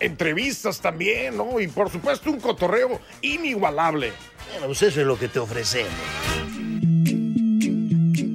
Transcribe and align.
Entrevistas 0.00 0.80
también, 0.80 1.36
¿no? 1.36 1.60
Y 1.60 1.68
por 1.68 1.90
supuesto 1.90 2.30
un 2.30 2.40
cotorreo 2.40 3.00
inigualable. 3.20 4.12
Bueno, 4.50 4.66
pues 4.66 4.82
eso 4.82 5.00
es 5.00 5.06
lo 5.06 5.18
que 5.18 5.28
te 5.28 5.38
ofrecemos. 5.38 5.92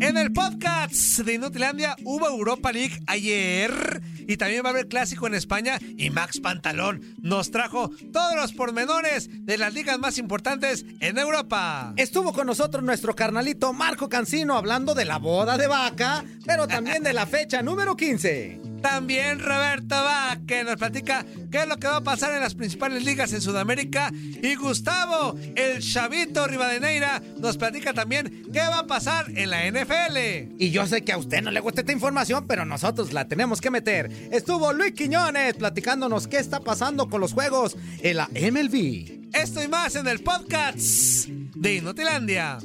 En 0.08 0.16
el 0.16 0.32
podcast 0.32 1.20
de 1.20 1.34
Inutilandia 1.34 1.96
hubo 2.04 2.28
Europa 2.28 2.72
League 2.72 3.00
ayer 3.08 4.02
y 4.28 4.38
también 4.38 4.64
va 4.64 4.70
a 4.70 4.72
haber 4.72 4.88
clásico 4.88 5.28
en 5.28 5.34
España 5.34 5.80
y 5.82 6.10
Max 6.12 6.40
Pantalón 6.40 7.02
nos 7.22 7.52
trajo 7.52 7.92
todos 8.14 8.36
los 8.36 8.54
pormenores 8.54 9.30
de 9.46 9.58
las 9.58 9.74
ligas 9.74 10.00
más 10.00 10.18
importantes 10.18 10.86
en 11.02 11.18
Europa. 11.18 11.94
Estuvo 11.98 12.32
con 12.32 12.48
nosotros 12.48 12.84
nuestro 12.84 13.16
carnalito 13.16 13.74
Marco 13.74 14.08
Cancino 14.08 14.56
hablando 14.56 14.94
de 14.96 15.06
la 15.06 15.18
boda 15.18 15.58
de 15.58 15.68
vaca, 15.68 16.24
pero 16.46 16.68
también 16.68 17.04
de 17.04 17.14
la 17.14 17.26
fecha 17.26 17.62
número 17.62 17.96
15. 17.96 18.67
También 18.82 19.40
Roberto 19.40 19.96
va 19.96 20.38
que 20.48 20.64
nos 20.64 20.78
platica 20.78 21.26
qué 21.52 21.60
es 21.60 21.68
lo 21.68 21.78
que 21.78 21.88
va 21.88 21.98
a 21.98 22.04
pasar 22.04 22.34
en 22.34 22.42
las 22.42 22.56
principales 22.56 23.04
ligas 23.04 23.34
en 23.34 23.42
Sudamérica. 23.42 24.12
Y 24.14 24.56
Gustavo, 24.56 25.36
el 25.56 25.82
chavito 25.82 26.48
Rivadeneira, 26.48 27.22
nos 27.40 27.58
platica 27.58 27.94
también 27.94 28.48
qué 28.52 28.60
va 28.60 28.80
a 28.80 28.88
pasar 28.88 29.26
en 29.36 29.50
la 29.50 29.70
NFL. 29.70 30.56
Y 30.60 30.72
yo 30.72 30.86
sé 30.88 31.04
que 31.04 31.14
a 31.14 31.18
usted 31.18 31.42
no 31.42 31.52
le 31.52 31.60
gusta 31.60 31.82
esta 31.82 31.94
información, 31.94 32.46
pero 32.48 32.66
nosotros 32.66 33.14
la 33.14 33.28
tenemos 33.28 33.62
que 33.62 33.72
meter. 33.72 34.12
Estuvo 34.32 34.74
Luis 34.74 34.94
Quiñones 34.94 35.56
platicándonos 35.56 36.28
qué 36.28 36.38
está 36.38 36.60
pasando 36.60 37.10
con 37.10 37.22
los 37.22 37.34
juegos 37.34 37.76
en 38.02 38.18
la 38.18 38.28
MLB. 38.28 39.28
Esto 39.34 39.62
y 39.62 39.68
más 39.68 39.96
en 39.96 40.08
el 40.08 40.20
podcast 40.20 41.28
de 41.28 41.76
Inutilandia. 41.76 42.60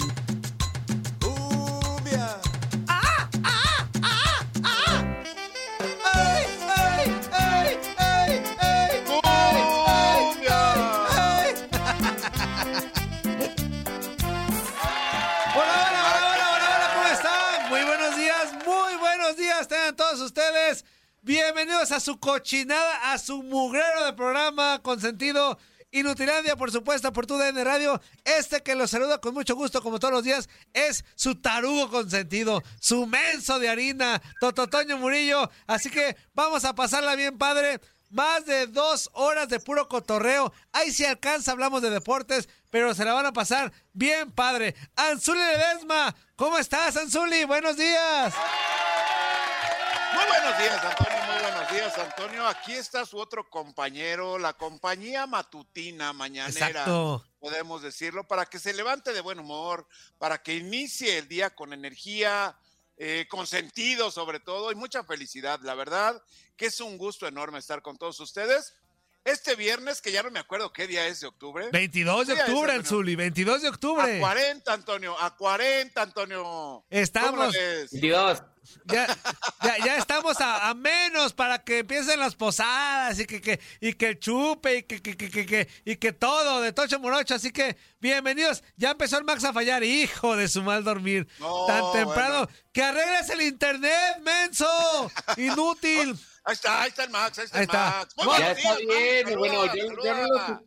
Bienvenidos 21.24 21.92
a 21.92 22.00
su 22.00 22.18
cochinada, 22.18 23.12
a 23.12 23.18
su 23.18 23.44
mugrero 23.44 24.04
de 24.04 24.12
programa 24.12 24.80
consentido. 24.82 25.56
Inutilandia, 25.92 26.56
por 26.56 26.72
supuesto, 26.72 27.12
por 27.12 27.26
tu 27.26 27.38
DN 27.38 27.62
Radio. 27.62 28.00
Este 28.24 28.60
que 28.60 28.74
los 28.74 28.90
saluda 28.90 29.18
con 29.18 29.34
mucho 29.34 29.54
gusto, 29.54 29.80
como 29.82 30.00
todos 30.00 30.14
los 30.14 30.24
días, 30.24 30.48
es 30.72 31.04
su 31.14 31.40
tarugo 31.40 31.88
consentido, 31.90 32.60
su 32.80 33.06
menso 33.06 33.60
de 33.60 33.68
harina, 33.68 34.20
Tototoño 34.40 34.98
Murillo. 34.98 35.48
Así 35.68 35.90
que 35.90 36.16
vamos 36.34 36.64
a 36.64 36.74
pasarla 36.74 37.14
bien, 37.14 37.38
padre. 37.38 37.80
Más 38.10 38.44
de 38.44 38.66
dos 38.66 39.08
horas 39.12 39.48
de 39.48 39.60
puro 39.60 39.88
cotorreo. 39.88 40.52
Ahí 40.72 40.90
si 40.90 41.04
alcanza, 41.04 41.52
hablamos 41.52 41.82
de 41.82 41.90
deportes, 41.90 42.48
pero 42.68 42.94
se 42.94 43.04
la 43.04 43.12
van 43.12 43.26
a 43.26 43.32
pasar 43.32 43.72
bien, 43.92 44.32
padre. 44.32 44.74
Anzuli 44.96 45.38
Ledesma, 45.38 46.14
¿cómo 46.34 46.58
estás, 46.58 46.96
Anzuli? 46.96 47.44
Buenos 47.44 47.76
días. 47.76 48.34
Muy 50.22 50.38
buenos 50.38 50.58
días, 50.58 50.84
Antonio. 50.84 51.24
Muy 51.26 51.42
buenos 51.42 51.72
días, 51.72 51.98
Antonio. 51.98 52.46
Aquí 52.46 52.72
está 52.74 53.04
su 53.04 53.18
otro 53.18 53.48
compañero, 53.48 54.38
la 54.38 54.52
compañía 54.52 55.26
matutina 55.26 56.12
mañanera. 56.12 56.68
Exacto. 56.68 57.24
Podemos 57.40 57.82
decirlo, 57.82 58.26
para 58.26 58.46
que 58.46 58.60
se 58.60 58.72
levante 58.72 59.12
de 59.12 59.20
buen 59.20 59.40
humor, 59.40 59.86
para 60.18 60.40
que 60.42 60.54
inicie 60.54 61.18
el 61.18 61.26
día 61.26 61.50
con 61.50 61.72
energía, 61.72 62.56
eh, 62.96 63.26
con 63.28 63.46
sentido 63.46 64.10
sobre 64.12 64.38
todo 64.38 64.70
y 64.70 64.76
mucha 64.76 65.02
felicidad. 65.02 65.58
La 65.62 65.74
verdad 65.74 66.22
que 66.56 66.66
es 66.66 66.80
un 66.80 66.98
gusto 66.98 67.26
enorme 67.26 67.58
estar 67.58 67.82
con 67.82 67.96
todos 67.96 68.20
ustedes. 68.20 68.74
Este 69.24 69.54
viernes, 69.54 70.02
que 70.02 70.10
ya 70.10 70.22
no 70.24 70.30
me 70.32 70.40
acuerdo 70.40 70.72
qué 70.72 70.88
día 70.88 71.06
es 71.06 71.20
de 71.20 71.28
octubre. 71.28 71.68
22 71.72 72.26
de 72.26 72.32
¿Qué 72.32 72.34
día 72.34 72.42
es, 72.44 72.48
octubre, 72.50 72.72
Antonio? 72.72 72.80
Anzuli, 72.80 73.14
22 73.16 73.62
de 73.62 73.68
A 73.68 73.70
octubre. 73.70 74.18
40, 74.18 74.72
Antonio, 74.72 75.16
a 75.20 75.36
40, 75.36 76.02
Antonio. 76.02 76.42
¿Cómo 76.42 76.84
la 76.90 76.98
Estamos, 77.00 77.52
ves? 77.52 77.90
ya, 78.84 79.06
ya, 79.62 79.78
ya 79.84 79.96
estamos 79.96 80.40
a, 80.40 80.68
a 80.68 80.74
menos 80.74 81.32
para 81.34 81.62
que 81.62 81.78
empiecen 81.80 82.18
las 82.18 82.34
posadas 82.34 83.18
y 83.20 83.26
que, 83.26 83.40
que, 83.40 83.60
y 83.80 83.92
que 83.94 84.08
el 84.08 84.18
chupe 84.18 84.78
y 84.78 84.82
que, 84.84 85.00
que, 85.00 85.16
que, 85.16 85.30
que, 85.30 85.46
que- 85.46 85.68
y 85.84 85.96
que 85.96 86.12
todo 86.12 86.60
de 86.60 86.72
Tocho 86.72 86.98
Morocho. 86.98 87.34
Así 87.36 87.52
que 87.52 87.76
bienvenidos. 88.00 88.64
Ya 88.76 88.90
empezó 88.90 89.18
el 89.18 89.24
Max 89.24 89.44
a 89.44 89.52
fallar, 89.52 89.84
hijo 89.84 90.34
de 90.36 90.48
su 90.48 90.62
mal 90.64 90.82
dormir. 90.82 91.28
No, 91.38 91.66
Tan 91.66 91.92
temprano. 91.92 92.38
bueno. 92.46 92.48
Que 92.72 92.82
arregles 92.82 93.28
el 93.30 93.42
internet, 93.42 94.18
menso. 94.22 94.66
Inútil. 95.36 96.18
Ahí 96.44 96.54
está, 96.54 96.82
ahí 96.82 96.88
está 96.88 97.04
el 97.04 97.10
Max, 97.10 97.38
ahí 97.38 97.44
está 97.44 97.58
Ahí 97.58 97.62
el 97.64 97.68
está. 97.70 97.90
Max. 97.98 98.14
Muy 98.16 98.24
Ya 98.26 98.30
buenos 98.32 98.58
está 98.58 98.76
días, 98.76 98.88
bien, 98.88 99.24
Max. 99.26 99.36
bueno, 99.38 99.54
Saluda, 99.54 99.74
yo- 99.76 99.88
saluda. 99.88 100.04
yo 100.04 100.14
no 100.14 100.28
los- 100.50 100.60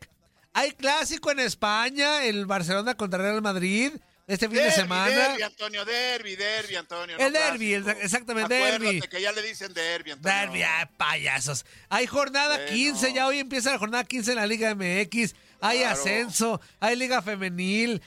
Hay 0.53 0.71
clásico 0.73 1.31
en 1.33 1.41
España, 1.41 2.23
el 2.25 2.47
Barcelona 2.47 2.95
contra 2.97 3.19
Real 3.21 3.43
Madrid, 3.43 3.93
este 4.27 4.49
fin 4.49 4.59
de 4.59 4.71
semana. 4.71 5.11
Derbi, 5.15 5.43
Antonio, 5.43 5.85
derbi, 5.85 6.37
derbi, 6.37 6.77
Antonio. 6.77 7.17
El 7.19 7.33
no 7.33 7.39
clásico. 7.39 7.63
el- 7.65 7.89
exactamente, 8.03 8.57
Acuérdate 8.57 8.85
derbi. 8.85 9.01
que 9.09 9.21
ya 9.21 9.33
le 9.33 9.43
dicen 9.43 9.73
derbi, 9.75 10.13
Antonio. 10.13 10.39
Derbi, 10.39 10.63
ay, 10.63 10.87
payasos. 10.97 11.65
Hay 11.89 12.07
jornada 12.07 12.57
Bueno. 12.57 12.71
15, 12.73 13.13
ya 13.13 13.27
hoy 13.27 13.39
empieza 13.39 13.71
la 13.73 13.79
jornada 13.79 14.05
15 14.05 14.31
en 14.33 14.37
la 14.37 14.47
Liga 14.47 14.71
MX. 14.75 15.35
Hay 15.61 15.79
Claro. 15.79 15.93
ascenso, 15.95 16.61
hay 16.81 16.97
Liga 16.97 17.23
Femenil. 17.23 18.03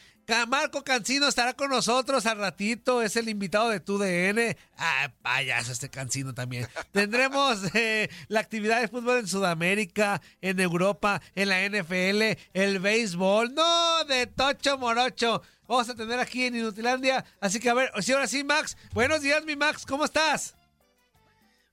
Marco 0.49 0.83
Cancino 0.83 1.25
estará 1.29 1.53
con 1.53 1.69
nosotros 1.69 2.25
al 2.25 2.37
ratito, 2.37 3.01
es 3.01 3.15
el 3.15 3.29
invitado 3.29 3.69
de 3.69 3.79
TUDN. 3.79 4.57
Ah, 4.77 5.09
payaso 5.21 5.71
este 5.71 5.87
Cancino 5.89 6.33
también. 6.33 6.67
Tendremos 6.91 7.59
eh, 7.73 8.09
la 8.27 8.41
actividad 8.41 8.81
de 8.81 8.89
fútbol 8.89 9.19
en 9.19 9.27
Sudamérica, 9.27 10.21
en 10.41 10.59
Europa, 10.59 11.21
en 11.33 11.47
la 11.47 11.61
NFL, 11.63 12.37
el 12.53 12.79
béisbol. 12.79 13.53
No, 13.53 14.03
de 14.03 14.27
Tocho 14.27 14.77
Morocho. 14.77 15.41
Vamos 15.67 15.89
a 15.89 15.95
tener 15.95 16.19
aquí 16.19 16.45
en 16.45 16.55
Inutilandia. 16.55 17.25
Así 17.41 17.59
que 17.59 17.69
a 17.69 17.73
ver, 17.73 17.91
si 18.01 18.13
ahora 18.13 18.27
sí, 18.27 18.43
Max. 18.43 18.77
Buenos 18.93 19.21
días, 19.21 19.43
mi 19.43 19.55
Max, 19.55 19.85
¿cómo 19.85 20.05
estás? 20.05 20.55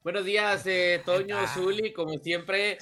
Buenos 0.03 0.25
días, 0.25 0.63
eh, 0.67 1.01
Toño, 1.07 1.39
Ah. 1.39 1.51
Zuli, 1.55 1.93
como 1.95 2.19
siempre. 2.19 2.77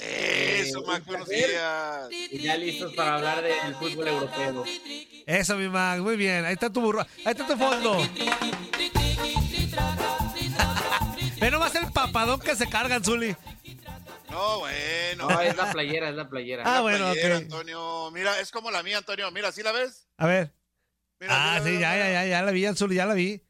Eso, 0.60 0.80
Eh, 0.80 0.82
Max, 0.86 1.06
buenos 1.06 1.28
días. 1.28 2.08
Y 2.10 2.38
ya 2.40 2.56
listos 2.56 2.92
para 2.94 3.14
hablar 3.14 3.42
del 3.42 3.74
fútbol 3.76 4.08
europeo. 4.08 4.64
Eso, 5.26 5.56
mi 5.56 5.68
Max, 5.68 6.00
muy 6.00 6.16
bien. 6.16 6.44
Ahí 6.44 6.54
está 6.54 6.68
tu 6.70 6.80
burro, 6.80 7.02
ahí 7.24 7.32
está 7.32 7.46
tu 7.46 7.56
fondo. 7.56 7.98
Ve 11.40 11.50
nomás 11.50 11.74
el 11.74 11.90
papadón 11.92 12.40
que 12.40 12.54
se 12.56 12.68
cargan, 12.68 13.04
Zuli. 13.04 13.36
No, 14.30 14.60
bueno. 14.60 15.28
No, 15.28 15.40
es 15.40 15.56
la 15.56 15.70
playera, 15.72 16.08
es 16.08 16.14
la 16.16 16.28
playera. 16.28 16.62
Ah, 16.66 16.74
La 16.76 16.80
bueno, 16.80 17.10
playera. 17.12 17.36
Antonio. 17.36 18.10
Mira, 18.12 18.40
es 18.40 18.50
como 18.50 18.70
la 18.70 18.82
mía, 18.82 18.98
Antonio. 18.98 19.30
Mira, 19.30 19.52
¿sí 19.52 19.62
la 19.62 19.72
ves? 19.72 20.08
A 20.16 20.26
ver. 20.26 20.52
Mira, 21.22 21.34
Ah, 21.36 21.60
mira, 21.60 21.64
sí, 21.64 21.70
mira, 21.70 21.80
ya, 21.80 21.92
mira. 21.94 22.12
ya, 22.12 22.24
ya, 22.24 22.30
ya 22.30 22.42
la 22.42 22.50
vi, 22.50 22.66
Anzuli, 22.66 22.96
ya 22.96 23.06
la 23.06 23.14
vi. 23.14 23.40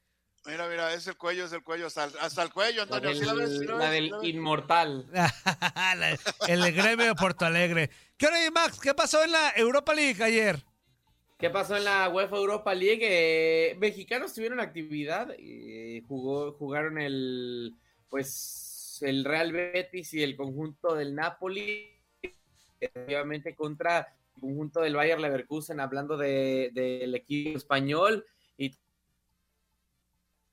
Mira, 0.45 0.69
mira, 0.69 0.93
es 0.93 1.07
el 1.07 1.17
cuello, 1.17 1.47
es 1.47 1.53
el 1.53 1.63
cuello, 1.63 1.87
hasta 1.87 2.05
el, 2.05 2.13
hasta 2.21 2.43
el 2.43 2.53
cuello, 2.53 2.85
La 2.85 2.97
Antonio. 2.97 3.09
del, 3.09 3.19
¿Sí 3.19 3.25
la 3.25 3.33
ves? 3.35 3.59
¿Sí 3.59 3.65
la 3.65 3.73
la 3.77 3.85
ves? 3.85 3.91
del 3.93 4.05
¿Sí 4.05 4.11
la 4.11 4.19
ves? 4.19 4.29
inmortal. 4.29 5.07
La- 5.13 6.19
el 6.49 6.73
gremio 6.73 7.07
de 7.07 7.15
Porto 7.15 7.47
Alegre. 7.47 7.89
¿Qué 8.19 8.27
hora, 8.27 8.37
Max? 8.51 8.79
¿Qué 8.79 8.93
pasó 8.93 9.25
en 9.25 9.33
la 9.33 9.53
Europa 9.57 9.95
League 9.95 10.23
ayer? 10.23 10.63
¿Qué 11.39 11.49
pasó 11.49 11.77
en 11.79 11.85
la 11.85 12.11
UEFA 12.11 12.37
Europa 12.37 12.75
League? 12.75 13.01
Eh, 13.03 13.75
mexicanos 13.79 14.35
tuvieron 14.35 14.61
actividad, 14.61 15.29
eh, 15.39 16.03
jugó, 16.07 16.53
jugaron 16.53 17.01
el, 17.01 17.75
pues, 18.11 18.99
el 19.01 19.25
Real 19.25 19.51
Betis 19.53 20.13
y 20.13 20.23
el 20.23 20.37
conjunto 20.37 20.95
del 20.95 21.15
Napoli, 21.15 21.89
obviamente 23.07 23.55
contra 23.55 24.15
conjunto 24.41 24.81
del 24.81 24.97
Bayer 24.97 25.21
Leverkusen, 25.21 25.81
hablando 25.81 26.17
de- 26.17 26.71
del 26.73 27.15
equipo 27.15 27.57
español 27.59 28.25
y 28.57 28.75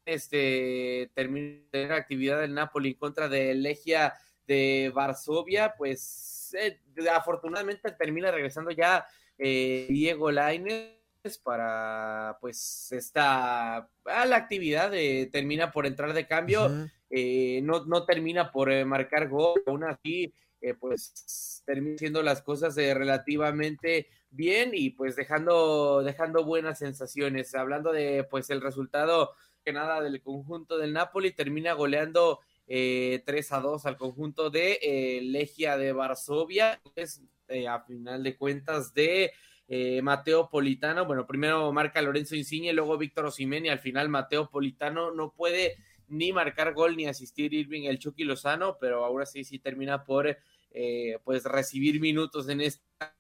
este 0.06 1.12
termina 1.14 1.48
de 1.48 1.66
tener 1.72 1.92
actividad 1.94 2.40
del 2.42 2.54
Napoli 2.54 2.90
en 2.90 2.96
contra 2.96 3.30
de 3.30 3.54
Legia 3.54 4.14
de 4.48 4.92
Varsovia, 4.94 5.76
pues 5.78 6.56
eh, 6.60 6.80
afortunadamente 7.14 7.92
termina 7.92 8.32
regresando 8.32 8.72
ya 8.72 9.06
eh, 9.38 9.86
Diego 9.90 10.32
Lainez 10.32 10.96
para 11.44 12.38
pues 12.42 12.92
esta 12.92 13.78
a 14.06 14.26
la 14.26 14.36
actividad 14.38 14.92
eh, 14.96 15.30
termina 15.32 15.72
por 15.72 15.86
entrar 15.86 16.14
de 16.14 16.26
cambio 16.26 16.68
eh, 17.12 17.60
no, 17.64 17.86
no 17.86 18.06
termina 18.06 18.52
por 18.52 18.72
marcar 18.86 19.28
gol 19.28 19.62
aún 19.68 19.84
así 19.84 20.34
eh, 20.62 20.74
pues 20.74 21.64
termina 21.66 22.22
las 22.22 22.42
cosas 22.42 22.78
eh, 22.78 22.94
relativamente 22.94 24.08
bien 24.32 24.72
y 24.74 24.92
pues 24.92 25.16
dejando 25.16 26.04
dejando 26.04 26.44
buenas 26.44 26.80
sensaciones. 26.80 27.56
Hablando 27.56 27.92
de 27.92 28.24
pues 28.30 28.50
el 28.50 28.62
resultado 28.62 29.32
que 29.64 29.74
nada 29.74 30.02
del 30.02 30.22
conjunto 30.22 30.78
del 30.78 30.94
Napoli 30.94 31.32
termina 31.32 31.74
goleando 31.74 32.40
eh, 32.68 33.24
3 33.26 33.52
a 33.54 33.60
2 33.60 33.86
al 33.86 33.98
conjunto 33.98 34.50
de 34.50 34.80
eh, 34.82 35.22
Legia 35.24 35.78
de 35.78 35.92
Varsovia 35.92 36.80
pues, 36.94 37.22
eh, 37.48 37.68
a 37.68 37.82
final 37.82 38.24
de 38.24 38.38
cuentas 38.38 38.94
de 38.94 39.32
eh, 39.68 40.02
Mateo 40.02 40.50
Politano, 40.50 41.06
bueno, 41.06 41.28
primero 41.28 41.72
marca 41.72 42.02
Lorenzo 42.02 42.36
Insigne, 42.36 42.74
luego 42.74 42.98
Víctor 42.98 43.26
Osimhen 43.26 43.66
y 43.66 43.70
al 43.70 43.80
final 43.80 44.10
Mateo 44.10 44.50
Politano 44.50 45.12
no 45.12 45.32
puede 45.32 45.76
ni 46.08 46.34
marcar 46.34 46.74
gol 46.74 46.96
ni 46.96 47.06
asistir 47.06 47.54
Irving 47.54 47.84
el 47.84 48.00
Chucky 48.00 48.24
Lozano, 48.24 48.78
pero 48.80 49.06
ahora 49.06 49.28
sí, 49.28 49.44
sí 49.44 49.60
termina 49.60 50.04
por 50.04 50.38
eh, 50.72 51.18
pues 51.24 51.44
recibir 51.46 52.00
minutos 52.00 52.48
en 52.50 52.62
esta 52.62 53.16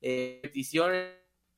eh, 0.00 0.40
petición. 0.42 0.92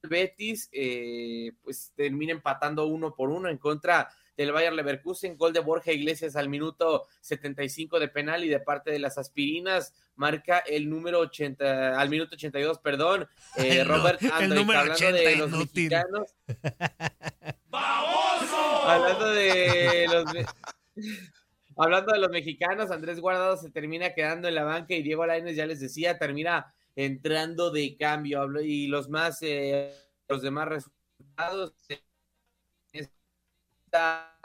Betis 0.06 0.68
eh, 0.72 1.52
pues 1.62 1.92
termina 1.96 2.32
empatando 2.32 2.84
uno 2.86 3.14
por 3.14 3.30
uno 3.30 3.48
en 3.48 3.56
contra 3.56 4.10
del 4.36 4.52
Bayer 4.52 4.72
Leverkusen, 4.74 5.38
gol 5.38 5.54
de 5.54 5.60
Borja 5.60 5.92
Iglesias 5.92 6.36
al 6.36 6.50
minuto 6.50 7.06
75 7.22 7.98
de 8.00 8.08
penal 8.08 8.44
y 8.44 8.48
de 8.48 8.60
parte 8.60 8.90
de 8.90 8.98
las 8.98 9.16
aspirinas 9.16 9.94
marca 10.16 10.58
el 10.58 10.90
número 10.90 11.20
80, 11.20 11.98
al 11.98 12.08
minuto 12.10 12.34
82, 12.34 12.80
perdón, 12.80 13.26
eh, 13.56 13.82
nu- 13.82 13.94
Robert 13.94 14.20
el 14.22 14.30
Andrich, 14.32 14.60
número 14.60 14.80
hablando 14.80 15.06
80, 15.06 15.30
de 15.30 15.36
los 15.36 15.48
inútil. 15.50 15.90
mexicanos. 15.90 16.34
Hablando 18.86 19.30
de 19.30 20.06
los 20.10 20.24
hablando 21.76 22.12
de 22.12 22.18
los 22.18 22.30
mexicanos, 22.30 22.90
Andrés 22.90 23.20
Guardado 23.20 23.56
se 23.56 23.70
termina 23.70 24.14
quedando 24.14 24.48
en 24.48 24.54
la 24.54 24.64
banca 24.64 24.94
y 24.94 25.02
Diego 25.02 25.26
Lainez 25.26 25.56
ya 25.56 25.66
les 25.66 25.80
decía, 25.80 26.18
termina 26.18 26.72
entrando 26.96 27.70
de 27.70 27.96
cambio. 27.96 28.48
Y 28.60 28.86
los 28.86 29.08
más 29.08 29.38
eh, 29.42 29.92
los 30.28 30.42
demás 30.42 30.68
resultados 30.68 31.74
eh, 31.88 32.02
esta 32.92 34.40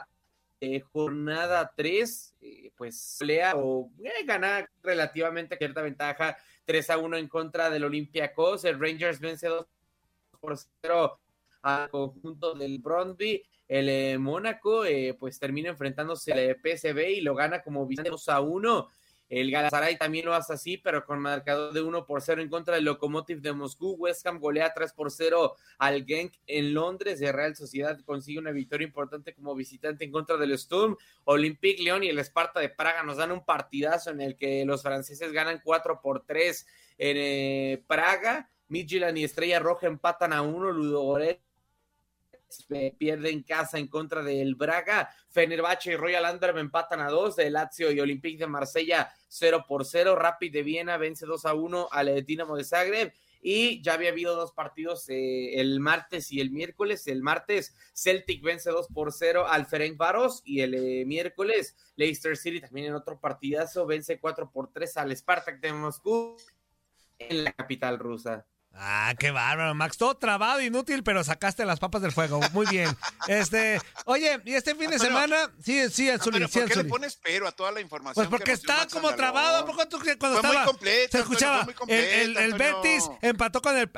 eh, 0.60 0.80
jornada 0.80 1.72
3, 1.74 2.36
pues 2.76 3.18
lea 3.20 3.54
o 3.56 3.90
eh, 4.04 4.24
gana 4.24 4.68
relativamente 4.82 5.56
cierta 5.56 5.82
ventaja 5.82 6.36
3 6.66 6.90
a 6.90 6.98
1 6.98 7.16
en 7.16 7.28
contra 7.28 7.70
del 7.70 7.84
Olympiacos. 7.84 8.64
El 8.64 8.78
Rangers 8.78 9.20
vence 9.20 9.48
2 9.48 9.66
por 10.40 10.56
0 10.82 11.20
al 11.62 11.90
conjunto 11.90 12.54
del 12.54 12.78
Brondby. 12.78 13.42
El 13.70 13.88
eh, 13.88 14.18
Mónaco, 14.18 14.84
eh, 14.84 15.16
pues 15.16 15.38
termina 15.38 15.68
enfrentándose 15.68 16.32
al 16.32 16.56
PSV 16.56 17.08
y 17.08 17.20
lo 17.20 17.36
gana 17.36 17.62
como 17.62 17.86
visitante 17.86 18.10
2 18.10 18.28
a 18.28 18.40
1. 18.40 18.88
El 19.28 19.52
Galatasaray 19.52 19.96
también 19.96 20.24
lo 20.24 20.34
hace 20.34 20.54
así, 20.54 20.76
pero 20.76 21.06
con 21.06 21.20
marcador 21.20 21.72
de 21.72 21.80
1 21.80 22.04
por 22.04 22.20
0 22.20 22.42
en 22.42 22.48
contra 22.48 22.74
del 22.74 22.84
Lokomotiv 22.86 23.40
de 23.40 23.52
Moscú. 23.52 23.92
West 23.92 24.26
Ham 24.26 24.40
golea 24.40 24.74
3 24.74 24.92
por 24.92 25.12
0 25.12 25.54
al 25.78 26.04
Genk 26.04 26.32
en 26.48 26.74
Londres. 26.74 27.20
De 27.20 27.30
Real 27.30 27.54
Sociedad 27.54 27.96
consigue 28.04 28.40
una 28.40 28.50
victoria 28.50 28.88
importante 28.88 29.34
como 29.34 29.54
visitante 29.54 30.04
en 30.04 30.10
contra 30.10 30.36
del 30.36 30.58
Sturm. 30.58 30.96
Olympique 31.22 31.80
León 31.80 32.02
y 32.02 32.08
el 32.08 32.18
Esparta 32.18 32.58
de 32.58 32.70
Praga 32.70 33.04
nos 33.04 33.18
dan 33.18 33.30
un 33.30 33.44
partidazo 33.44 34.10
en 34.10 34.20
el 34.20 34.34
que 34.34 34.64
los 34.64 34.82
franceses 34.82 35.30
ganan 35.30 35.60
4 35.62 36.00
por 36.02 36.26
3 36.26 36.66
en 36.98 37.16
eh, 37.16 37.84
Praga. 37.86 38.50
Midtjylland 38.66 39.16
y 39.16 39.22
Estrella 39.22 39.60
Roja 39.60 39.86
empatan 39.86 40.32
a 40.32 40.42
1. 40.42 40.72
Ludogorets 40.72 41.49
pierde 42.98 43.30
en 43.30 43.42
casa 43.42 43.78
en 43.78 43.88
contra 43.88 44.22
del 44.22 44.54
Braga. 44.54 45.10
Fenerbahce 45.28 45.92
y 45.92 45.96
Royal 45.96 46.24
Antwerp 46.24 46.58
empatan 46.58 47.00
a 47.00 47.08
2. 47.08 47.36
De 47.36 47.50
Lazio 47.50 47.90
y 47.90 48.00
Olympique 48.00 48.38
de 48.38 48.46
Marsella 48.46 49.12
0 49.28 49.64
por 49.68 49.84
0. 49.84 50.16
Rapid 50.16 50.52
de 50.52 50.62
Viena 50.62 50.96
vence 50.96 51.26
2 51.26 51.44
a 51.46 51.54
1 51.54 51.88
al 51.90 52.24
Dinamo 52.24 52.56
de 52.56 52.64
Zagreb. 52.64 53.12
Y 53.42 53.82
ya 53.82 53.94
había 53.94 54.10
habido 54.10 54.36
dos 54.36 54.52
partidos 54.52 55.08
eh, 55.08 55.60
el 55.60 55.80
martes 55.80 56.30
y 56.30 56.40
el 56.40 56.50
miércoles. 56.50 57.06
El 57.06 57.22
martes 57.22 57.74
Celtic 57.94 58.42
vence 58.42 58.70
2 58.70 58.88
por 58.88 59.12
0 59.12 59.46
al 59.48 59.66
Ferencváros 59.66 60.42
y 60.44 60.60
el 60.60 60.74
eh, 60.74 61.04
miércoles 61.06 61.74
Leicester 61.96 62.36
City 62.36 62.60
también 62.60 62.88
en 62.88 62.94
otro 62.94 63.18
partidazo 63.18 63.86
vence 63.86 64.20
4 64.20 64.50
por 64.50 64.70
3 64.70 64.96
al 64.98 65.16
Spartak 65.16 65.60
de 65.60 65.72
Moscú 65.72 66.36
en 67.18 67.44
la 67.44 67.52
capital 67.52 67.98
rusa. 67.98 68.46
Ah, 68.72 69.14
qué 69.18 69.30
bárbaro, 69.30 69.74
Max. 69.74 69.98
Todo 69.98 70.16
trabado, 70.16 70.60
inútil, 70.60 71.02
pero 71.02 71.22
sacaste 71.24 71.64
las 71.64 71.80
papas 71.80 72.02
del 72.02 72.12
fuego. 72.12 72.40
Muy 72.52 72.66
bien. 72.66 72.88
Este, 73.26 73.80
oye, 74.04 74.40
y 74.44 74.54
este 74.54 74.74
fin 74.74 74.90
de 74.90 74.98
semana, 74.98 75.50
sí, 75.62 75.88
sí, 75.90 76.08
Anzuli, 76.08 76.36
Antonio, 76.36 76.48
sí, 76.48 76.60
¿por 76.60 76.68
qué 76.68 76.76
le 76.76 76.84
pones 76.84 77.16
pero 77.22 77.48
a 77.48 77.52
toda 77.52 77.72
la 77.72 77.80
información? 77.80 78.14
Pues 78.14 78.26
que 78.28 78.30
porque 78.30 78.52
está 78.52 78.86
como 78.88 79.08
Andalón? 79.08 79.16
trabado. 79.16 79.56
¿A 79.58 79.66
poco 79.66 79.86
tú 79.88 79.98
cuando 80.18 80.38
Fue 80.38 80.48
muy 80.48 80.50
estaba? 80.50 80.64
completa, 80.64 81.10
se 81.12 81.18
escuchaba. 81.18 81.64
muy 81.64 81.74
el, 81.88 82.36
el, 82.36 82.36
el. 82.36 82.54
Betis 82.54 83.10
empató 83.20 83.60
con 83.60 83.76
el. 83.76 83.90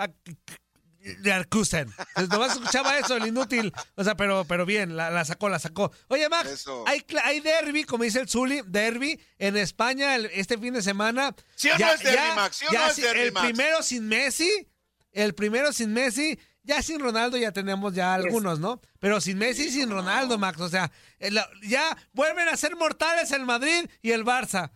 Leverkusen. 1.21 1.93
Pues 2.15 2.29
Nomás 2.29 2.53
escuchaba 2.53 2.99
eso, 2.99 3.17
el 3.17 3.27
inútil. 3.27 3.73
O 3.97 4.05
sea, 4.05 4.17
pero, 4.17 4.45
pero 4.45 4.65
bien, 4.67 4.97
la, 4.97 5.11
la 5.11 5.25
sacó, 5.25 5.49
la 5.49 5.59
sacó. 5.59 5.93
Oye, 6.09 6.29
Max, 6.29 6.51
Eso. 6.51 6.85
hay, 6.87 7.05
hay 7.25 7.41
derby, 7.41 7.85
como 7.85 8.05
dice 8.05 8.21
el 8.21 8.29
Zuli, 8.29 8.63
derby 8.67 9.21
en 9.39 9.57
España 9.57 10.15
el- 10.15 10.27
este 10.27 10.59
fin 10.59 10.75
de 10.75 10.83
semana. 10.83 11.35
¿Sí 11.57 11.69
o 11.71 11.79
no 11.79 11.93
es 11.93 12.01
derbi, 12.01 12.35
Max? 12.37 12.57
¿Sí 12.57 12.67
o 12.69 12.73
no 12.73 12.87
es 12.87 12.95
sí, 12.95 13.03
derbi, 13.03 13.21
el 13.21 13.33
Max? 13.33 13.47
primero 13.47 13.83
sin 13.83 14.07
Messi, 14.09 14.69
el 15.13 15.35
primero 15.35 15.73
sin 15.73 15.93
Messi, 15.93 16.39
ya 16.63 16.81
sin 16.83 17.01
Ronaldo 17.01 17.37
ya 17.37 17.51
tenemos 17.53 17.93
ya 17.93 18.15
algunos, 18.15 18.61
¿no? 18.61 18.81
Pero 19.01 19.21
sin 19.21 19.37
Messi 19.39 19.65
y 19.65 19.71
sin 19.73 19.91
Ronaldo, 19.91 20.39
Max. 20.39 20.61
O 20.61 20.69
sea, 20.69 20.93
el- 21.19 21.41
ya 21.63 21.97
vuelven 22.13 22.49
a 22.49 22.57
ser 22.57 22.77
mortales 22.77 23.31
el 23.33 23.45
Madrid 23.45 23.87
y 24.01 24.13
el 24.13 24.25
Barça. 24.25 24.71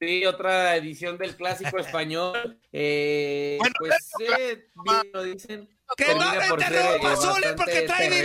Sí, 0.00 0.24
otra 0.24 0.76
edición 0.76 1.18
del 1.18 1.36
clásico 1.36 1.78
español. 1.78 2.58
Eh, 2.72 3.56
Bueno, 3.58 3.74
pues 3.78 4.10
eh, 4.38 4.66
bien 4.84 5.10
lo 5.12 5.22
dicen. 5.22 5.68
¡Que 5.96 6.14
no 6.14 6.20
por 6.48 6.62
ser, 6.62 6.72
eh, 6.72 6.76
interrumpa, 6.96 7.16
Zuli, 7.16 7.46
porque 7.56 7.82
trae 7.82 8.08
terrenal. 8.08 8.20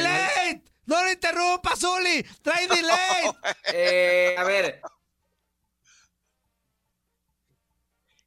delay! 0.45 0.63
¡No 0.85 1.03
lo 1.03 1.11
interrumpa, 1.11 1.75
Zuli! 1.75 2.23
¡Trae 2.41 2.67
delay! 2.69 3.31
Eh, 3.73 4.35
a 4.37 4.43
ver. 4.45 4.79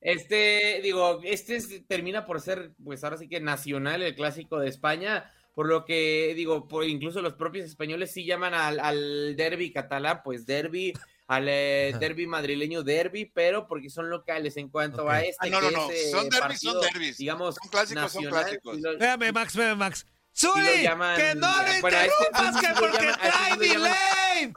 Este, 0.01 0.81
digo, 0.83 1.21
este 1.25 1.57
es- 1.57 1.87
termina 1.87 2.25
por 2.25 2.41
ser, 2.41 2.73
pues 2.85 3.03
ahora 3.03 3.17
sí 3.17 3.29
que 3.29 3.41
nacional, 3.41 4.03
el 4.03 4.15
clásico 4.15 4.59
de 4.59 4.69
España, 4.69 5.33
por 5.55 5.67
lo 5.69 5.85
que, 5.85 6.35
digo, 6.37 6.69
por, 6.69 6.85
incluso 6.85 7.21
los 7.21 7.35
propios 7.35 7.65
españoles 7.67 8.13
sí 8.13 8.25
llaman 8.25 8.55
al, 8.55 8.79
al 8.79 9.37
derby 9.37 9.73
catalán, 9.73 10.21
pues 10.23 10.47
derby, 10.47 10.93
al 11.29 11.47
eh, 11.49 11.95
derby 12.01 12.27
madrileño 12.27 12.83
derby, 12.83 13.27
pero 13.27 13.67
porque 13.69 13.89
son 13.91 14.11
locales 14.11 14.57
en 14.57 14.69
cuanto 14.71 15.09
a 15.09 15.21
este. 15.23 15.37
Ah, 15.47 15.51
no, 15.51 15.61
no, 15.61 15.71
no, 15.71 15.91
es, 15.91 16.07
eh, 16.07 16.11
son 16.11 16.29
derbis, 16.29 16.61
son 16.61 16.81
derbis. 16.81 17.17
Digamos, 17.19 17.55
Son 17.55 17.69
clásicos, 17.71 18.13
son 18.13 18.23
nacional, 18.25 18.45
clásicos. 18.45 18.79
y 18.79 18.81
lo- 18.81 18.93
Espérame, 18.93 19.33
Max, 19.33 19.49
espérame, 19.55 19.79
Max. 19.79 20.07
¡Zuli! 20.35 20.83
llaman- 20.83 21.17
¡Que 21.17 21.35
no 21.35 21.47
lo 21.63 21.81
bueno, 21.81 21.97
a 21.99 22.05
este 22.07 22.25
interrumpas, 22.29 22.61
que 22.61 22.81
porque 22.81 22.99
llaman- 22.99 23.21
a 23.21 23.27
este 23.29 23.29
trae 23.29 23.69
llaman- 23.69 23.93
delay! 24.41 24.53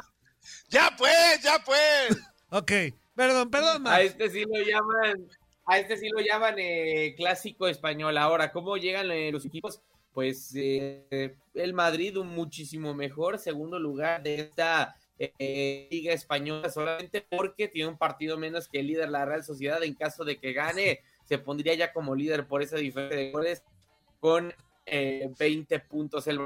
Ya 0.70 0.96
pues, 0.98 1.42
ya 1.44 1.60
pues. 1.66 2.18
Ok, 2.50 2.72
perdón, 3.16 3.50
perdón, 3.52 3.76
A 3.76 3.80
Max. 3.80 4.04
este 4.06 4.30
sí 4.30 4.46
lo 4.46 4.64
llaman, 4.64 5.28
a 5.66 5.78
este 5.80 5.98
sí 5.98 6.08
lo 6.10 6.20
llaman 6.22 6.56
eh, 6.58 7.14
clásico 7.18 7.68
español. 7.68 8.18
Ahora, 8.18 8.52
¿cómo 8.52 8.78
llegan 8.78 9.12
eh, 9.12 9.32
los 9.32 9.46
equipos? 9.46 9.82
Pues 10.14 10.52
eh, 10.56 11.36
el 11.54 11.74
Madrid 11.74 12.18
un 12.18 12.28
muchísimo 12.28 12.94
mejor, 12.94 13.40
segundo 13.40 13.80
lugar 13.80 14.22
de 14.24 14.36
esta 14.36 14.96
eh, 15.38 15.88
Liga 15.92 16.14
Española 16.14 16.72
solamente 16.72 17.22
porque 17.22 17.68
tiene 17.68 17.90
un 17.90 17.98
partido 17.98 18.40
menos 18.40 18.68
que 18.68 18.80
el 18.80 18.88
líder 18.88 19.10
la 19.10 19.24
Real 19.24 19.44
Sociedad. 19.44 19.84
En 19.84 19.94
caso 19.94 20.24
de 20.24 20.38
que 20.38 20.54
gane, 20.54 21.02
se 21.26 21.38
pondría 21.38 21.76
ya 21.76 21.94
como 21.94 22.16
líder 22.16 22.48
por 22.48 22.64
esa 22.64 22.78
diferencia 22.78 23.18
de 23.18 23.32
goles 23.32 23.64
con 24.20 24.54
20 24.86 25.80
puntos. 25.82 26.28
El 26.28 26.40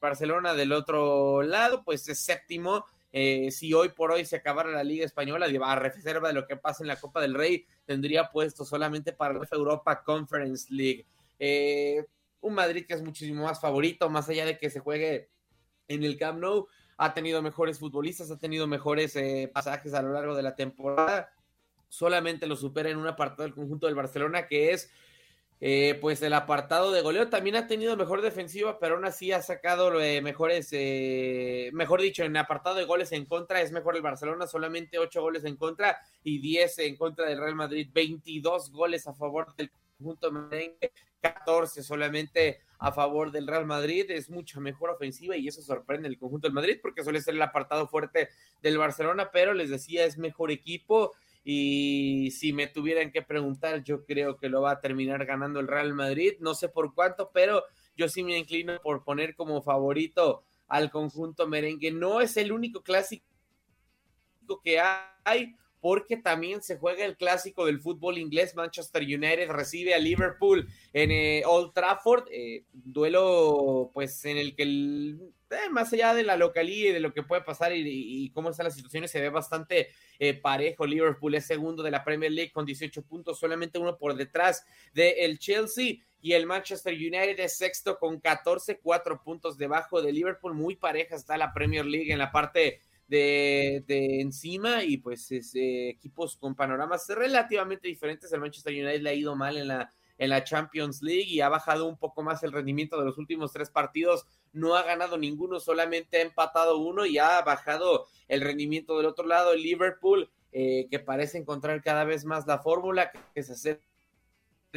Barcelona 0.00 0.54
del 0.54 0.72
otro 0.72 1.42
lado, 1.42 1.82
pues 1.84 2.08
es 2.08 2.20
séptimo. 2.20 2.86
si 3.12 3.74
hoy 3.74 3.90
por 3.90 4.12
hoy 4.12 4.24
se 4.24 4.36
acabara 4.36 4.70
la 4.70 4.84
Liga 4.84 5.04
Española, 5.04 5.46
a 5.64 5.76
reserva 5.76 6.28
de 6.28 6.34
lo 6.34 6.46
que 6.46 6.56
pasa 6.56 6.84
en 6.84 6.88
la 6.88 7.00
Copa 7.00 7.20
del 7.20 7.34
Rey, 7.34 7.66
tendría 7.84 8.30
puesto 8.30 8.64
solamente 8.64 9.12
para 9.12 9.34
la 9.34 9.48
Europa 9.50 10.02
Conference 10.02 10.72
League. 10.72 11.04
un 12.40 12.54
Madrid 12.54 12.86
que 12.86 12.94
es 12.94 13.02
muchísimo 13.02 13.44
más 13.44 13.60
favorito, 13.60 14.08
más 14.08 14.28
allá 14.28 14.46
de 14.46 14.56
que 14.56 14.70
se 14.70 14.80
juegue 14.80 15.28
en 15.88 16.04
el 16.04 16.16
Camp 16.16 16.40
Nou, 16.40 16.68
ha 16.96 17.14
tenido 17.14 17.42
mejores 17.42 17.78
futbolistas, 17.78 18.30
ha 18.30 18.38
tenido 18.38 18.66
mejores 18.66 19.16
eh, 19.16 19.50
pasajes 19.52 19.94
a 19.94 20.02
lo 20.02 20.12
largo 20.12 20.34
de 20.34 20.42
la 20.42 20.54
temporada. 20.54 21.32
Solamente 21.88 22.46
lo 22.46 22.56
supera 22.56 22.90
en 22.90 22.96
un 22.96 23.06
apartado 23.06 23.42
del 23.42 23.54
conjunto 23.54 23.86
del 23.86 23.94
Barcelona, 23.94 24.46
que 24.46 24.72
es 24.72 24.90
eh, 25.60 25.98
pues 26.00 26.22
el 26.22 26.32
apartado 26.32 26.90
de 26.90 27.02
goleo. 27.02 27.28
También 27.28 27.56
ha 27.56 27.66
tenido 27.66 27.96
mejor 27.96 28.22
defensiva, 28.22 28.78
pero 28.78 28.96
aún 28.96 29.04
así 29.04 29.32
ha 29.32 29.42
sacado 29.42 30.00
eh, 30.00 30.20
mejores, 30.22 30.72
mejor 31.72 32.00
dicho, 32.00 32.24
en 32.24 32.36
apartado 32.36 32.76
de 32.76 32.84
goles 32.84 33.12
en 33.12 33.26
contra 33.26 33.60
es 33.60 33.72
mejor 33.72 33.96
el 33.96 34.02
Barcelona, 34.02 34.46
solamente 34.46 34.98
8 34.98 35.20
goles 35.20 35.44
en 35.44 35.56
contra 35.56 35.98
y 36.22 36.38
10 36.38 36.78
en 36.78 36.96
contra 36.96 37.26
del 37.26 37.38
Real 37.38 37.54
Madrid, 37.54 37.88
22 37.92 38.70
goles 38.70 39.06
a 39.06 39.14
favor 39.14 39.54
del 39.56 39.70
conjunto 39.98 40.32
merengue, 40.32 40.92
14 41.20 41.82
solamente 41.82 42.60
a 42.82 42.90
favor 42.90 43.30
del 43.30 43.46
Real 43.46 43.64
Madrid, 43.64 44.10
es 44.10 44.28
mucha 44.28 44.58
mejor 44.58 44.90
ofensiva 44.90 45.36
y 45.36 45.46
eso 45.46 45.62
sorprende 45.62 46.08
el 46.08 46.18
conjunto 46.18 46.48
del 46.48 46.54
Madrid 46.54 46.78
porque 46.82 47.04
suele 47.04 47.20
ser 47.20 47.34
el 47.34 47.42
apartado 47.42 47.86
fuerte 47.86 48.28
del 48.60 48.76
Barcelona, 48.76 49.30
pero 49.32 49.54
les 49.54 49.70
decía, 49.70 50.04
es 50.04 50.18
mejor 50.18 50.50
equipo 50.50 51.12
y 51.44 52.32
si 52.32 52.52
me 52.52 52.66
tuvieran 52.66 53.12
que 53.12 53.22
preguntar, 53.22 53.84
yo 53.84 54.04
creo 54.04 54.36
que 54.36 54.48
lo 54.48 54.62
va 54.62 54.72
a 54.72 54.80
terminar 54.80 55.24
ganando 55.26 55.60
el 55.60 55.68
Real 55.68 55.94
Madrid, 55.94 56.34
no 56.40 56.54
sé 56.54 56.68
por 56.68 56.92
cuánto, 56.92 57.30
pero 57.32 57.62
yo 57.96 58.08
sí 58.08 58.24
me 58.24 58.36
inclino 58.36 58.80
por 58.82 59.04
poner 59.04 59.36
como 59.36 59.62
favorito 59.62 60.42
al 60.66 60.90
conjunto 60.90 61.46
merengue. 61.46 61.92
No 61.92 62.20
es 62.20 62.36
el 62.36 62.50
único 62.50 62.82
clásico 62.82 63.24
que 64.64 64.80
hay, 65.24 65.54
porque 65.82 66.16
también 66.16 66.62
se 66.62 66.78
juega 66.78 67.04
el 67.04 67.16
clásico 67.16 67.66
del 67.66 67.80
fútbol 67.80 68.16
inglés. 68.16 68.54
Manchester 68.54 69.02
United 69.02 69.50
recibe 69.50 69.94
a 69.94 69.98
Liverpool 69.98 70.68
en 70.92 71.10
eh, 71.10 71.42
Old 71.44 71.74
Trafford, 71.74 72.28
eh, 72.30 72.62
duelo 72.72 73.90
pues 73.92 74.24
en 74.24 74.38
el 74.38 74.54
que 74.54 74.62
eh, 74.62 75.68
más 75.72 75.92
allá 75.92 76.14
de 76.14 76.22
la 76.22 76.36
localía 76.36 76.90
y 76.90 76.92
de 76.92 77.00
lo 77.00 77.12
que 77.12 77.24
puede 77.24 77.42
pasar 77.42 77.72
y, 77.74 78.30
cómo 78.32 78.50
están 78.50 78.62
las 78.62 78.76
situaciones, 78.76 79.10
se 79.10 79.20
ve 79.20 79.28
bastante 79.28 79.88
parejo. 80.40 80.86
Liverpool 80.86 81.34
es 81.34 81.46
segundo 81.46 81.82
de 81.82 81.90
la 81.90 82.04
Premier 82.04 82.30
League 82.30 82.52
con 82.52 82.64
18 82.64 83.02
puntos, 83.02 83.40
solamente 83.40 83.80
uno 83.80 83.98
por 83.98 84.14
detrás 84.14 84.64
del 84.94 85.40
Chelsea. 85.40 85.96
Y 86.20 86.34
el 86.34 86.46
Manchester 86.46 86.94
United 86.94 87.40
es 87.40 87.56
sexto 87.58 87.98
con 87.98 88.20
14, 88.20 88.78
cuatro 88.78 89.20
puntos 89.20 89.58
debajo 89.58 90.00
de 90.00 90.12
Liverpool. 90.12 90.54
Muy 90.54 90.76
pareja 90.76 91.16
está 91.16 91.36
la 91.36 91.52
Premier 91.52 91.84
League 91.84 92.12
en 92.12 92.20
la 92.20 92.30
parte 92.30 92.80
de, 93.08 93.84
encima 94.20 94.84
y 94.84 94.98
pues 94.98 95.30
eh, 95.32 95.90
equipos 95.90 96.36
con 96.36 96.54
panoramas 96.54 97.08
relativamente 97.08 97.88
diferentes. 97.88 98.32
El 98.32 98.40
Manchester 98.40 98.72
United 98.72 99.02
le 99.02 99.10
ha 99.10 99.14
ido 99.14 99.36
mal 99.36 99.56
en 99.56 99.68
la, 99.68 99.92
en 100.18 100.30
la 100.30 100.44
Champions 100.44 101.02
League 101.02 101.28
y 101.28 101.40
ha 101.40 101.48
bajado 101.48 101.86
un 101.86 101.96
poco 101.96 102.22
más 102.22 102.42
el 102.42 102.52
rendimiento 102.52 102.98
de 102.98 103.04
los 103.04 103.18
últimos 103.18 103.52
tres 103.52 103.70
partidos. 103.70 104.26
No 104.52 104.76
ha 104.76 104.82
ganado 104.82 105.18
ninguno, 105.18 105.60
solamente 105.60 106.18
ha 106.18 106.22
empatado 106.22 106.78
uno 106.78 107.06
y 107.06 107.18
ha 107.18 107.40
bajado 107.42 108.06
el 108.28 108.40
rendimiento 108.40 108.96
del 108.96 109.06
otro 109.06 109.26
lado. 109.26 109.52
El 109.52 109.62
Liverpool, 109.62 110.30
eh, 110.52 110.86
que 110.90 110.98
parece 110.98 111.38
encontrar 111.38 111.82
cada 111.82 112.04
vez 112.04 112.24
más 112.24 112.46
la 112.46 112.58
fórmula, 112.58 113.10
que 113.34 113.42
se 113.42 113.52
acerca 113.52 113.82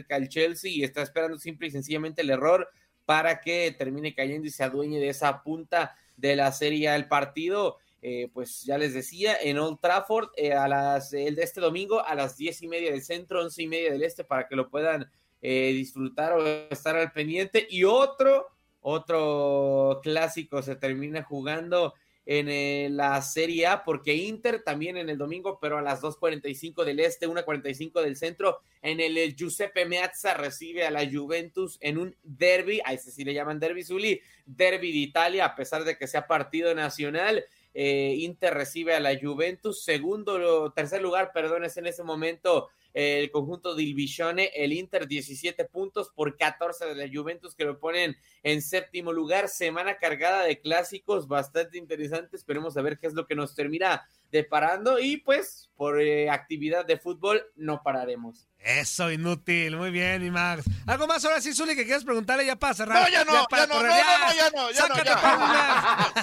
al 0.09 0.29
Chelsea 0.29 0.71
y 0.71 0.83
está 0.83 1.01
esperando 1.01 1.37
simple 1.37 1.67
y 1.67 1.71
sencillamente 1.71 2.21
el 2.21 2.29
error 2.29 2.67
para 3.05 3.39
que 3.39 3.73
termine 3.77 4.15
cayendo 4.15 4.47
y 4.47 4.51
se 4.51 4.63
adueñe 4.63 4.99
de 4.99 5.09
esa 5.09 5.43
punta 5.43 5.95
de 6.17 6.35
la 6.35 6.51
serie. 6.51 6.93
El 6.93 7.07
partido 7.07 7.77
eh, 8.07 8.29
pues 8.31 8.61
ya 8.61 8.77
les 8.77 8.93
decía, 8.93 9.35
en 9.41 9.57
Old 9.57 9.79
Trafford, 9.81 10.29
eh, 10.37 10.53
a 10.53 10.67
las, 10.67 11.11
el 11.11 11.33
de 11.33 11.41
este 11.41 11.59
domingo 11.59 12.05
a 12.05 12.13
las 12.13 12.37
diez 12.37 12.61
y 12.61 12.67
media 12.67 12.91
del 12.91 13.01
centro, 13.01 13.41
once 13.41 13.63
y 13.63 13.67
media 13.67 13.91
del 13.91 14.03
este, 14.03 14.23
para 14.23 14.47
que 14.47 14.55
lo 14.55 14.69
puedan 14.69 15.09
eh, 15.41 15.71
disfrutar 15.73 16.33
o 16.33 16.45
estar 16.45 16.95
al 16.95 17.11
pendiente. 17.11 17.65
Y 17.67 17.83
otro, 17.83 18.45
otro 18.81 20.01
clásico 20.03 20.61
se 20.61 20.75
termina 20.75 21.23
jugando 21.23 21.95
en 22.27 22.95
la 22.95 23.19
Serie 23.23 23.65
A, 23.65 23.83
porque 23.83 24.13
Inter 24.13 24.61
también 24.63 24.97
en 24.97 25.09
el 25.09 25.17
domingo, 25.17 25.57
pero 25.59 25.79
a 25.79 25.81
las 25.81 26.01
2.45 26.01 26.83
del 26.83 26.99
este, 26.99 27.27
1.45 27.27 28.03
del 28.03 28.17
centro, 28.17 28.59
en 28.83 28.99
el, 28.99 29.35
Giuseppe 29.35 29.85
Meazza 29.85 30.35
recibe 30.35 30.85
a 30.85 30.91
la 30.91 31.09
Juventus 31.11 31.79
en 31.81 31.97
un 31.97 32.15
derby, 32.21 32.81
a 32.85 32.93
ese 32.93 33.09
sí 33.09 33.23
le 33.23 33.33
llaman 33.33 33.59
derby 33.59 33.83
Zuli, 33.83 34.21
derby 34.45 34.91
de 34.91 34.97
Italia, 34.99 35.45
a 35.45 35.55
pesar 35.55 35.83
de 35.83 35.97
que 35.97 36.05
sea 36.05 36.27
partido 36.27 36.75
nacional. 36.75 37.43
Eh, 37.77 38.15
Inter 38.19 38.53
recibe 38.53 38.95
a 38.95 39.01
la 39.01 39.19
Juventus, 39.19 39.83
segundo, 39.83 40.71
tercer 40.71 41.01
lugar, 41.01 41.31
perdón, 41.33 41.65
es 41.65 41.75
en 41.75 41.87
ese 41.87 42.03
momento 42.03 42.69
el 42.93 43.29
conjunto 43.29 43.75
de 43.75 43.83
Ilvisione, 43.83 44.51
el 44.55 44.71
Inter 44.71 45.05
17 45.05 45.65
puntos 45.65 46.09
por 46.15 46.37
14 46.37 46.85
de 46.85 46.95
la 46.95 47.13
Juventus 47.13 47.53
que 47.53 47.65
lo 47.65 47.77
ponen 47.77 48.15
en 48.41 48.61
séptimo 48.61 49.11
lugar, 49.11 49.49
semana 49.49 49.97
cargada 49.97 50.43
de 50.43 50.61
clásicos 50.61 51.27
bastante 51.27 51.77
interesantes, 51.77 52.39
esperemos 52.39 52.77
a 52.77 52.81
ver 52.81 52.97
qué 52.97 53.07
es 53.07 53.13
lo 53.13 53.27
que 53.27 53.35
nos 53.35 53.53
termina 53.53 54.07
deparando 54.31 54.99
y 54.99 55.17
pues 55.17 55.69
por 55.75 55.99
eh, 55.99 56.29
actividad 56.29 56.85
de 56.85 56.97
fútbol 56.97 57.43
no 57.55 57.81
pararemos. 57.83 58.47
Eso, 58.59 59.11
inútil. 59.11 59.77
Muy 59.77 59.91
bien, 59.91 60.23
mi 60.23 60.31
Max. 60.31 60.63
¿Algo 60.87 61.05
más 61.05 61.23
ahora 61.23 61.39
sí, 61.39 61.53
Zuli, 61.53 61.75
que 61.75 61.85
quieres 61.85 62.03
preguntarle 62.03 62.45
ya 62.45 62.55
para 62.55 62.73
cerrar? 62.73 63.03
No, 63.03 63.09
ya 63.09 63.23
no, 63.23 63.33
ya, 63.33 63.47
ya 63.51 63.67
no, 63.67 63.75
no, 63.75 63.83
no, 63.83 63.89
ya 63.89 64.49
no, 64.49 64.71
ya 64.71 64.89
no, 64.89 64.95
ya. 65.03 66.13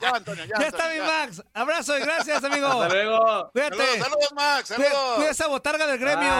ya, 0.00 0.10
Antonio, 0.10 0.44
ya. 0.44 0.58
Ya 0.58 0.66
está 0.68 0.88
mi 0.90 0.98
Max. 1.00 1.42
Abrazo 1.52 1.98
y 1.98 2.00
gracias, 2.00 2.42
amigo. 2.44 2.66
Hasta 2.66 2.88
luego. 2.88 3.50
Cuídate. 3.52 3.76
Saludos, 3.76 3.98
saludos 3.98 4.32
Max, 4.34 4.68
saludos. 4.68 5.14
Cuida, 5.16 5.30
esa 5.30 5.46
botarga 5.48 5.86
del 5.86 5.98
gremio. 5.98 6.32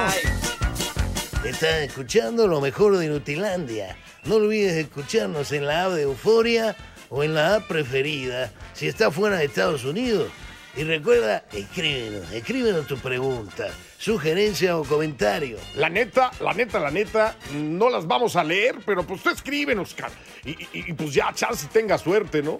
Estás 1.44 1.80
escuchando 1.82 2.46
lo 2.46 2.60
mejor 2.60 2.96
de 2.96 3.06
Inutilandia. 3.06 3.96
No 4.24 4.36
olvides 4.36 4.74
escucharnos 4.74 5.50
en 5.52 5.66
la 5.66 5.84
app 5.84 5.92
de 5.92 6.02
Euforia 6.02 6.76
o 7.10 7.24
en 7.24 7.34
la 7.34 7.56
app 7.56 7.66
preferida 7.66 8.52
si 8.72 8.86
estás 8.86 9.12
fuera 9.14 9.38
de 9.38 9.46
Estados 9.46 9.84
Unidos. 9.84 10.30
Y 10.74 10.84
recuerda, 10.84 11.44
escríbenos, 11.52 12.32
escríbenos 12.32 12.86
tu 12.86 12.96
pregunta, 12.96 13.68
sugerencia 13.98 14.78
o 14.78 14.84
comentario. 14.84 15.58
La 15.74 15.90
neta, 15.90 16.30
la 16.40 16.54
neta, 16.54 16.80
la 16.80 16.90
neta, 16.90 17.36
no 17.52 17.90
las 17.90 18.06
vamos 18.06 18.36
a 18.36 18.44
leer, 18.44 18.78
pero 18.86 19.06
pues 19.06 19.22
tú 19.22 19.28
escríbenos, 19.28 19.92
cara. 19.92 20.14
Y, 20.44 20.92
pues 20.94 21.12
ya, 21.12 21.30
chance 21.34 21.68
tenga 21.70 21.98
suerte, 21.98 22.42
¿no? 22.42 22.58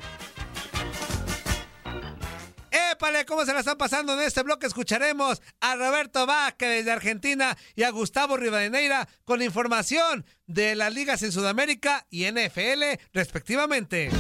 ¡Épale! 2.71 3.25
¿Cómo 3.25 3.47
se 3.47 3.55
la 3.55 3.61
están 3.61 3.79
pasando 3.79 4.13
en 4.13 4.21
este 4.21 4.43
bloque? 4.43 4.67
Escucharemos 4.67 5.41
a 5.61 5.75
Roberto 5.77 6.27
Vázquez 6.27 6.69
desde 6.69 6.91
Argentina 6.91 7.57
y 7.75 7.85
a 7.85 7.91
Gustavo 7.91 8.37
Rivadeneira 8.37 9.09
con 9.25 9.41
información 9.41 10.27
de 10.47 10.75
las 10.75 10.93
ligas 10.93 11.23
en 11.23 11.33
Sudamérica 11.33 12.07
y 12.11 12.31
NFL, 12.31 13.01
respectivamente. 13.15 14.11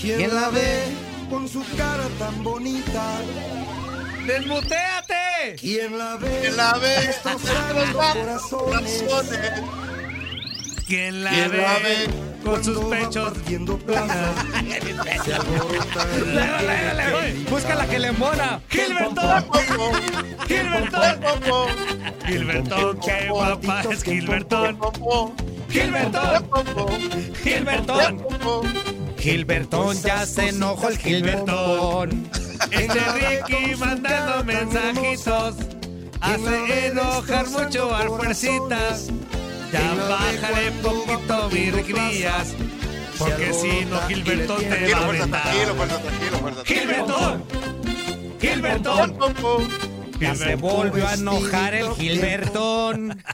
¿Quién 0.00 0.34
la 0.34 0.48
ve? 0.48 1.13
Con 1.28 1.48
su 1.48 1.62
cara 1.76 2.04
tan 2.18 2.42
bonita. 2.42 3.20
¡Desmuteate! 4.26 5.56
¿Quién 5.60 5.98
la 5.98 6.16
ve? 6.16 6.38
¿Quién 6.40 6.56
la 6.56 6.74
ve? 6.74 6.94
Estos 6.96 7.42
corazones. 8.14 9.04
¿Quién 10.86 11.24
la, 11.24 11.30
¿Quién 11.30 11.50
ve? 11.50 11.56
la 11.58 11.78
ve? 11.78 12.08
Con 12.44 12.64
sus 12.64 12.78
pechos. 12.86 13.32
Viendo 13.46 13.78
plaza. 13.78 14.32
se 15.24 15.34
alborota. 15.34 16.06
Busca 17.50 17.74
la 17.74 17.86
que 17.86 17.98
le 17.98 18.12
mora. 18.12 18.60
Gilbertón. 18.68 19.44
Gilbertón. 20.46 21.68
Gilbertón, 22.26 23.00
qué 23.00 23.28
guapa 23.28 23.82
es 23.90 24.02
Gilbertón. 24.02 24.78
Gilbertón. 25.70 26.46
Gilbertón. 27.42 28.93
Gilbertón, 29.24 29.96
ya 30.02 30.26
se 30.26 30.50
enojó 30.50 30.90
el 30.90 30.98
Gilbertón. 30.98 32.28
Este 32.70 33.00
Ricky 33.00 33.74
mandando 33.76 34.44
mensajitos. 34.44 35.54
Hace 36.20 36.86
enojar 36.88 37.48
mucho 37.48 37.94
al 37.94 38.08
fuercitas. 38.08 39.06
Ya 39.72 39.94
bájale 39.94 40.72
poquito, 40.82 41.48
virgrías. 41.48 42.52
Porque 43.16 43.54
si 43.54 43.86
no, 43.86 43.98
Gilbertón 44.08 44.60
te 44.60 44.92
va 44.92 44.98
a 44.98 45.04
aventar. 45.06 45.54
Gilbertón. 46.66 47.44
Gilbertón. 48.38 49.16
Ya 50.20 50.34
se 50.34 50.54
volvió 50.56 51.06
a 51.06 51.14
enojar 51.14 51.74
el 51.74 51.90
Gilbertón. 51.92 53.22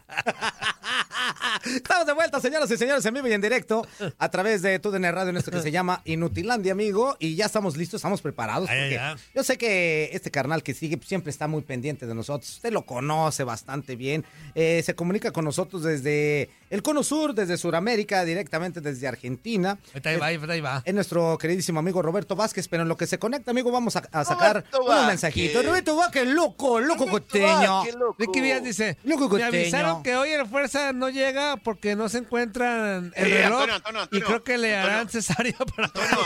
Estamos 1.65 2.07
de 2.07 2.13
vuelta, 2.15 2.41
señoras 2.41 2.71
y 2.71 2.77
señores, 2.77 3.05
en 3.05 3.15
vivo 3.15 3.29
y 3.29 3.33
en 3.33 3.41
directo 3.41 3.87
a 4.19 4.31
través 4.31 4.63
de 4.63 4.79
TUDN 4.79 5.13
Radio 5.13 5.31
en 5.31 5.37
esto 5.37 5.51
que 5.51 5.61
se 5.61 5.71
llama 5.71 6.01
Inutilandia, 6.05 6.73
amigo. 6.73 7.17
Y 7.19 7.37
ya 7.37 7.47
estamos 7.47 7.77
listos, 7.77 7.99
estamos 7.99 8.23
preparados. 8.23 8.69
Ay, 8.71 8.81
porque 8.81 8.99
ay, 8.99 9.15
ay. 9.17 9.23
Yo 9.35 9.45
sé 9.45 9.59
que 9.59 10.11
este 10.13 10.31
carnal 10.31 10.63
que 10.63 10.75
sigue 10.75 10.99
siempre 11.05 11.31
está 11.31 11.49
muy 11.49 11.63
pendiente 11.63 12.07
de 12.07 12.15
nosotros. 12.15 12.51
Usted 12.51 12.73
lo 12.73 12.87
conoce 12.87 13.45
bastante 13.45 13.95
bien. 13.97 14.25
Eh, 14.55 14.83
se 14.85 14.95
comunica 14.95 15.33
con 15.33 15.45
nosotros 15.45 15.83
desde 15.83 16.49
el 16.71 16.83
Cono 16.83 17.03
Sur, 17.03 17.35
desde 17.35 17.57
Sudamérica, 17.59 18.25
directamente 18.25 18.81
desde 18.81 19.07
Argentina. 19.09 19.79
Ahí 20.05 20.17
va, 20.17 20.27
ahí 20.53 20.61
va. 20.61 20.83
Es 20.85 20.95
nuestro 20.95 21.37
queridísimo 21.37 21.81
amigo 21.81 22.01
Roberto 22.01 22.37
Vázquez, 22.37 22.69
pero 22.69 22.83
en 22.85 22.89
lo 22.89 22.97
que 22.97 23.07
se 23.07 23.19
conecta, 23.19 23.51
amigo, 23.51 23.71
vamos 23.71 23.97
a, 23.97 24.03
a 24.13 24.25
sacar 24.25 24.65
Vázquez. 24.87 25.07
mensajitos. 25.09 25.65
Roberto 25.67 25.97
Vázquez, 25.97 26.27
loco, 26.29 26.81
loco 26.81 27.07
costeño. 27.07 27.83
Ricky 28.19 28.41
Díaz 28.41 28.63
dice, 28.63 28.97
Loco 29.05 29.29
me 29.29 29.43
avisaron 29.45 30.03
que 30.03 30.17
hoy 30.17 30.31
el 30.31 30.47
Fuerza 30.47 30.93
no 30.93 31.09
llega 31.11 31.57
porque 31.57 31.97
no 31.97 32.09
se 32.09 32.19
encuentran 32.19 33.13
el 33.17 33.27
Eh, 33.33 33.43
reloj 33.43 33.61
Antonio, 33.63 33.75
Antonio, 33.75 34.01
y 34.01 34.03
Antonio, 34.05 34.27
creo 34.27 34.45
que 34.45 34.59
le 34.59 34.77
Antonio. 34.77 34.95
harán 34.97 35.09
cesárea 35.09 35.57
para... 35.77 35.87
Antonio, 35.87 36.19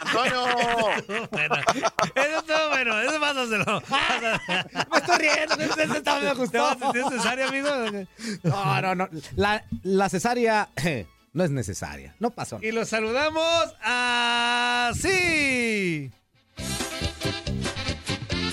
Antonio, 0.00 0.44
Antonio. 0.44 1.28
bueno, 1.30 1.54
eso 2.14 2.38
estuvo 2.38 2.68
bueno, 2.70 3.00
eso 3.00 3.20
pásaselo. 3.20 3.82
Me 4.92 4.98
estoy 4.98 5.16
riendo, 5.18 5.54
ese- 5.54 5.82
ese 5.84 5.96
estaba- 5.98 6.20
me 6.34 6.48
¿Te 6.48 6.58
vas 6.58 6.76
a 6.82 6.92
sentir 6.92 7.02
cesárea, 7.10 7.48
amigo? 7.48 7.68
No, 8.42 8.82
no, 8.82 8.94
no. 8.94 9.08
La, 9.36 9.64
la 9.84 10.08
cesárea 10.08 10.68
no 11.32 11.44
es 11.44 11.50
necesaria. 11.50 12.16
No 12.18 12.30
pasó. 12.30 12.58
Y 12.62 12.72
los 12.72 12.88
saludamos 12.88 13.72
así. 13.82 15.00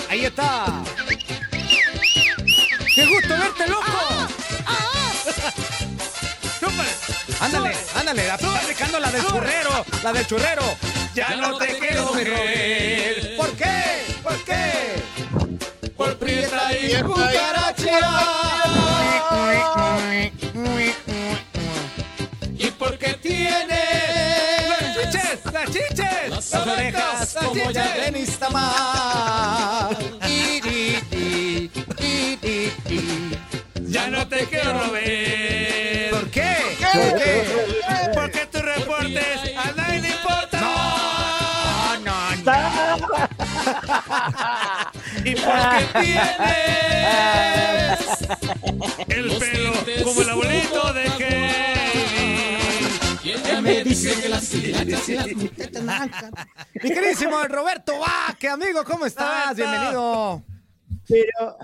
Ahí 0.09 0.25
está. 0.25 0.83
¡Qué 2.93 3.05
gusto 3.07 3.29
verte, 3.29 3.67
loco! 3.69 4.27
¡Súper! 6.59 6.85
Ándale, 7.39 7.73
ándale, 7.95 8.27
la- 8.27 8.35
está 8.35 8.57
aplicando 8.59 8.99
la 8.99 9.09
del 9.11 9.25
churrero, 9.25 9.85
la 10.03 10.11
del 10.13 10.27
churrero. 10.27 10.63
Ya 11.15 11.35
no 11.37 11.57
te 11.57 11.77
quiero 11.79 12.11
ver. 12.13 13.37
¿Por 13.37 13.51
qué? 13.53 14.03
¿Por 14.21 14.43
qué? 14.43 15.01
Por 15.95 16.17
prieta 16.17 16.77
y 16.77 16.91
¿Y 16.91 16.95
¡Las 25.61 25.71
chiches! 25.71 26.29
Las 26.29 26.53
orejas 26.55 27.35
las 27.35 27.45
como 27.45 27.69
ya 27.69 27.93
de 27.95 28.11
mis 28.11 28.39
tamar. 28.39 29.95
Ya 33.81 34.07
no 34.07 34.27
te 34.27 34.47
quiero 34.47 34.91
ver. 34.91 36.09
¿Por 36.09 36.31
qué? 36.31 36.55
¿Por 36.91 37.15
qué? 37.15 37.43
Porque 38.15 38.47
tus 38.47 38.61
reportes 38.63 39.55
a 39.55 39.71
nadie 39.73 40.01
le 40.01 40.09
importan. 40.09 40.61
No, 40.61 41.97
no, 41.99 42.35
no. 42.43 43.07
Y 45.23 45.35
porque 45.35 45.85
tienes 46.01 46.31
el 49.09 49.37
pelo 49.37 49.73
como 50.03 50.21
el 50.21 50.29
abuelito 50.29 50.93
de 50.93 51.03
Kevin. 51.19 51.70
Me 53.61 53.83
dice 53.83 54.21
que 54.21 54.29
las 54.29 54.53
Mi 54.53 54.61
queridísimo 56.89 57.43
Roberto 57.47 57.93
Vaque, 57.99 58.49
amigo, 58.49 58.83
¿cómo 58.83 59.05
estás? 59.05 59.55
Bienvenido. 59.55 60.43
Pero, 61.07 61.57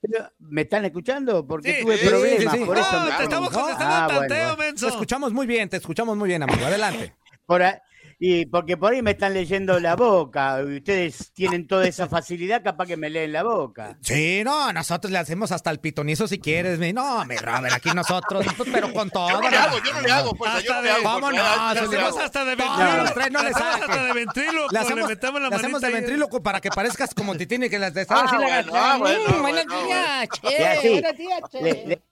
pero, 0.00 0.32
¿me 0.38 0.62
están 0.62 0.84
escuchando? 0.84 1.46
Porque 1.46 1.76
Sí, 1.76 1.82
tuve 1.82 1.98
sí, 1.98 2.06
problemas, 2.08 2.52
sí, 2.54 2.58
sí. 2.60 2.64
por 2.64 2.78
eso 2.78 2.92
No, 2.92 3.04
me 3.06 3.12
te 3.16 3.22
estamos 3.24 3.50
contestando 3.50 3.94
Ah, 3.94 4.04
al 4.04 4.10
tanteo, 4.10 4.56
bueno. 4.56 4.58
menso. 4.58 4.86
Te 4.86 4.92
escuchamos 4.92 5.32
muy 5.32 5.46
bien, 5.46 5.68
te 5.68 5.76
escuchamos 5.78 6.16
muy 6.16 6.28
bien, 6.28 6.42
amigo. 6.42 6.64
Adelante. 6.64 7.14
Por 7.46 7.62
ahí- 7.62 7.74
y 8.22 8.44
porque 8.44 8.76
por 8.76 8.92
ahí 8.92 9.00
me 9.00 9.12
están 9.12 9.32
leyendo 9.32 9.80
la 9.80 9.96
boca. 9.96 10.60
y 10.60 10.76
Ustedes 10.76 11.32
tienen 11.32 11.66
toda 11.66 11.88
esa 11.88 12.06
facilidad, 12.06 12.62
capaz 12.62 12.86
que 12.86 12.98
me 12.98 13.08
leen 13.08 13.32
la 13.32 13.42
boca. 13.42 13.96
Sí, 14.02 14.42
no, 14.44 14.70
nosotros 14.74 15.10
le 15.10 15.16
hacemos 15.16 15.52
hasta 15.52 15.70
el 15.70 15.80
pitonizo 15.80 16.28
si 16.28 16.38
quieres. 16.38 16.78
No, 16.92 17.24
mi 17.24 17.36
Robert, 17.36 17.72
aquí 17.72 17.88
nosotros, 17.94 18.44
pues, 18.58 18.68
pero 18.70 18.92
con 18.92 19.08
todo. 19.08 19.30
Yo 19.30 19.40
no 19.40 19.50
le 19.50 19.56
hago, 19.56 19.78
yo 19.82 19.92
no 19.94 20.00
le 20.02 20.10
hago, 20.12 20.34
pues, 20.34 20.52
yo 20.52 20.58
Hasta 20.58 20.74
no 20.74 20.82
le 20.82 20.90
hago. 20.90 21.30
Le 21.30 21.40
yo 21.80 21.86
no 21.86 21.92
le 21.92 21.98
hacemos 21.98 22.18
hasta 22.18 22.44
de 22.44 22.56
tres 22.56 23.32
no 23.32 23.42
Le 23.42 23.48
le 23.48 23.50
hacemos 23.50 23.52
saque. 23.54 23.84
hasta 23.84 24.04
de 24.04 24.12
ventríloco. 24.12 24.68
Le 24.70 24.78
hacemos, 24.78 25.00
le 25.08 25.14
metemos 25.14 25.40
la 25.40 25.48
le 25.48 25.56
hacemos 25.56 25.80
de 25.80 25.90
ventríloco 25.90 26.42
para 26.42 26.60
que 26.60 26.68
parezcas 26.68 27.14
como 27.14 27.34
Titini 27.36 27.70
que 27.70 27.78
las 27.78 27.94
de 27.94 28.06
Ah, 28.10 28.24
así 28.26 28.36
la 28.36 28.58
ah, 28.74 28.98
bueno, 28.98 29.20
bueno, 29.24 29.40
buenos 29.40 29.64
bueno. 29.64 29.86
días, 29.86 30.28
che, 30.28 30.90
buenos 30.90 31.16
días, 31.16 31.40
che. 31.50 32.02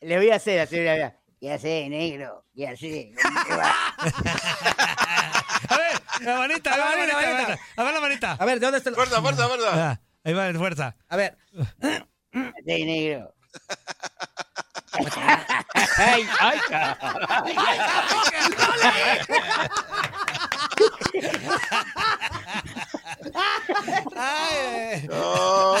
Le, 0.00 0.16
voy 0.16 0.30
a 0.30 0.36
hacer 0.36 0.60
así, 0.60 0.76
le 0.76 0.92
voy 0.92 1.21
a- 1.42 1.48
¿Qué 1.48 1.52
hace, 1.52 1.88
negro? 1.88 2.44
¿Qué 2.54 2.68
hace? 2.68 3.12
¿Cómo 3.20 3.44
te 3.44 3.56
va? 3.56 3.74
A 5.68 5.76
ver, 5.76 6.00
la 6.20 6.36
manita, 6.38 6.72
A 6.72 6.76
la 6.76 6.84
ver, 6.94 6.98
manita, 6.98 7.16
la 7.16 7.22
la 7.22 7.26
manita. 7.32 7.42
manita. 7.48 7.62
A 7.76 7.84
ver 7.84 7.94
la 7.94 8.00
manita. 8.00 8.32
A 8.38 8.44
ver, 8.44 8.60
¿de 8.60 8.66
dónde 8.66 8.78
está 8.78 8.90
el... 8.90 8.96
Fuerza, 8.96 9.20
fuerza, 9.20 9.48
fuerza. 9.48 9.90
Ah, 9.90 10.00
Ahí 10.24 10.34
va, 10.34 10.52
fuerza. 10.54 10.94
A 11.08 11.16
ver, 11.16 11.36
¿Qué 12.30 12.38
hace, 12.38 12.84
negro? 12.84 13.34
ay, 15.98 16.26
ay, 16.40 16.58
ay, 16.70 17.56
Ay, 17.58 17.78
No. 25.08 25.74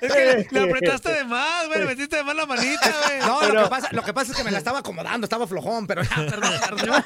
Es 0.00 0.12
que 0.12 0.46
le 0.50 0.60
apretaste 0.60 1.12
de 1.12 1.24
más, 1.24 1.66
güey. 1.66 1.80
Le 1.80 1.86
metiste 1.86 2.16
de 2.16 2.24
más 2.24 2.36
la 2.36 2.46
manita, 2.46 2.94
güey. 3.06 3.20
No, 3.20 3.38
Pero- 3.40 3.54
lo, 3.54 3.64
que 3.64 3.70
pasa, 3.70 3.88
lo 3.92 4.02
que 4.02 4.14
pasa 4.14 4.32
es 4.32 4.38
que 4.38 4.44
me 4.44 4.50
la 4.50 4.58
estaba 4.58 4.80
acomodando, 4.80 5.24
estaba 5.24 5.46
flojón, 5.46 5.86
pero 5.86 6.02
ya, 6.02 6.16
perdón, 6.16 6.52
perdón. 6.68 7.04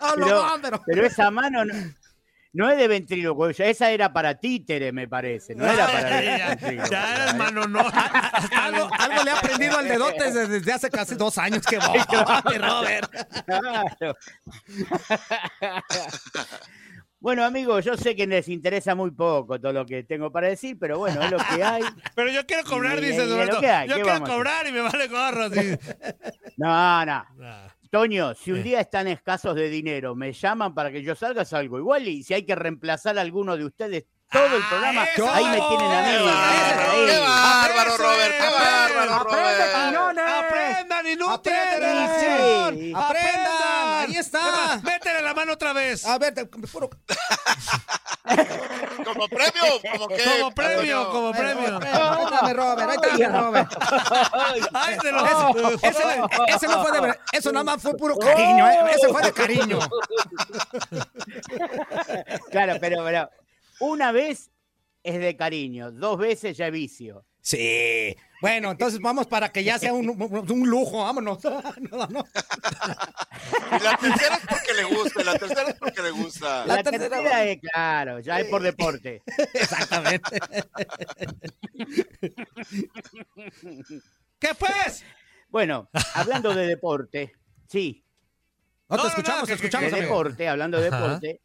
Ah, 0.00 0.14
no, 0.16 0.58
pero... 0.62 0.82
pero 0.86 1.06
esa 1.06 1.30
mano 1.30 1.62
no, 2.58 2.64
no 2.66 2.70
es 2.72 2.78
de 2.78 2.88
ventríloco, 2.88 3.48
esa- 3.48 3.90
era 3.90 4.12
para 4.12 4.34
títere, 4.34 4.90
me 4.92 5.06
parece, 5.08 5.54
no 5.54 5.64
era 5.64 5.86
para 5.86 6.22
ya, 6.22 6.56
ya 6.90 7.14
eres 7.22 7.34
mano, 7.36 7.66
no. 7.66 7.80
Algo, 7.80 8.88
algo 8.98 9.24
le 9.24 9.30
ha 9.30 9.38
aprendido 9.38 9.78
al 9.78 9.86
dedote 9.88 10.32
desde, 10.48 10.72
hace 10.72 10.90
casi 10.90 11.14
dos 11.14 11.38
años 11.38 11.64
que 11.64 11.78
va, 11.78 12.42
Robert. 12.58 13.10
Claro. 13.46 14.14
Bueno, 17.20 17.44
amigos, 17.44 17.84
yo 17.84 17.96
sé 17.96 18.14
que 18.14 18.28
les 18.28 18.48
interesa 18.48 18.94
muy 18.94 19.10
poco 19.10 19.60
todo 19.60 19.72
lo 19.72 19.84
que 19.84 20.04
tengo 20.04 20.30
para 20.30 20.46
decir, 20.48 20.76
pero 20.78 20.98
bueno, 20.98 21.20
es 21.20 21.30
lo 21.32 21.38
que 21.38 21.62
hay. 21.64 21.82
Pero 22.14 22.30
yo 22.30 22.46
quiero 22.46 22.62
cobrar, 22.62 22.98
Y- 22.98 23.06
dice 23.08 23.26
Roberto. 23.26 23.54
Yo 23.56 23.96
¿qué 23.96 24.02
quiero 24.02 24.20
cobrar 24.24 24.66
y 24.68 24.72
me 24.72 24.80
vale 24.82 25.08
gorro. 25.08 25.50
sí. 25.50 25.76
No, 26.56 27.04
no. 27.06 27.24
Ah. 27.42 27.74
Toño, 27.92 28.34
si 28.34 28.52
un 28.52 28.58
Eh. 28.58 28.62
día 28.62 28.80
están 28.80 29.06
escasos 29.08 29.54
de 29.54 29.70
dinero, 29.70 30.14
me 30.14 30.32
llaman 30.32 30.74
para 30.74 30.90
que 30.92 31.02
yo 31.02 31.14
salga, 31.14 31.44
salgo. 31.46 31.78
Igual 31.78 32.06
y 32.08 32.22
si 32.22 32.34
hay 32.34 32.44
que 32.44 32.54
reemplazar 32.54 33.16
a 33.18 33.22
alguno 33.22 33.56
de 33.56 33.64
ustedes 33.64 34.04
todo 34.30 34.56
el 34.56 34.62
programa, 34.68 35.04
eso. 35.04 35.32
ahí 35.32 35.44
me 35.46 35.60
tienen 35.60 35.92
a 35.92 36.02
mí. 36.02 36.12
¡Qué 36.12 36.22
bárbaro, 36.28 37.06
qué 37.06 37.18
bárbaro, 37.20 37.94
Eso 37.94 38.02
Robert! 38.02 38.34
¡Qué 38.38 38.48
bárbaro, 38.50 39.14
¡Aprende, 39.14 39.96
Robert! 39.96 40.18
¡Aprendan, 40.44 41.06
inútiles! 41.06 41.58
Aprendan, 41.58 42.74
sí. 42.78 42.92
¡Aprendan! 42.94 44.08
Ahí 44.08 44.16
está. 44.16 44.80
Métele 44.82 45.22
la 45.22 45.34
mano 45.34 45.52
otra 45.54 45.72
vez. 45.72 46.04
A 46.06 46.18
ver, 46.18 46.34
te- 46.34 46.44
puro... 46.46 46.90
¿Como 49.04 49.26
premio? 49.28 49.62
¿Como 49.92 50.08
qué? 50.08 50.24
Como 50.38 50.50
premio, 50.54 51.10
como 51.10 51.32
premio. 51.32 51.80
Ahí 52.42 52.52
Robert, 52.52 52.90
ahí 53.04 53.22
está 53.22 53.40
Robert. 53.40 53.72
Ay, 54.74 54.98
se 55.00 55.12
lo... 55.12 55.24
Ese, 55.24 55.88
ese- 55.88 56.20
ese 56.48 56.66
no 56.68 56.82
fue 56.84 57.00
de 57.00 57.18
eso 57.32 57.50
nada 57.52 57.64
más 57.64 57.80
fue 57.80 57.96
puro 57.96 58.16
cariño, 58.18 58.68
¿eh? 58.68 58.78
ese 58.94 59.08
fue 59.08 59.22
de 59.22 59.32
cariño. 59.32 59.78
Claro, 62.50 62.74
pero, 62.80 63.04
pero 63.04 63.30
una 63.80 64.12
vez 64.12 64.50
es 65.02 65.18
de 65.20 65.36
cariño, 65.36 65.90
dos 65.92 66.18
veces 66.18 66.56
ya 66.56 66.66
es 66.66 66.72
vicio. 66.72 67.24
Sí. 67.40 68.14
Bueno, 68.42 68.70
entonces 68.72 69.00
vamos 69.00 69.26
para 69.26 69.50
que 69.50 69.64
ya 69.64 69.78
sea 69.78 69.92
un, 69.92 70.08
un- 70.10 70.68
lujo, 70.68 70.98
vámonos. 71.02 71.38
No, 71.90 72.06
no. 72.08 72.24
Y 73.80 73.82
la 73.82 73.96
tercera 73.96 74.36
es 74.36 74.46
porque 74.46 74.74
le 74.74 74.84
gusta, 74.84 75.24
la 75.24 75.38
tercera 75.38 75.68
es 75.70 75.74
porque 75.76 76.02
le 76.02 76.10
gusta. 76.10 76.66
La 76.66 76.76
La, 76.76 76.82
tercera- 76.82 77.08
tercera 77.08 77.44
es, 77.44 77.58
claro, 77.60 78.20
ya 78.20 78.40
es 78.40 78.46
por 78.48 78.62
deporte. 78.62 79.22
Exactamente. 79.54 80.38
¿Qué 84.38 84.48
pues? 84.58 85.04
Bueno, 85.48 85.88
hablando 86.14 86.54
de 86.54 86.66
deporte, 86.66 87.32
sí, 87.66 88.04
No, 88.88 88.96
te 88.96 89.02
no, 89.02 89.08
escuchamos, 89.08 89.40
no, 89.40 89.46
te 89.46 89.52
que- 89.52 89.54
escuchamos, 89.54 89.90
de 89.90 89.98
amigo. 89.98 90.12
deporte, 90.14 90.48
hablando 90.48 90.80
de 90.80 90.88
Ajá. 90.88 91.00
deporte, 91.00 91.40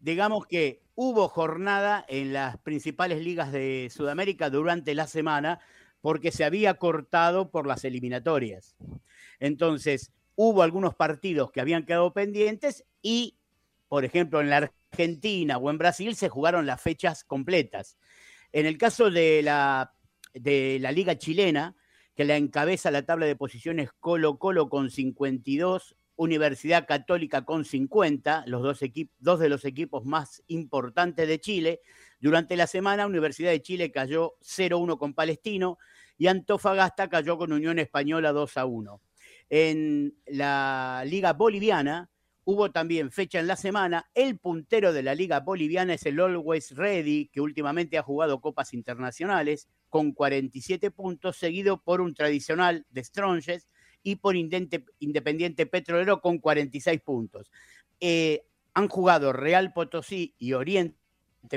digamos 0.00 0.46
que 0.46 0.82
hubo 0.96 1.28
jornada 1.28 2.04
en 2.08 2.32
las 2.32 2.58
principales 2.58 3.22
ligas 3.22 3.52
de 3.52 3.88
Sudamérica 3.94 4.50
durante 4.50 4.94
la 4.94 5.06
semana 5.06 5.60
porque 6.00 6.32
se 6.32 6.44
había 6.44 6.74
cortado 6.74 7.50
por 7.50 7.66
las 7.66 7.84
eliminatorias. 7.84 8.76
Entonces, 9.38 10.10
hubo 10.34 10.62
algunos 10.62 10.94
partidos 10.94 11.52
que 11.52 11.60
habían 11.60 11.84
quedado 11.84 12.12
pendientes 12.12 12.84
y, 13.02 13.36
por 13.88 14.04
ejemplo, 14.04 14.40
en 14.40 14.50
la 14.50 14.70
Argentina 14.90 15.58
o 15.58 15.70
en 15.70 15.78
Brasil 15.78 16.16
se 16.16 16.30
jugaron 16.30 16.66
las 16.66 16.80
fechas 16.80 17.24
completas. 17.24 17.98
En 18.52 18.64
el 18.64 18.78
caso 18.78 19.10
de 19.10 19.42
la, 19.42 19.92
de 20.32 20.78
la 20.80 20.92
liga 20.92 21.18
chilena, 21.18 21.76
que 22.14 22.24
la 22.24 22.36
encabeza 22.36 22.90
la 22.90 23.04
tabla 23.04 23.26
de 23.26 23.36
posiciones 23.36 23.90
Colo 24.00 24.38
Colo 24.38 24.70
con 24.70 24.90
52, 24.90 25.94
Universidad 26.16 26.86
Católica 26.86 27.44
con 27.44 27.64
50, 27.64 28.44
los 28.46 28.62
dos, 28.62 28.80
dos 29.18 29.38
de 29.38 29.48
los 29.48 29.64
equipos 29.64 30.04
más 30.04 30.42
importantes 30.48 31.28
de 31.28 31.40
Chile. 31.40 31.80
Durante 32.20 32.56
la 32.56 32.66
semana, 32.66 33.06
Universidad 33.06 33.50
de 33.50 33.62
Chile 33.62 33.92
cayó 33.92 34.36
0-1 34.40 34.98
con 34.98 35.14
Palestino 35.14 35.78
y 36.16 36.26
Antofagasta 36.28 37.08
cayó 37.08 37.36
con 37.36 37.52
Unión 37.52 37.78
Española 37.78 38.32
2-1. 38.32 39.00
En 39.50 40.16
la 40.26 41.04
Liga 41.06 41.34
Boliviana 41.34 42.10
hubo 42.44 42.70
también 42.70 43.10
fecha 43.10 43.38
en 43.38 43.46
la 43.46 43.56
semana. 43.56 44.08
El 44.14 44.38
puntero 44.38 44.92
de 44.92 45.02
la 45.02 45.14
Liga 45.14 45.40
Boliviana 45.40 45.94
es 45.94 46.06
el 46.06 46.18
Always 46.18 46.74
Ready, 46.76 47.28
que 47.28 47.40
últimamente 47.40 47.98
ha 47.98 48.02
jugado 48.02 48.40
copas 48.40 48.72
internacionales 48.72 49.68
con 49.90 50.12
47 50.12 50.90
puntos, 50.90 51.36
seguido 51.36 51.82
por 51.82 52.00
un 52.00 52.14
tradicional 52.14 52.86
de 52.90 53.04
Stronges 53.04 53.68
y 54.06 54.14
por 54.14 54.36
Independiente 54.36 55.66
Petrolero 55.66 56.20
con 56.20 56.38
46 56.38 57.00
puntos. 57.00 57.50
Eh, 57.98 58.44
han 58.72 58.86
jugado 58.86 59.32
Real 59.32 59.72
Potosí 59.72 60.32
y 60.38 60.52
Oriente 60.52 60.94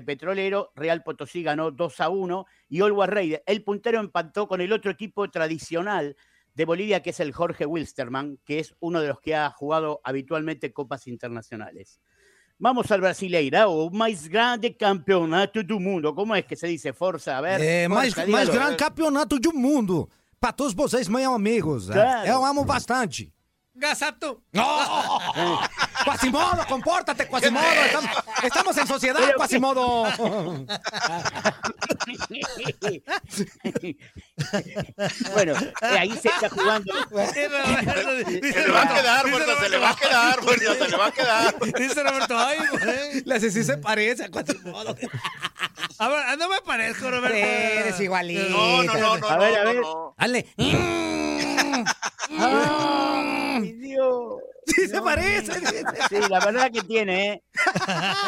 Petrolero, 0.03 0.71
Real 0.75 1.03
Potosí 1.03 1.43
ganó 1.43 1.69
2 1.69 1.99
a 2.01 2.09
1 2.09 2.45
y 2.69 2.81
Always 2.81 3.09
Ready, 3.11 3.37
el 3.45 3.63
puntero 3.63 3.99
empató 3.99 4.47
con 4.47 4.61
el 4.61 4.73
otro 4.73 4.89
equipo 4.89 5.29
tradicional 5.29 6.15
de 6.55 6.65
Bolivia, 6.65 7.03
que 7.03 7.11
es 7.11 7.19
el 7.19 7.33
Jorge 7.33 7.67
Wilstermann, 7.67 8.39
que 8.43 8.57
es 8.57 8.73
uno 8.79 8.99
de 8.99 9.09
los 9.09 9.19
que 9.21 9.35
ha 9.35 9.51
jugado 9.51 10.01
habitualmente 10.03 10.73
copas 10.73 11.05
internacionales. 11.05 12.01
Vamos 12.57 12.91
al 12.91 12.99
Brasileira, 12.99 13.67
o 13.67 13.91
más 13.91 14.27
grande 14.27 14.75
campeonato 14.75 15.63
do 15.63 15.79
mundo. 15.79 16.13
¿Cómo 16.15 16.35
es 16.35 16.45
que 16.45 16.57
se 16.57 16.67
dice, 16.67 16.91
Forza? 16.93 17.37
A 17.37 17.41
ver. 17.41 17.61
É, 17.61 17.87
mais, 17.87 18.13
mais 18.27 18.49
grande 18.49 18.75
campeonato 18.75 19.39
do 19.39 19.53
mundo. 19.53 20.09
Para 20.39 20.53
todos 20.53 20.73
vocês, 20.73 21.07
meus 21.07 21.33
amigos. 21.33 21.87
Claro. 21.87 22.27
Eu 22.27 22.45
amo 22.45 22.63
bastante. 22.63 23.33
Gazato. 23.75 24.41
¡No! 24.53 24.63
Quasimodo, 26.05 26.65
compórtate, 26.67 27.27
Quasimodo. 27.27 27.65
Estamos, 27.85 28.09
estamos 28.43 28.77
en 28.77 28.87
sociedad, 28.87 29.19
Quasimodo. 29.35 30.03
bueno, 35.33 35.53
eh, 35.81 35.97
ahí 35.99 36.11
se 36.17 36.29
está 36.29 36.49
jugando. 36.49 36.93
Se 37.31 37.49
le 37.49 38.71
va 38.71 38.81
a 38.81 38.87
quedar, 38.95 39.29
Fuerza, 39.29 39.59
se 39.59 39.69
le 39.69 39.77
va 39.77 39.89
a 39.89 39.95
quedar, 39.95 40.39
Fuerza, 40.41 40.75
se 40.75 40.89
le 40.89 40.97
va 40.97 41.05
a 41.07 41.11
quedar. 41.11 41.55
Dice 41.77 42.03
Roberto, 42.03 42.37
ay, 42.37 42.59
güey. 42.71 43.23
La 43.25 43.39
sí 43.39 43.51
se 43.51 43.77
parece 43.77 44.25
a 44.25 44.29
Quasimodo. 44.29 44.95
A 45.99 46.07
ver, 46.07 46.37
no 46.37 46.49
me 46.49 46.61
parezco, 46.61 47.09
Roberto. 47.09 47.37
Eres 47.37 47.99
igualito. 47.99 48.49
No, 48.49 48.83
no, 48.83 48.93
no, 48.93 49.17
no, 49.17 49.27
A 49.27 49.37
ver, 49.37 49.57
a 49.59 49.63
no, 49.63 49.69
ver. 49.69 49.81
no. 49.81 50.15
Dale. 50.17 50.45
¡Ay, 52.37 53.73
Dios! 53.73 54.35
Sí 54.65 54.87
se 54.87 55.01
parece. 55.01 55.53
Sí, 56.09 56.15
la 56.29 56.39
verdad 56.45 56.71
que 56.71 56.81
tiene, 56.81 57.31
¿eh? 57.31 57.43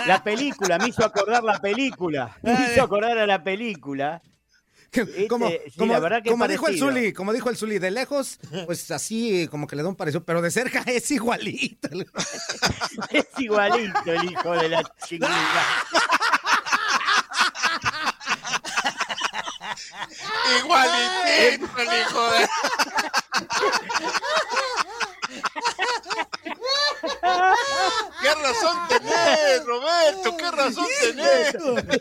La 0.08 0.24
película, 0.24 0.78
me 0.80 0.90
hizo 0.90 1.06
acordar 1.06 1.44
la 1.44 1.60
película. 1.60 2.36
Me 2.42 2.54
hizo 2.72 2.84
acordar 2.84 3.18
a 3.18 3.28
la 3.28 3.44
película. 3.44 4.22
Como, 5.30 5.48
Este, 5.48 5.72
sí, 5.72 5.78
como, 5.78 5.94
la 5.94 6.00
verdad 6.00 6.22
que 6.22 6.32
como 6.32 6.48
dijo 6.50 6.68
el. 6.68 6.78
Zuli, 6.78 7.14
como 7.14 7.32
dijo 7.32 7.50
el 7.50 7.56
Zuli, 7.56 7.80
de 7.80 7.92
lejos, 7.92 8.40
pues 8.66 8.92
así 8.92 9.48
como 9.50 9.66
que 9.66 9.78
le 9.78 9.84
da 9.84 9.90
un 9.90 9.96
parecido, 9.96 10.26
pero 10.26 10.42
de 10.42 10.52
cerca 10.52 10.82
es 10.86 11.10
igualito. 11.12 11.88
Es 13.10 13.28
igualito 13.38 14.12
el 14.12 14.32
hijo 14.32 14.52
de 14.52 14.70
la 14.70 14.84
chingada. 15.06 15.36
Igualitito 20.60 21.78
el 21.78 22.02
hijo 22.02 22.22
de... 22.32 22.42
¿Qué 28.22 28.34
razón 28.36 28.78
tenés, 28.88 29.66
Roberto? 29.66 30.38
¿Qué 30.38 30.52
razón 30.52 30.86
tenés? 31.02 31.56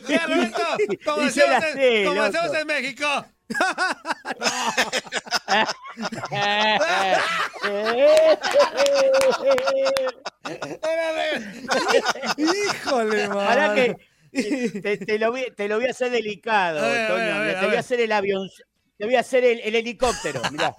Mira, 0.07 0.27
Roberto, 0.27 0.63
como 1.05 1.23
hacemos, 1.27 1.65
en, 1.75 2.07
como 2.07 2.23
hacemos 2.23 2.55
en 2.55 2.67
México. 2.67 3.07
Híjole, 12.37 13.25
Ahora 13.25 13.67
man. 13.69 13.75
que 13.75 13.97
te, 14.83 14.97
te 14.99 15.19
lo 15.19 15.31
voy, 15.33 15.47
te 15.57 15.69
lo 15.69 15.77
voy 15.77 15.87
a 15.87 15.91
hacer 15.91 16.11
delicado, 16.11 16.79
A 16.81 16.89
ver, 16.89 17.01
a 17.05 17.09
Toño. 17.09 17.19
ver, 17.25 17.33
a 17.33 17.41
ver, 17.41 17.61
te 17.61 17.67
voy 17.67 17.77
a 17.77 17.81
hacer 17.81 18.01
el 18.01 18.13
avión, 18.13 18.49
te 18.99 19.05
voy 19.07 19.17
a 19.17 19.21
hacer 19.21 19.45
el, 19.45 19.61
el 19.61 19.75
helicóptero. 19.75 20.43
Mirá. 20.51 20.75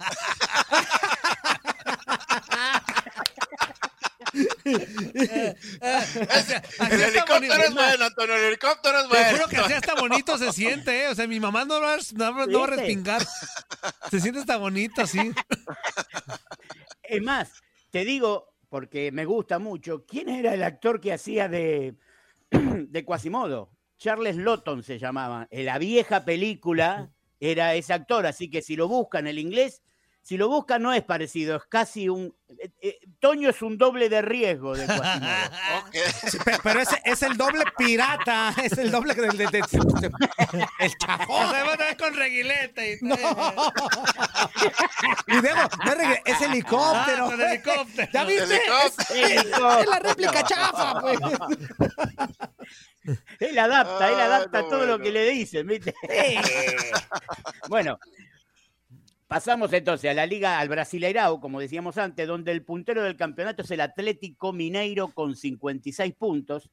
El 6.90 7.00
helicóptero 7.00 7.54
es 7.64 7.74
bueno, 7.74 8.04
Antonio, 8.04 8.36
el 8.36 8.44
helicóptero 8.44 8.98
es 8.98 9.02
Te 9.04 9.08
bueno. 9.08 9.30
juro 9.30 9.48
que 9.48 9.56
así 9.58 9.72
hasta 9.72 9.94
bonito 9.94 10.38
se 10.38 10.52
siente, 10.52 11.04
¿eh? 11.04 11.08
O 11.08 11.14
sea, 11.14 11.26
mi 11.26 11.40
mamá 11.40 11.64
no 11.64 11.80
va, 11.80 11.94
a- 11.94 11.98
no, 12.14 12.34
va- 12.36 12.46
no 12.46 12.58
va 12.60 12.64
a 12.66 12.70
respingar. 12.70 13.22
Se 14.10 14.20
siente 14.20 14.40
hasta 14.40 14.56
bonito, 14.56 15.02
así. 15.02 15.32
Es 17.02 17.22
más, 17.22 17.50
te 17.90 18.04
digo, 18.04 18.54
porque 18.68 19.12
me 19.12 19.24
gusta 19.24 19.58
mucho, 19.58 20.04
¿quién 20.06 20.28
era 20.28 20.54
el 20.54 20.62
actor 20.62 21.00
que 21.00 21.12
hacía 21.12 21.48
de, 21.48 21.94
de 22.88 23.04
Quasimodo? 23.04 23.70
Charles 23.98 24.36
Lawton 24.36 24.82
se 24.82 24.98
llamaba. 24.98 25.46
En 25.50 25.66
la 25.66 25.78
vieja 25.78 26.24
película 26.24 27.12
era 27.38 27.74
ese 27.74 27.92
actor, 27.92 28.26
así 28.26 28.50
que 28.50 28.62
si 28.62 28.76
lo 28.76 28.88
buscan 28.88 29.26
en 29.26 29.30
el 29.30 29.38
inglés, 29.38 29.82
si 30.22 30.36
lo 30.36 30.48
buscan 30.48 30.80
no 30.82 30.92
es 30.92 31.02
parecido, 31.02 31.56
es 31.56 31.64
casi 31.68 32.08
un... 32.08 32.34
eh, 32.48 32.70
eh, 32.80 32.98
Toño 33.18 33.50
es 33.50 33.60
un 33.60 33.76
doble 33.76 34.08
de 34.08 34.22
riesgo 34.22 34.76
de 34.76 34.86
Quasimodo. 34.86 35.32
Ok. 35.86 35.96
Sí, 36.30 36.38
pe- 36.38 36.58
pero 36.62 36.80
ese 36.80 37.00
es 37.04 37.22
el 37.22 37.36
doble 37.36 37.64
pirata, 37.76 38.54
es 38.62 38.78
el 38.78 38.90
doble 38.90 39.14
del 39.14 39.36
de, 39.36 39.46
de- 39.46 39.50
de- 39.50 39.60
el 40.78 40.90
O 40.90 40.94
chajón. 40.98 41.50
sea, 41.50 41.64
va 41.64 41.70
a 41.70 41.72
estar 41.72 41.96
con 41.96 42.14
reguileta 42.14 42.86
y 42.86 42.96
No. 43.02 43.16
Y 45.26 45.40
luego, 45.40 45.60
no 45.84 45.92
regue- 45.94 46.22
es 46.24 46.40
helicóptero. 46.40 47.26
Ah, 47.26 47.30
con 47.30 47.40
helicóptero. 47.40 48.08
¿Ya 48.12 48.24
viste? 48.24 48.44
Helicóptero. 48.54 49.78
Es 49.80 49.86
la 49.88 49.98
réplica 49.98 50.44
chafa, 50.44 51.00
pues. 51.00 51.18
Él 53.40 53.58
adapta, 53.58 54.08
él 54.08 54.20
Ah, 54.20 54.24
adapta 54.26 54.62
no, 54.62 54.68
todo 54.68 54.86
lo 54.86 54.98
que 55.00 55.10
le 55.10 55.28
dicen, 55.30 55.66
¿viste? 55.66 55.92
bueno, 57.68 57.98
pasamos 59.32 59.72
entonces 59.72 60.10
a 60.10 60.12
la 60.12 60.26
Liga, 60.26 60.58
al 60.58 60.68
Brasileirao, 60.68 61.40
como 61.40 61.58
decíamos 61.58 61.96
antes, 61.96 62.28
donde 62.28 62.52
el 62.52 62.62
puntero 62.66 63.02
del 63.02 63.16
campeonato 63.16 63.62
es 63.62 63.70
el 63.70 63.80
Atlético 63.80 64.52
Mineiro 64.52 65.08
con 65.08 65.36
56 65.36 66.14
puntos. 66.16 66.70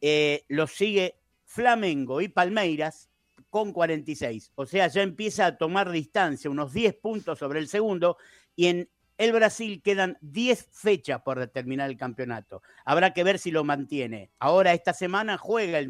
Eh, 0.00 0.44
lo 0.48 0.66
sigue 0.66 1.20
Flamengo 1.44 2.20
y 2.20 2.26
Palmeiras 2.26 3.08
con 3.50 3.72
46. 3.72 4.50
O 4.56 4.66
sea, 4.66 4.88
ya 4.88 5.00
empieza 5.00 5.46
a 5.46 5.56
tomar 5.56 5.92
distancia, 5.92 6.50
unos 6.50 6.72
10 6.72 6.96
puntos 6.96 7.38
sobre 7.38 7.60
el 7.60 7.68
segundo, 7.68 8.16
y 8.56 8.66
en 8.66 8.90
el 9.16 9.30
Brasil 9.30 9.80
quedan 9.80 10.18
10 10.22 10.70
fechas 10.72 11.22
por 11.22 11.46
terminar 11.46 11.88
el 11.88 11.96
campeonato. 11.96 12.62
Habrá 12.84 13.12
que 13.12 13.22
ver 13.22 13.38
si 13.38 13.52
lo 13.52 13.62
mantiene. 13.62 14.32
Ahora, 14.40 14.72
esta 14.72 14.92
semana 14.92 15.38
juega 15.38 15.78
el 15.78 15.88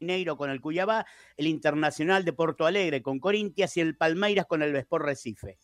Mineiro 0.00 0.36
con 0.36 0.50
el 0.50 0.60
Cuyabá, 0.60 1.06
el 1.36 1.46
Internacional 1.46 2.24
de 2.24 2.32
Porto 2.32 2.66
Alegre 2.66 3.02
con 3.02 3.20
Corintias 3.20 3.76
y 3.76 3.80
el 3.80 3.96
Palmeiras 3.96 4.46
con 4.46 4.62
el 4.62 4.74
Sport 4.74 5.04
Recife. 5.04 5.58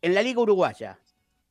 En 0.00 0.14
la 0.14 0.22
Liga 0.22 0.40
Uruguaya, 0.40 0.98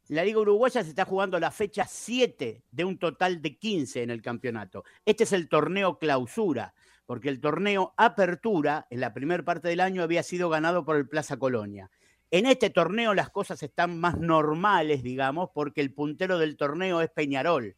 la 0.09 0.25
Liga 0.25 0.39
Uruguaya 0.39 0.83
se 0.83 0.89
está 0.89 1.05
jugando 1.05 1.39
la 1.39 1.51
fecha 1.51 1.85
7 1.87 2.63
de 2.69 2.83
un 2.83 2.99
total 2.99 3.41
de 3.41 3.57
15 3.57 4.03
en 4.03 4.09
el 4.09 4.21
campeonato. 4.21 4.83
Este 5.05 5.23
es 5.23 5.31
el 5.31 5.47
torneo 5.47 5.97
clausura, 5.97 6.73
porque 7.05 7.29
el 7.29 7.39
torneo 7.39 7.93
apertura 7.95 8.87
en 8.89 8.99
la 8.99 9.13
primera 9.13 9.43
parte 9.43 9.69
del 9.69 9.79
año 9.79 10.03
había 10.03 10.23
sido 10.23 10.49
ganado 10.49 10.83
por 10.83 10.97
el 10.97 11.07
Plaza 11.07 11.37
Colonia. 11.37 11.89
En 12.29 12.45
este 12.45 12.69
torneo 12.69 13.13
las 13.13 13.29
cosas 13.29 13.63
están 13.63 13.97
más 13.99 14.17
normales, 14.17 15.03
digamos, 15.03 15.49
porque 15.53 15.79
el 15.79 15.93
puntero 15.93 16.37
del 16.37 16.57
torneo 16.57 17.01
es 17.01 17.09
Peñarol, 17.09 17.77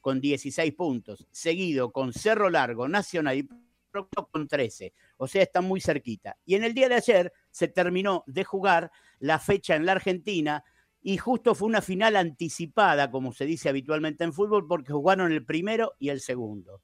con 0.00 0.20
16 0.20 0.72
puntos, 0.74 1.26
seguido 1.30 1.92
con 1.92 2.12
Cerro 2.12 2.48
Largo, 2.50 2.88
Nacional 2.88 3.36
y 3.38 3.48
Procto 3.90 4.28
con 4.30 4.46
13. 4.46 4.92
O 5.16 5.26
sea, 5.26 5.42
están 5.42 5.64
muy 5.64 5.80
cerquita. 5.80 6.36
Y 6.44 6.54
en 6.54 6.62
el 6.64 6.74
día 6.74 6.88
de 6.88 6.94
ayer 6.94 7.32
se 7.50 7.66
terminó 7.66 8.22
de 8.26 8.44
jugar 8.44 8.92
la 9.18 9.38
fecha 9.40 9.74
en 9.74 9.84
la 9.84 9.92
Argentina 9.92 10.62
y 11.02 11.16
justo 11.16 11.54
fue 11.54 11.66
una 11.66 11.80
final 11.82 12.14
anticipada, 12.14 13.10
como 13.10 13.32
se 13.32 13.46
dice 13.46 13.68
habitualmente 13.68 14.22
en 14.22 14.32
fútbol, 14.32 14.68
porque 14.68 14.92
jugaron 14.92 15.32
el 15.32 15.44
primero 15.44 15.94
y 15.98 16.10
el 16.10 16.20
segundo. 16.20 16.82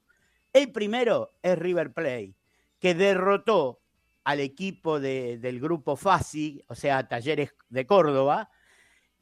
El 0.51 0.71
primero 0.71 1.31
es 1.41 1.57
River 1.57 1.93
Plate, 1.93 2.33
que 2.79 2.93
derrotó 2.93 3.79
al 4.25 4.41
equipo 4.41 4.99
de- 4.99 5.37
del 5.37 5.61
grupo 5.61 5.95
FASI, 5.95 6.61
o 6.67 6.75
sea, 6.75 7.07
Talleres 7.07 7.53
de 7.69 7.85
Córdoba, 7.85 8.49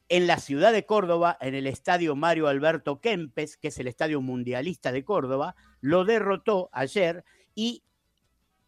en 0.09 0.27
la 0.27 0.37
ciudad 0.37 0.71
de 0.71 0.85
Córdoba, 0.85 1.37
en 1.41 1.55
el 1.55 1.67
estadio 1.67 2.15
Mario 2.15 2.47
Alberto 2.47 3.01
Kempes, 3.01 3.57
que 3.57 3.69
es 3.69 3.79
el 3.79 3.87
estadio 3.87 4.21
mundialista 4.21 4.91
de 4.91 5.03
Córdoba, 5.03 5.55
lo 5.81 6.05
derrotó 6.05 6.69
ayer 6.71 7.23
y 7.55 7.83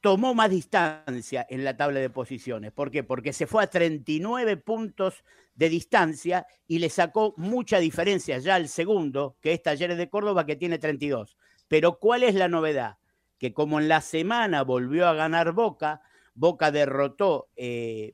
tomó 0.02 0.34
más 0.34 0.50
distancia 0.50 1.46
en 1.50 1.64
la 1.64 1.78
tabla 1.78 2.00
de 2.00 2.10
posiciones. 2.10 2.72
¿Por 2.72 2.92
qué? 2.92 3.04
Porque 3.04 3.34
se 3.34 3.46
fue 3.46 3.64
a 3.64 3.68
39 3.68 4.58
puntos 4.58 5.24
de 5.56 5.70
distancia 5.70 6.48
y 6.68 6.80
le 6.80 6.90
sacó 6.90 7.34
mucha 7.38 7.80
diferencia 7.80 8.38
ya 8.38 8.56
al 8.56 8.68
segundo, 8.68 9.36
que 9.42 9.54
es 9.54 9.62
Talleres 9.62 9.98
de 9.98 10.10
Córdoba, 10.10 10.46
que 10.46 10.56
tiene 10.56 10.78
32. 10.80 11.38
Pero 11.68 12.00
¿cuál 12.00 12.24
es 12.24 12.36
la 12.36 12.48
novedad? 12.48 12.98
Que 13.38 13.54
como 13.54 13.80
en 13.80 13.88
la 13.88 14.02
semana 14.02 14.64
volvió 14.64 15.08
a 15.08 15.14
ganar 15.14 15.52
Boca, 15.52 16.02
Boca 16.34 16.72
derrotó 16.72 17.50
eh, 17.56 18.14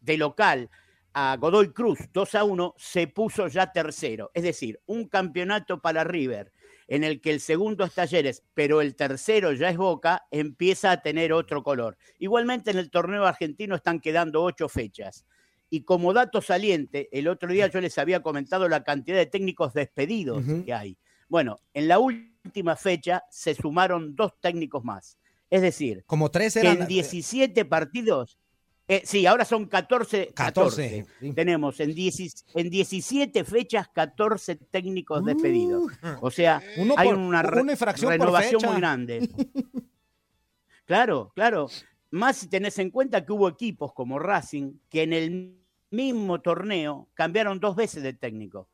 de 0.00 0.16
local 0.18 0.70
a 1.14 1.36
Godoy 1.36 1.72
Cruz 1.72 1.98
2 2.12 2.34
a 2.34 2.44
1, 2.44 2.74
se 2.76 3.06
puso 3.06 3.48
ya 3.48 3.72
tercero. 3.72 4.30
Es 4.34 4.42
decir, 4.42 4.80
un 4.86 5.08
campeonato 5.08 5.80
para 5.80 6.04
River 6.04 6.52
en 6.88 7.04
el 7.04 7.20
que 7.20 7.30
el 7.30 7.40
segundo 7.40 7.84
es 7.84 7.94
Talleres, 7.94 8.42
pero 8.52 8.80
el 8.80 8.94
tercero 8.94 9.52
ya 9.52 9.70
es 9.70 9.76
Boca, 9.76 10.26
empieza 10.30 10.90
a 10.90 11.00
tener 11.00 11.32
otro 11.32 11.62
color. 11.62 11.96
Igualmente 12.18 12.70
en 12.70 12.78
el 12.78 12.90
torneo 12.90 13.24
argentino 13.24 13.74
están 13.74 14.00
quedando 14.00 14.42
ocho 14.42 14.68
fechas. 14.68 15.24
Y 15.70 15.82
como 15.82 16.12
dato 16.12 16.40
saliente, 16.40 17.08
el 17.10 17.26
otro 17.28 17.50
día 17.50 17.68
yo 17.68 17.80
les 17.80 17.96
había 17.98 18.20
comentado 18.20 18.68
la 18.68 18.84
cantidad 18.84 19.16
de 19.16 19.26
técnicos 19.26 19.72
despedidos 19.72 20.44
que 20.64 20.74
hay. 20.74 20.98
Bueno, 21.28 21.58
en 21.72 21.88
la 21.88 21.98
última 21.98 22.76
fecha 22.76 23.24
se 23.30 23.54
sumaron 23.54 24.14
dos 24.14 24.38
técnicos 24.40 24.84
más. 24.84 25.18
Es 25.50 25.62
decir, 25.62 26.04
como 26.06 26.30
tres 26.30 26.56
eran. 26.56 26.82
en 26.82 26.86
17 26.86 27.64
partidos, 27.64 28.38
eh, 28.86 29.02
sí, 29.04 29.24
ahora 29.26 29.44
son 29.44 29.66
14. 29.66 30.32
14, 30.34 30.34
14. 30.34 31.06
sí. 31.20 31.32
Tenemos 31.32 31.80
en, 31.80 31.94
10 31.94 32.44
en 32.54 32.70
17 32.70 33.44
fechas 33.44 33.88
14 33.88 34.56
técnicos 34.56 35.24
despedidos. 35.24 35.90
O 36.20 36.30
sea, 36.30 36.62
Uno 36.76 36.94
hay 36.96 37.08
por- 37.08 37.16
una, 37.18 37.42
re- 37.42 37.62
una 37.62 37.74
renovación 37.74 38.60
muy 38.66 38.76
grande. 38.80 39.28
Claro, 40.86 41.32
claro. 41.34 41.68
Más 42.10 42.36
si 42.36 42.46
tenés 42.48 42.78
en 42.78 42.90
cuenta 42.90 43.24
que 43.24 43.32
hubo 43.32 43.48
equipos 43.48 43.92
como 43.94 44.18
Racing 44.18 44.74
que 44.90 45.02
en 45.02 45.12
el 45.14 45.56
mismo 45.90 46.40
torneo 46.40 47.08
cambiaron 47.14 47.58
dos 47.58 47.74
veces 47.74 48.02
de 48.02 48.12
técnico. 48.12 48.68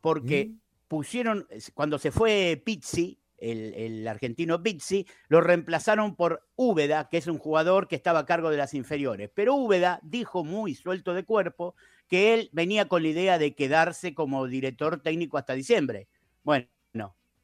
Porque 0.00 0.46
Mm. 0.46 0.58
pusieron, 0.88 1.46
cuando 1.74 1.98
se 1.98 2.10
fue 2.10 2.60
Pizzi, 2.64 3.18
el, 3.42 4.06
argentino 4.08 4.62
Pizzi, 4.62 5.06
lo 5.28 5.40
reemplazaron 5.40 6.16
por 6.16 6.46
Úbeda, 6.56 7.08
que 7.08 7.18
es 7.18 7.26
un 7.26 7.38
jugador 7.38 7.88
que 7.88 7.96
estaba 7.96 8.20
a 8.20 8.26
cargo 8.26 8.50
de 8.50 8.56
las 8.56 8.74
inferiores. 8.74 9.30
Pero 9.34 9.54
Úbeda 9.54 10.00
dijo 10.02 10.44
muy 10.44 10.74
suelto 10.74 11.14
de 11.14 11.24
cuerpo 11.24 11.74
que 12.08 12.34
él 12.34 12.50
venía 12.52 12.88
con 12.88 13.02
la 13.02 13.08
idea 13.08 13.38
de 13.38 13.54
quedarse 13.54 14.14
como 14.14 14.46
director 14.46 15.00
técnico 15.00 15.38
hasta 15.38 15.54
diciembre. 15.54 16.08
Bueno, 16.42 16.68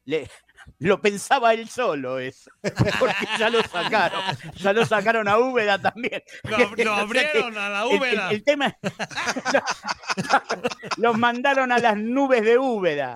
le- 0.09 0.29
lo 0.77 1.01
pensaba 1.01 1.53
él 1.53 1.67
solo 1.67 2.19
eso, 2.19 2.51
porque 2.99 3.25
ya 3.39 3.49
lo 3.49 3.61
sacaron, 3.63 4.21
ya 4.57 4.71
lo 4.73 4.85
sacaron 4.85 5.27
a 5.27 5.37
Úbeda 5.39 5.81
también. 5.81 6.21
Lo, 6.43 6.57
abrieron 6.95 7.57
a 7.57 7.69
la 7.69 7.83
el- 7.83 7.89
el- 7.91 7.97
Úbeda. 7.97 8.29
El, 8.31 8.43
tema 8.43 8.77
los 10.97 11.17
mandaron 11.17 11.71
a 11.71 11.79
las 11.79 11.97
nubes 11.97 12.43
de 12.43 12.57
Úbeda. 12.59 13.13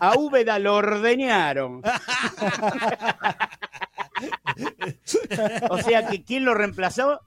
A 0.00 0.14
Úbeda 0.18 0.58
lo 0.58 0.74
ordeñaron. 0.76 1.82
O 5.70 5.78
sea 5.78 6.06
que 6.08 6.24
¿quién 6.24 6.44
lo 6.44 6.54
reemplazó? 6.54 7.20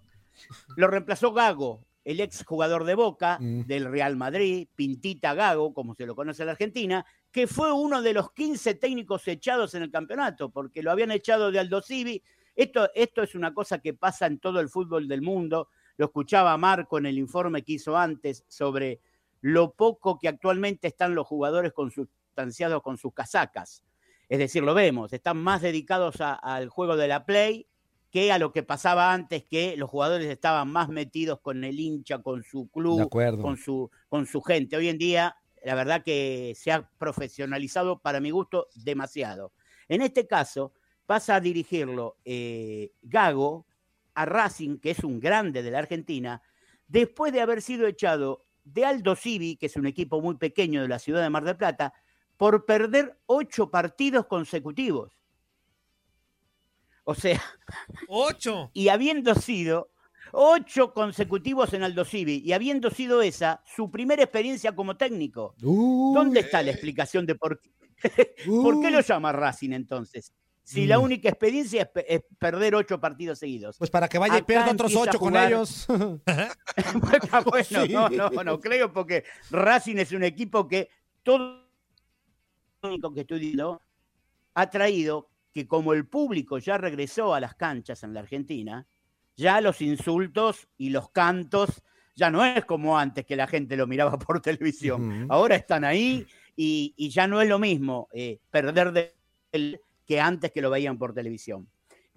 Lo 0.75 0.87
reemplazó 0.87 1.31
Gago, 1.33 1.81
el 2.05 2.19
ex 2.19 2.43
jugador 2.45 2.83
de 2.83 2.95
Boca, 2.95 3.37
del 3.39 3.85
Real 3.85 4.15
Madrid, 4.15 4.67
Pintita 4.75 5.33
Gago, 5.33 5.73
como 5.73 5.95
se 5.95 6.05
lo 6.05 6.15
conoce 6.15 6.43
en 6.43 6.47
la 6.47 6.51
Argentina, 6.51 7.05
que 7.31 7.47
fue 7.47 7.71
uno 7.71 8.01
de 8.01 8.13
los 8.13 8.31
15 8.31 8.75
técnicos 8.75 9.27
echados 9.27 9.73
en 9.75 9.83
el 9.83 9.91
campeonato, 9.91 10.49
porque 10.49 10.83
lo 10.83 10.91
habían 10.91 11.11
echado 11.11 11.51
de 11.51 11.59
Aldo 11.59 11.81
Civi. 11.81 12.21
Esto, 12.55 12.89
esto 12.93 13.23
es 13.23 13.35
una 13.35 13.53
cosa 13.53 13.79
que 13.79 13.93
pasa 13.93 14.25
en 14.25 14.39
todo 14.39 14.59
el 14.59 14.69
fútbol 14.69 15.07
del 15.07 15.21
mundo. 15.21 15.69
Lo 15.97 16.05
escuchaba 16.07 16.57
Marco 16.57 16.97
en 16.97 17.05
el 17.05 17.17
informe 17.17 17.63
que 17.63 17.73
hizo 17.73 17.97
antes 17.97 18.43
sobre 18.47 18.99
lo 19.41 19.73
poco 19.73 20.19
que 20.19 20.27
actualmente 20.27 20.87
están 20.87 21.15
los 21.15 21.25
jugadores 21.25 21.73
consustanciados 21.73 22.81
con 22.81 22.97
sus 22.97 23.13
casacas. 23.13 23.83
Es 24.29 24.39
decir, 24.39 24.63
lo 24.63 24.73
vemos, 24.73 25.13
están 25.13 25.37
más 25.37 25.61
dedicados 25.61 26.15
al 26.19 26.69
juego 26.69 26.95
de 26.95 27.07
la 27.07 27.25
play 27.25 27.67
que 28.13 28.31
a 28.31 28.37
lo 28.37 28.51
que 28.51 28.61
pasaba 28.61 29.11
antes, 29.11 29.43
que 29.43 29.75
los 29.75 29.89
jugadores 29.89 30.27
estaban 30.27 30.71
más 30.71 30.87
metidos 30.87 31.39
con 31.39 31.63
el 31.63 31.79
hincha, 31.79 32.19
con 32.19 32.43
su 32.43 32.69
club, 32.69 33.09
con 33.09 33.57
su, 33.57 33.89
con 34.07 34.27
su 34.27 34.39
gente. 34.43 34.77
Hoy 34.77 34.89
en 34.89 34.99
día, 34.99 35.35
la 35.63 35.73
verdad 35.73 36.03
que 36.03 36.53
se 36.55 36.71
ha 36.71 36.87
profesionalizado, 36.99 38.03
para 38.03 38.19
mi 38.19 38.29
gusto, 38.29 38.67
demasiado. 38.75 39.51
En 39.89 40.03
este 40.03 40.27
caso, 40.27 40.73
pasa 41.07 41.37
a 41.37 41.39
dirigirlo 41.39 42.17
eh, 42.23 42.91
Gago 43.01 43.65
a 44.13 44.25
Racing, 44.25 44.77
que 44.77 44.91
es 44.91 44.99
un 44.99 45.19
grande 45.19 45.63
de 45.63 45.71
la 45.71 45.79
Argentina, 45.79 46.43
después 46.87 47.33
de 47.33 47.41
haber 47.41 47.63
sido 47.63 47.87
echado 47.87 48.45
de 48.63 48.85
Aldo 48.85 49.15
Civi, 49.15 49.55
que 49.55 49.65
es 49.65 49.75
un 49.75 49.87
equipo 49.87 50.21
muy 50.21 50.35
pequeño 50.35 50.83
de 50.83 50.87
la 50.87 50.99
ciudad 50.99 51.23
de 51.23 51.31
Mar 51.31 51.45
del 51.45 51.57
Plata, 51.57 51.95
por 52.37 52.65
perder 52.65 53.17
ocho 53.25 53.71
partidos 53.71 54.27
consecutivos. 54.27 55.17
O 57.05 57.13
sea, 57.15 57.41
Ocho. 58.07 58.71
y 58.73 58.87
habiendo 58.89 59.35
sido 59.35 59.89
ocho 60.31 60.93
consecutivos 60.93 61.73
en 61.73 61.83
Aldo 61.83 62.05
Civi, 62.05 62.41
y 62.43 62.53
habiendo 62.53 62.89
sido 62.89 63.21
esa 63.21 63.61
su 63.65 63.91
primera 63.91 64.23
experiencia 64.23 64.73
como 64.73 64.97
técnico. 64.97 65.53
¿Dónde 65.59 66.39
está 66.39 66.63
la 66.63 66.71
explicación 66.71 67.25
de 67.25 67.35
por 67.35 67.59
qué, 67.61 67.71
por 68.47 68.81
qué 68.81 68.89
lo 68.89 69.01
llama 69.01 69.31
Racing 69.31 69.71
entonces? 69.73 70.33
Si 70.65 70.87
la 70.87 70.97
Mm. 70.97 71.03
única 71.03 71.27
experiencia 71.29 71.81
es, 71.83 71.87
pe- 71.89 72.15
es 72.15 72.21
perder 72.39 72.73
ocho 72.73 72.99
partidos 73.01 73.37
seguidos. 73.37 73.77
Pues 73.77 73.91
para 73.91 74.07
que 74.07 74.17
vaya 74.17 74.37
y 74.37 74.43
pierda 74.43 74.71
otros 74.71 74.95
ocho 74.95 75.19
con 75.19 75.35
ellos. 75.35 75.85
bueno, 76.95 77.63
Sí. 77.63 77.89
no, 77.93 78.09
no, 78.09 78.29
no 78.29 78.59
creo 78.59 78.91
porque 78.93 79.25
Racing 79.51 79.97
es 79.97 80.13
un 80.13 80.23
equipo 80.23 80.65
que 80.67 80.89
todo 81.21 81.37
lo 82.81 82.89
único 82.89 83.13
que 83.13 83.21
estoy 83.21 83.39
diciendo 83.39 83.81
ha 84.53 84.69
traído 84.69 85.29
que 85.53 85.67
como 85.67 85.93
el 85.93 86.07
público 86.07 86.57
ya 86.57 86.77
regresó 86.77 87.33
a 87.33 87.39
las 87.39 87.55
canchas 87.55 88.03
en 88.03 88.13
la 88.13 88.21
Argentina, 88.21 88.85
ya 89.35 89.61
los 89.61 89.81
insultos 89.81 90.67
y 90.77 90.89
los 90.89 91.09
cantos 91.11 91.81
ya 92.15 92.29
no 92.29 92.43
es 92.45 92.65
como 92.65 92.97
antes 92.97 93.25
que 93.25 93.35
la 93.35 93.47
gente 93.47 93.75
lo 93.77 93.87
miraba 93.87 94.17
por 94.19 94.41
televisión. 94.41 95.27
Ahora 95.29 95.55
están 95.55 95.83
ahí 95.83 96.25
y, 96.55 96.93
y 96.97 97.09
ya 97.09 97.27
no 97.27 97.41
es 97.41 97.47
lo 97.49 97.59
mismo 97.59 98.07
eh, 98.13 98.39
perder 98.49 98.91
de 98.91 99.15
el- 99.51 99.79
que 100.05 100.19
antes 100.19 100.51
que 100.51 100.61
lo 100.61 100.69
veían 100.69 100.97
por 100.97 101.13
televisión. 101.13 101.69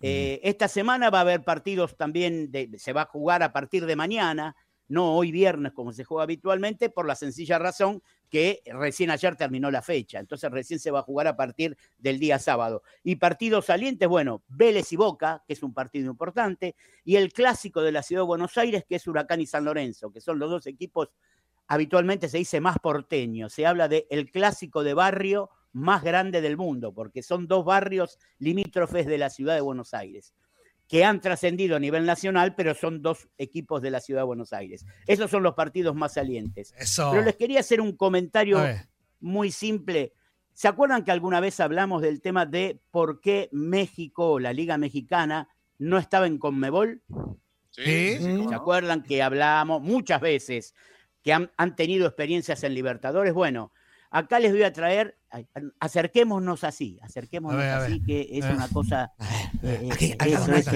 Eh, 0.03 0.40
esta 0.42 0.68
semana 0.68 1.09
va 1.09 1.18
a 1.18 1.22
haber 1.22 1.44
partidos 1.44 1.96
también, 1.96 2.51
de- 2.51 2.79
se 2.79 2.92
va 2.92 3.03
a 3.03 3.07
jugar 3.07 3.42
a 3.42 3.53
partir 3.53 3.87
de 3.87 3.96
mañana, 3.96 4.55
no 4.88 5.16
hoy 5.16 5.33
viernes 5.33 5.72
como 5.72 5.92
se 5.92 6.05
juega 6.05 6.25
habitualmente, 6.25 6.90
por 6.90 7.07
la 7.07 7.14
sencilla 7.14 7.59
razón 7.59 8.03
que 8.31 8.62
recién 8.66 9.11
ayer 9.11 9.37
terminó 9.37 9.70
la 9.70 9.83
fecha, 9.83 10.18
entonces 10.18 10.51
recién 10.51 10.81
se 10.81 10.90
va 10.90 11.01
a 11.01 11.03
jugar 11.03 11.27
a 11.27 11.37
partir 11.37 11.77
del 11.99 12.18
día 12.18 12.38
sábado. 12.38 12.83
Y 13.03 13.16
partidos 13.16 13.66
salientes, 13.66 14.09
bueno, 14.09 14.42
Vélez 14.49 14.92
y 14.92 14.96
Boca, 14.96 15.42
que 15.46 15.53
es 15.53 15.62
un 15.62 15.72
partido 15.72 16.11
importante, 16.11 16.75
y 17.05 17.16
el 17.16 17.33
clásico 17.33 17.83
de 17.83 17.92
la 17.92 18.03
ciudad 18.03 18.22
de 18.22 18.27
Buenos 18.27 18.57
Aires, 18.59 18.85
que 18.88 18.96
es 18.96 19.07
Huracán 19.07 19.40
y 19.40 19.46
San 19.46 19.64
Lorenzo, 19.64 20.11
que 20.11 20.20
son 20.20 20.38
los 20.38 20.51
dos 20.51 20.66
equipos, 20.66 21.11
habitualmente 21.68 22.29
se 22.29 22.38
dice 22.38 22.61
más 22.61 22.79
porteño, 22.79 23.49
se 23.49 23.66
habla 23.66 23.88
de 23.88 24.07
el 24.11 24.31
clásico 24.31 24.83
de 24.83 24.94
barrio 24.94 25.51
más 25.72 26.03
grande 26.03 26.40
del 26.40 26.57
mundo, 26.57 26.92
porque 26.94 27.22
son 27.22 27.46
dos 27.46 27.64
barrios 27.64 28.18
limítrofes 28.38 29.07
de 29.07 29.18
la 29.18 29.31
ciudad 29.31 29.55
de 29.55 29.61
Buenos 29.61 29.94
Aires 29.94 30.33
que 30.88 31.05
han 31.05 31.20
trascendido 31.20 31.77
a 31.77 31.81
nivel 31.81 32.07
nacional, 32.07 32.55
pero 32.55 32.75
son 32.75 33.03
dos 33.03 33.29
equipos 33.38 33.83
de 33.83 33.90
la 33.90 34.01
ciudad 34.01 34.20
de 34.20 34.27
Buenos 34.27 34.53
Aires. 34.53 34.87
Esos 35.07 35.31
son 35.31 35.42
los 35.42 35.55
partidos 35.55 35.94
más 35.96 36.14
salientes. 36.14 36.75
Eso. 36.79 37.11
Pero 37.11 37.25
les 37.25 37.37
quería 37.37 37.61
hacer 37.61 37.81
un 37.81 37.96
comentario 37.96 38.62
muy 39.20 39.51
simple. 39.51 40.12
¿Se 40.53 40.68
acuerdan 40.68 41.05
que 41.05 41.11
alguna 41.11 41.40
vez 41.40 41.59
hablamos 41.61 42.03
del 42.03 42.20
tema 42.20 42.46
de 42.46 42.81
por 42.90 43.20
qué 43.20 43.49
México, 43.53 44.38
la 44.38 44.53
Liga 44.53 44.79
Mexicana, 44.79 45.49
no 45.79 45.99
estaba 45.99 46.27
en 46.27 46.38
Conmebol? 46.38 47.03
Sí. 47.70 48.18
¿Se 48.18 48.55
acuerdan 48.55 49.03
que 49.03 49.22
hablamos 49.22 49.83
muchas 49.83 50.20
veces 50.20 50.75
que 51.22 51.33
han, 51.33 51.51
han 51.57 51.75
tenido 51.77 52.07
experiencias 52.07 52.62
en 52.62 52.75
Libertadores? 52.75 53.35
Bueno, 53.35 53.72
acá 54.11 54.38
les 54.38 54.53
voy 54.53 54.62
a 54.62 54.72
traer, 54.72 55.18
acerquémonos 55.81 56.64
así, 56.64 56.99
acerquémonos 57.03 57.61
A 57.61 57.64
ver, 57.64 57.72
a 57.72 57.79
así, 57.85 58.03
que 58.03 58.29
es 58.33 58.44
A 58.44 58.49
ver. 58.49 58.57
una 58.57 58.68
cosa... 58.68 59.12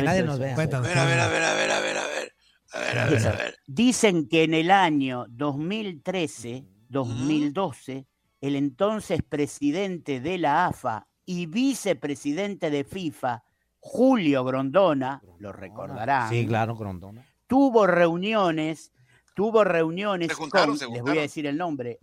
nadie 0.02 0.22
nos. 0.22 0.40
A 0.40 0.56
ver, 0.56 0.74
a 0.74 0.80
ver, 0.80 0.98
a 0.98 1.06
ver, 1.06 1.20
a 1.20 1.28
ver, 1.28 1.44
a 1.44 1.54
ver, 1.54 1.70
a 1.70 1.80
ver. 2.06 2.32
A 2.72 2.78
ver, 2.78 2.98
a 2.98 3.06
ver, 3.06 3.26
a 3.26 3.32
ver. 3.32 3.56
Dicen 3.66 4.28
que 4.28 4.44
en 4.44 4.54
el 4.54 4.70
año 4.70 5.26
2013, 5.28 6.64
2012, 6.88 8.06
el 8.40 8.56
entonces 8.56 9.22
presidente 9.28 10.20
de 10.20 10.38
la 10.38 10.66
AFA 10.66 11.08
y 11.26 11.46
vicepresidente 11.46 12.70
de 12.70 12.84
FIFA, 12.84 13.42
Julio 13.80 14.44
Grondona, 14.44 15.22
lo 15.38 15.52
recordarán, 15.52 16.28
Sí, 16.30 16.46
claro, 16.46 16.76
Grondona. 16.76 17.24
tuvo 17.46 17.86
reuniones, 17.86 18.92
tuvo 19.34 19.64
reuniones 19.64 20.32
con, 20.36 20.76
les 20.78 21.02
voy 21.02 21.18
a 21.18 21.22
decir 21.22 21.46
el 21.46 21.56
nombre, 21.56 21.98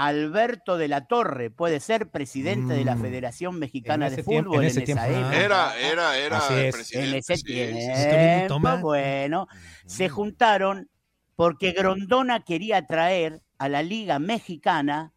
Alberto 0.00 0.78
de 0.78 0.86
la 0.86 1.06
Torre 1.08 1.50
puede 1.50 1.80
ser 1.80 2.08
presidente 2.08 2.72
de 2.74 2.84
la 2.84 2.94
Mm. 2.94 3.00
Federación 3.02 3.58
Mexicana 3.58 4.06
En 4.06 4.14
de 4.14 4.20
ese 4.20 4.30
tiempo- 4.30 4.50
Fútbol 4.50 4.64
en 4.64 4.70
en, 4.70 4.70
ese 4.70 4.80
tiempo, 4.82 5.02
esa 5.04 5.12
ah. 5.12 5.20
época. 5.20 5.36
Era, 5.44 5.78
era, 5.80 6.16
era 6.18 6.38
Así 6.38 6.54
es. 6.54 6.74
presidente. 6.74 7.08
En 7.10 7.14
ese 7.16 7.34
sí, 7.36 7.40
sí, 7.40 7.46
tiempo, 7.46 7.96
sí. 7.96 8.46
Toma. 8.48 8.76
bueno, 8.76 9.48
se 9.86 10.08
juntaron 10.08 10.88
porque 11.34 11.72
Grondona 11.72 12.44
quería 12.44 12.86
traer 12.86 13.42
a 13.58 13.68
la 13.68 13.82
Liga 13.82 14.20
Mexicana 14.20 15.12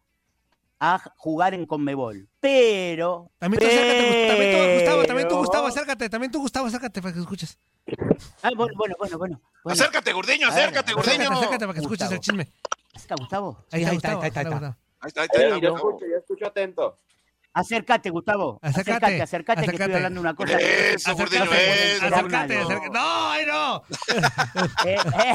a 0.80 1.00
jugar 1.16 1.54
en 1.54 1.64
Conmebol. 1.66 2.28
Pero. 2.40 3.30
También 3.38 3.60
tú 3.60 3.66
acércate, 3.68 4.26
también 4.28 4.50
tú, 4.50 4.74
Gustavo, 4.74 5.04
también 5.06 5.28
tú, 5.28 5.36
Gustavo, 5.38 5.66
acércate, 5.68 6.10
también 6.10 6.32
tú, 6.32 6.40
Gustavo, 6.40 6.66
acércate 6.66 7.00
para 7.00 7.14
que 7.14 7.20
escuches. 7.20 7.56
Ah, 8.42 8.50
bueno, 8.56 8.74
bueno, 8.76 8.96
bueno, 8.98 9.16
bueno. 9.18 9.40
Acércate, 9.64 10.12
Gurdiño, 10.12 10.48
acércate, 10.48 10.92
ver, 10.92 10.96
Gurdiño. 10.96 11.14
Acércate, 11.22 11.36
acércate 11.38 11.66
para 11.66 11.72
que 11.74 11.80
escuches 11.82 12.08
Gustavo. 12.10 12.14
el 12.14 12.20
chisme. 12.20 12.48
¿Está 12.92 13.14
Gustavo? 13.16 13.64
Ahí 13.70 13.82
está, 13.82 13.90
ahí 13.90 13.96
está, 13.96 14.14
Gustavo. 14.14 14.22
ahí 14.22 14.28
está, 14.28 14.40
ahí 14.40 14.46
está. 14.46 14.76
Ahí 15.00 15.08
está, 15.08 15.20
ahí 15.20 15.26
está, 15.26 15.38
ahí 15.38 15.50
Sí, 15.50 15.56
está, 15.56 15.58
yo 15.58 15.74
escucho, 15.76 16.06
yo 16.06 16.16
escucho 16.18 16.46
atento. 16.46 16.98
Acércate, 17.54 18.10
Gustavo. 18.10 18.58
Acércate, 18.62 19.20
Acércate, 19.20 19.22
acércate, 19.22 19.66
que 19.66 19.70
estoy 19.72 19.94
hablando 19.94 20.20
una 20.20 20.34
cosa. 20.34 20.58
Eso, 20.58 21.10
Acércate, 21.10 21.96
eso. 21.96 22.06
acércate, 22.06 22.54
Fernando. 22.54 22.64
acércate. 22.64 22.90
No, 22.90 23.30
ay, 23.30 23.46
no. 23.46 23.82
Eh, 24.86 24.96
eh. 25.24 25.34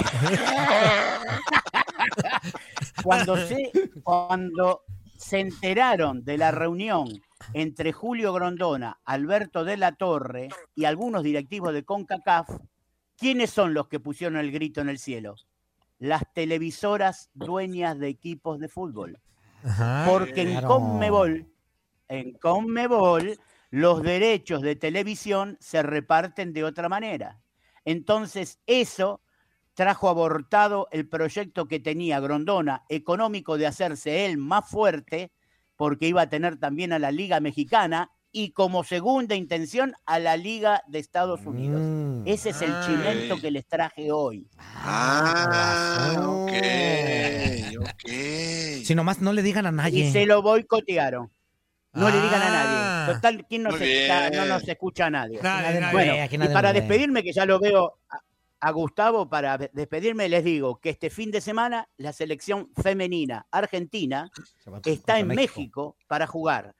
cuando, 3.03 3.37
se, 3.37 3.71
cuando 4.03 4.83
se 5.17 5.39
enteraron 5.39 6.23
de 6.23 6.37
la 6.37 6.51
reunión 6.51 7.07
entre 7.53 7.93
Julio 7.93 8.33
Grondona, 8.33 8.99
Alberto 9.05 9.63
de 9.63 9.77
la 9.77 9.91
Torre 9.93 10.49
y 10.75 10.85
algunos 10.85 11.23
directivos 11.23 11.73
de 11.73 11.83
CONCACAF, 11.83 12.49
¿quiénes 13.15 13.51
son 13.51 13.73
los 13.75 13.87
que 13.87 13.99
pusieron 13.99 14.37
el 14.37 14.51
grito 14.51 14.81
en 14.81 14.89
el 14.89 14.97
cielo? 14.97 15.35
Las 15.99 16.23
televisoras 16.33 17.29
dueñas 17.33 17.97
de 17.99 18.07
equipos 18.07 18.59
de 18.59 18.67
fútbol. 18.67 19.19
Ajá. 19.63 20.05
Porque 20.07 20.41
en. 20.41 20.61
Conmebol, 20.61 21.47
en 22.07 22.33
Conmebol, 22.33 23.39
los 23.69 24.01
derechos 24.01 24.61
de 24.61 24.75
televisión 24.75 25.57
se 25.59 25.83
reparten 25.83 26.53
de 26.53 26.63
otra 26.63 26.89
manera. 26.89 27.39
Entonces, 27.85 28.59
eso 28.65 29.21
trajo 29.73 30.09
abortado 30.09 30.87
el 30.91 31.07
proyecto 31.07 31.67
que 31.67 31.79
tenía 31.79 32.19
Grondona 32.19 32.83
económico 32.89 33.57
de 33.57 33.67
hacerse 33.67 34.25
él 34.25 34.37
más 34.37 34.69
fuerte, 34.69 35.31
porque 35.75 36.07
iba 36.07 36.23
a 36.23 36.29
tener 36.29 36.57
también 36.57 36.93
a 36.93 36.99
la 36.99 37.11
Liga 37.11 37.39
Mexicana 37.39 38.11
y 38.39 38.51
como 38.51 38.83
segunda 38.83 39.33
intención 39.33 39.95
a 40.05 40.19
la 40.19 40.37
Liga 40.37 40.83
de 40.87 40.99
Estados 40.99 41.43
Unidos. 41.45 41.81
Mm. 41.83 42.21
Ese 42.27 42.51
es 42.51 42.61
el 42.61 42.71
Ay. 42.71 42.85
chimento 42.85 43.41
que 43.41 43.49
les 43.49 43.65
traje 43.65 44.11
hoy. 44.11 44.47
Ah, 44.57 46.05
razón. 46.13 46.43
ok, 46.43 46.51
ok. 47.81 48.11
Si 48.85 48.93
nomás 48.93 49.21
no 49.21 49.33
le 49.33 49.41
digan 49.41 49.65
a 49.65 49.69
Y 49.69 49.73
nadie. 49.73 50.11
se 50.11 50.27
lo 50.27 50.43
boicotearon. 50.43 51.31
No 51.93 52.09
le 52.11 52.15
digan 52.21 52.41
a 52.41 52.47
Ah. 52.47 53.05
nadie. 53.05 53.15
Total, 53.15 53.45
¿quién 53.49 53.63
nos 53.63 53.79
bien. 53.79 54.07
no 54.33 54.45
nos 54.45 54.67
escucha 54.67 55.07
a 55.07 55.09
nadie. 55.09 55.39
Nadie, 55.41 55.63
Nadie 55.67 55.79
nadie. 55.79 55.93
Bueno, 55.93 56.23
aquí 56.23 56.35
y 56.35 56.37
nadie 56.37 56.53
para 56.53 56.73
despedirme, 56.73 57.23
que 57.23 57.33
ya 57.33 57.45
lo 57.45 57.59
veo 57.59 57.97
a, 58.09 58.19
a 58.59 58.71
Gustavo, 58.71 59.27
para 59.27 59.57
de- 59.57 59.71
despedirme 59.73 60.29
les 60.29 60.43
digo 60.43 60.79
que 60.79 60.91
este 60.91 61.09
fin 61.09 61.31
de 61.31 61.41
semana 61.41 61.87
la 61.97 62.13
selección 62.13 62.69
femenina 62.75 63.47
argentina 63.49 64.29
Se 64.63 64.69
va 64.69 64.79
está 64.85 65.17
en 65.17 65.27
México 65.29 65.95
para 66.07 66.27
jugar. 66.27 66.75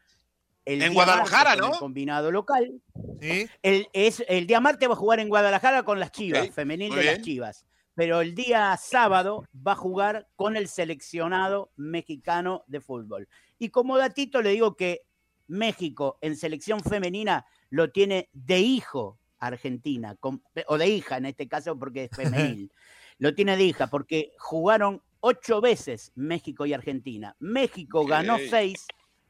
El 0.67 0.81
En 0.81 0.93
Guadalajara, 0.93 1.55
¿no? 1.55 1.73
El 1.73 1.79
combinado 1.79 2.29
local. 2.29 2.81
Sí. 3.21 3.47
El, 3.63 3.87
es, 3.93 4.23
el 4.27 4.45
día 4.47 4.59
martes 4.59 4.89
va 4.89 4.93
a 4.93 4.97
jugar 4.97 5.19
en 5.21 5.29
Guadalajara 5.29 5.83
con 5.83 5.99
las 5.99 6.11
Chivas, 6.11 6.49
femenil 6.51 6.89
muy 6.91 6.99
de 6.99 7.05
las. 7.05 7.21
Chivas. 7.21 7.65
Pero 7.95 8.21
el 8.21 8.35
día 8.35 8.75
sábado 8.77 9.45
va 9.65 9.71
a 9.71 9.75
jugar 9.75 10.27
con 10.35 10.57
el 10.57 10.67
seleccionado 10.67 11.71
mexicano 11.77 12.63
de 12.67 12.81
fútbol. 12.81 13.27
Y 13.57 13.69
como 13.69 13.97
datito 13.97 14.41
le 14.41 14.49
digo 14.49 14.75
que 14.75 15.03
México 15.47 16.17
en 16.21 16.35
selección 16.35 16.81
femenina 16.81 17.45
lo 17.69 17.89
tiene 17.91 18.29
de 18.33 18.59
hijo 18.59 19.17
Argentina, 19.39 20.15
con- 20.15 20.43
o 20.67 20.77
de 20.77 20.87
hija 20.87 21.17
en 21.17 21.27
este 21.27 21.47
caso 21.47 21.79
porque 21.79 22.03
es 22.05 22.11
femenil. 22.11 22.71
lo 23.19 23.33
tiene 23.33 23.55
de 23.55 23.63
hija 23.63 23.87
porque 23.87 24.33
jugaron 24.37 25.01
ocho 25.21 25.61
veces 25.61 26.11
México 26.15 26.65
y 26.65 26.73
Argentina. 26.73 27.35
México 27.39 28.05
ganó 28.05 28.37
seis, 28.49 28.85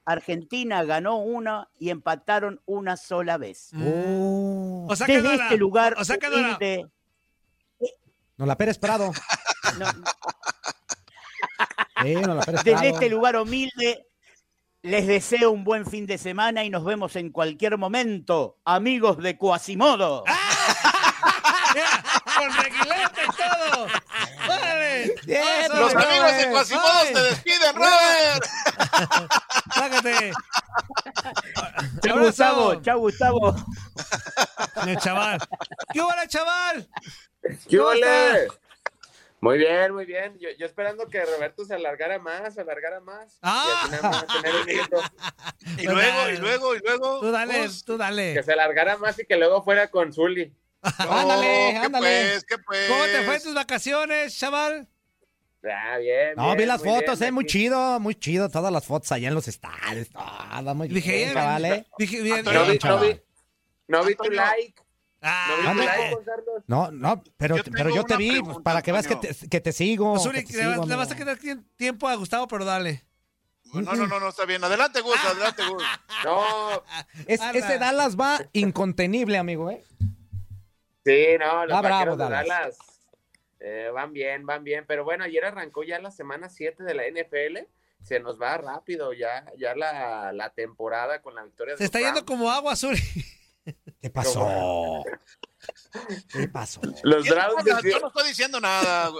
Argentina 0.07 0.83
ganó 0.85 1.17
una 1.17 1.67
y 1.79 1.89
empataron 1.89 2.61
una 2.65 2.95
sola 2.95 3.37
vez. 3.37 3.71
Oh. 3.77 4.87
O 4.89 4.95
sea 4.95 5.05
que 5.05 5.21
Desde 5.21 5.35
este 5.35 5.57
lugar 5.57 5.95
o 5.99 6.05
sea 6.05 6.17
que 6.17 6.29
no 6.29 6.37
era- 6.37 6.47
humilde, 6.47 6.87
No 8.37 8.45
la 8.45 8.55
Pérez 8.55 8.77
Prado. 8.79 9.11
no, 9.79 9.85
Sí, 12.03 12.15
no 12.15 12.35
la 12.35 12.41
Pérez 12.41 12.63
Prado. 12.63 12.81
desde 12.81 12.89
este 12.89 13.09
lugar 13.09 13.35
humilde 13.35 14.05
les 14.81 15.07
deseo 15.07 15.51
un 15.51 15.65
buen 15.65 15.85
fin 15.85 16.05
de 16.05 16.17
semana 16.17 16.63
y 16.63 16.69
nos 16.69 16.85
vemos 16.85 17.15
en 17.17 17.31
cualquier 17.31 17.77
momento, 17.77 18.57
amigos 18.63 19.17
de 19.17 19.37
Quasimodo. 19.37 20.23
Mira, 21.73 22.03
con 22.37 22.53
reguilete 22.63 23.21
y 23.25 23.27
todo. 23.35 23.87
Vamos, 24.47 25.79
Los 25.79 25.95
amigos 25.95 26.37
de 26.37 26.49
Quasimodo 26.51 27.03
te 27.13 27.21
despiden, 27.23 27.75
Robert. 27.75 28.45
Sácate. 29.73 30.31
Chau, 32.01 32.13
Abrazo. 32.13 32.19
Gustavo. 32.25 32.81
Chau, 32.81 32.99
Gustavo. 32.99 33.55
El 34.85 34.97
chaval. 34.97 35.39
¿Qué 35.93 36.01
hubo, 36.01 36.11
chaval? 36.27 36.87
¿Qué 37.69 37.77
estás? 37.95 38.59
Muy 39.39 39.59
bien, 39.59 39.93
muy 39.93 40.05
bien. 40.05 40.37
Yo, 40.39 40.49
yo 40.57 40.65
esperando 40.65 41.07
que 41.07 41.23
Roberto 41.23 41.63
se 41.63 41.75
alargara 41.75 42.17
más, 42.17 42.55
se 42.55 42.61
alargara 42.61 42.99
más. 43.01 43.37
Ah. 43.43 43.65
Y 43.67 43.71
así 43.85 43.91
nada 44.03 44.09
más 44.09 44.27
tener 44.41 44.55
un 44.55 44.65
minuto. 44.65 45.01
Y 45.77 45.83
luego, 45.85 46.29
y 46.29 46.37
luego, 46.37 46.75
y 46.75 46.79
luego. 46.79 47.19
Tú 47.19 47.31
dale, 47.31 47.57
pues, 47.59 47.83
tú 47.83 47.93
Que 47.93 47.97
dale. 47.99 48.43
se 48.43 48.53
alargara 48.53 48.97
más 48.97 49.19
y 49.19 49.25
que 49.25 49.37
luego 49.37 49.61
fuera 49.63 49.89
con 49.91 50.11
Zully. 50.11 50.55
no, 50.99 51.11
Ándale, 51.11 51.69
¿qué 51.71 51.77
ándale. 51.77 52.21
pues, 52.31 52.45
¿Qué 52.45 52.57
pues? 52.57 52.87
¿Cómo 52.89 53.03
te 53.03 53.21
fue 53.23 53.35
en 53.35 53.43
tus 53.43 53.53
vacaciones, 53.53 54.37
chaval? 54.39 54.87
Ah, 55.71 55.97
bien. 55.97 56.35
No, 56.35 56.45
bien, 56.45 56.57
vi 56.57 56.65
las 56.65 56.81
fotos, 56.83 57.19
bien, 57.19 57.29
eh, 57.29 57.31
muy 57.31 57.43
aquí. 57.43 57.51
chido, 57.53 57.99
muy 57.99 58.15
chido, 58.15 58.49
todas 58.49 58.71
las 58.71 58.85
fotos 58.85 59.11
allá 59.11 59.27
en 59.27 59.33
los 59.35 59.47
estadios, 59.47 60.09
todo 60.09 60.75
muy 60.75 60.87
Dije, 60.87 61.11
bien, 61.11 61.29
eh, 61.29 61.33
chaval, 61.33 61.65
eh. 61.65 61.85
Dije, 61.97 62.21
bien, 62.21 62.37
Antonio, 62.37 62.59
No 62.59 62.65
vi, 62.65 62.71
bien. 62.71 62.81
no 62.87 62.99
vi, 62.99 63.21
no 63.87 64.03
vi 64.05 64.15
tu 64.15 64.23
Antonio. 64.23 64.41
like. 64.41 64.81
Ah, 65.21 65.47
No 65.63 65.73
vi 65.73 65.79
tu 65.79 65.85
like. 65.85 66.17
No, 66.67 66.91
no, 66.91 67.23
pero, 67.37 67.57
Yo 67.57 67.63
pero 67.71 67.89
yo 67.89 68.03
te 68.03 68.17
vi, 68.17 68.29
pues, 68.29 68.41
pregunta, 68.41 68.61
para 68.63 68.81
que 68.81 68.91
veas 68.91 69.07
que 69.07 69.15
te, 69.15 69.49
que 69.49 69.61
te 69.61 69.71
sigo. 69.71 70.13
pues, 70.13 70.23
que 70.23 70.29
Uri, 70.29 70.43
te 70.45 70.57
le, 70.57 70.65
vas- 70.65 70.73
sigo, 70.75 70.85
le 70.85 70.95
vas 70.95 71.11
a 71.11 71.15
quedar 71.15 71.37
tiempo 71.75 72.07
a 72.07 72.15
Gustavo, 72.15 72.47
pero 72.47 72.65
dale. 72.65 73.03
No, 73.73 73.81
no, 73.81 74.07
no, 74.07 74.19
no, 74.19 74.29
está 74.29 74.45
bien. 74.45 74.63
Adelante, 74.63 75.01
Gus, 75.01 75.17
adelante, 75.25 75.63
Gus. 75.67 75.83
No, 76.23 76.83
Es- 77.27 77.41
ese 77.53 77.77
Dallas 77.77 78.15
va 78.17 78.39
incontenible, 78.53 79.37
amigo, 79.37 79.69
¿eh? 79.71 79.83
sí, 81.05 81.25
no, 81.39 81.65
los 81.65 81.75
Va 81.77 81.81
bravo, 81.81 82.11
de 82.11 82.17
Dallas. 82.17 82.47
Dallas 82.47 82.77
eh, 83.59 83.89
van 83.93 84.13
bien, 84.13 84.45
van 84.45 84.63
bien. 84.63 84.85
Pero 84.87 85.03
bueno, 85.03 85.23
ayer 85.23 85.45
arrancó 85.45 85.83
ya 85.83 85.99
la 85.99 86.11
semana 86.11 86.49
7 86.49 86.83
de 86.83 86.93
la 86.93 87.03
NFL. 87.07 87.67
Se 88.03 88.19
nos 88.19 88.39
va 88.39 88.57
rápido 88.57 89.11
ya, 89.13 89.45
ya 89.57 89.75
la, 89.75 90.31
la 90.31 90.53
temporada 90.53 91.21
con 91.21 91.35
la 91.35 91.43
victoria 91.43 91.73
de 91.73 91.79
Se 91.79 91.85
está 91.85 91.99
yendo 91.99 92.25
como 92.25 92.49
agua, 92.49 92.75
Suri. 92.75 93.01
¿Qué 94.01 94.09
pasó? 94.09 95.03
¿Qué 96.31 96.47
pasó? 96.47 96.81
Los 97.03 97.27
Browns 97.27 97.65
yo 97.83 97.99
no 97.99 98.07
estoy 98.07 98.27
diciendo 98.27 98.59
nada, 98.59 99.11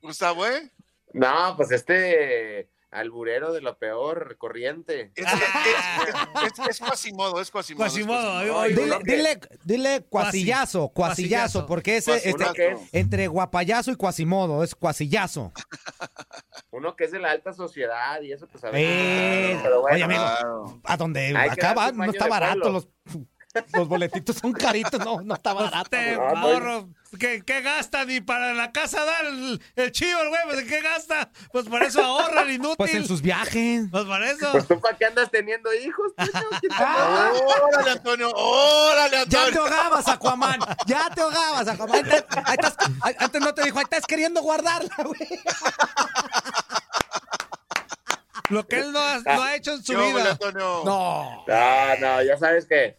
Gustavo, 0.00 0.46
¿eh? 0.46 0.70
No, 1.12 1.54
pues 1.56 1.72
este 1.72 2.68
alburero 2.96 3.52
de 3.52 3.60
lo 3.60 3.78
peor, 3.78 4.36
corriente. 4.38 5.12
Es, 5.14 5.24
es, 5.26 5.32
es, 5.32 6.58
es, 6.58 6.68
es 6.70 6.80
Quasimodo, 6.80 7.40
es 7.40 7.50
Quasimodo, 7.50 7.84
Quasimodo. 7.84 8.58
oye, 8.60 8.74
Dile, 8.74 8.98
dile, 9.04 9.40
dile 9.64 10.00
cuasillazo, 10.08 10.88
Cuasillazo. 10.88 11.66
porque 11.66 11.98
ese, 11.98 12.16
este, 12.28 12.76
entre 12.92 13.28
guapayazo 13.28 13.90
y 13.90 13.96
cuasimodo, 13.96 14.64
es 14.64 14.74
cuasillazo. 14.74 15.52
Uno 16.70 16.96
que 16.96 17.04
es 17.04 17.12
de 17.12 17.18
la 17.20 17.30
alta 17.30 17.52
sociedad 17.52 18.20
y 18.22 18.32
eso 18.32 18.46
pues 18.48 18.64
a 18.64 18.68
Eh, 18.70 18.72
veces. 18.72 19.60
Pero 19.62 19.80
bueno, 19.82 19.94
oye, 19.94 20.04
amigo, 20.04 20.22
Claro. 20.22 20.80
a 20.84 20.96
donde 20.96 21.36
acá 21.36 21.74
va, 21.74 21.92
no 21.92 22.04
está 22.04 22.26
barato, 22.28 22.60
pueblo. 22.60 22.72
los, 23.04 23.18
los 23.72 23.88
boletitos 23.88 24.36
son 24.36 24.52
caritos, 24.52 24.98
no, 25.04 25.20
no 25.22 25.34
está 25.34 25.52
barato. 25.52 25.78
Este 25.96 26.16
no, 26.16 26.34
morro, 26.36 26.88
¿qué, 27.18 27.42
qué 27.44 27.60
gasta? 27.62 28.04
Ni 28.04 28.20
para 28.20 28.54
la 28.54 28.72
casa 28.72 29.04
dar 29.04 29.24
el, 29.26 29.60
el 29.76 29.92
chivo, 29.92 30.20
el 30.20 30.28
güey, 30.28 30.40
pues 30.44 30.58
¿en 30.60 30.68
qué 30.68 30.80
gasta? 30.82 31.30
Pues 31.52 31.66
por 31.68 31.82
eso 31.82 32.02
ahorran, 32.02 32.50
inútil. 32.50 32.76
Pues 32.76 32.94
en 32.94 33.06
sus 33.06 33.22
viajes. 33.22 33.84
Pues 33.90 34.04
por 34.04 34.22
eso. 34.22 34.48
pues 34.52 34.66
tú 34.68 34.80
para 34.80 34.96
qué 34.96 35.06
andas 35.06 35.30
teniendo 35.30 35.72
hijos, 35.74 36.12
Ah, 36.72 37.30
Órale, 37.72 37.90
Antonio, 37.90 38.30
órale, 38.34 39.16
Ya 39.18 39.26
te 39.26 39.36
Antonio. 39.38 39.62
ahogabas, 39.62 40.08
Aquaman. 40.08 40.60
Ya 40.86 41.08
te 41.14 41.20
ahogabas, 41.20 41.68
Aquaman. 41.68 41.96
Ahí 41.96 42.02
te- 42.02 42.26
ahí 42.44 42.56
estás- 42.60 42.76
ahí- 43.02 43.16
antes 43.18 43.40
no 43.40 43.54
te 43.54 43.62
dijo, 43.64 43.78
ahí 43.78 43.84
estás 43.84 44.06
queriendo 44.06 44.40
guardarla, 44.42 44.94
güey. 45.04 45.40
Lo 48.48 48.66
que 48.66 48.78
él 48.78 48.92
no 48.92 49.00
ha, 49.00 49.18
no 49.18 49.42
ha 49.42 49.56
hecho 49.56 49.72
en 49.72 49.82
su 49.82 49.92
¿Qué 49.92 49.98
óvole, 49.98 50.12
vida. 50.22 50.30
Antonio? 50.32 50.82
No. 50.84 51.44
No, 51.48 51.96
no, 52.00 52.22
ya 52.22 52.38
sabes 52.38 52.66
que 52.66 52.96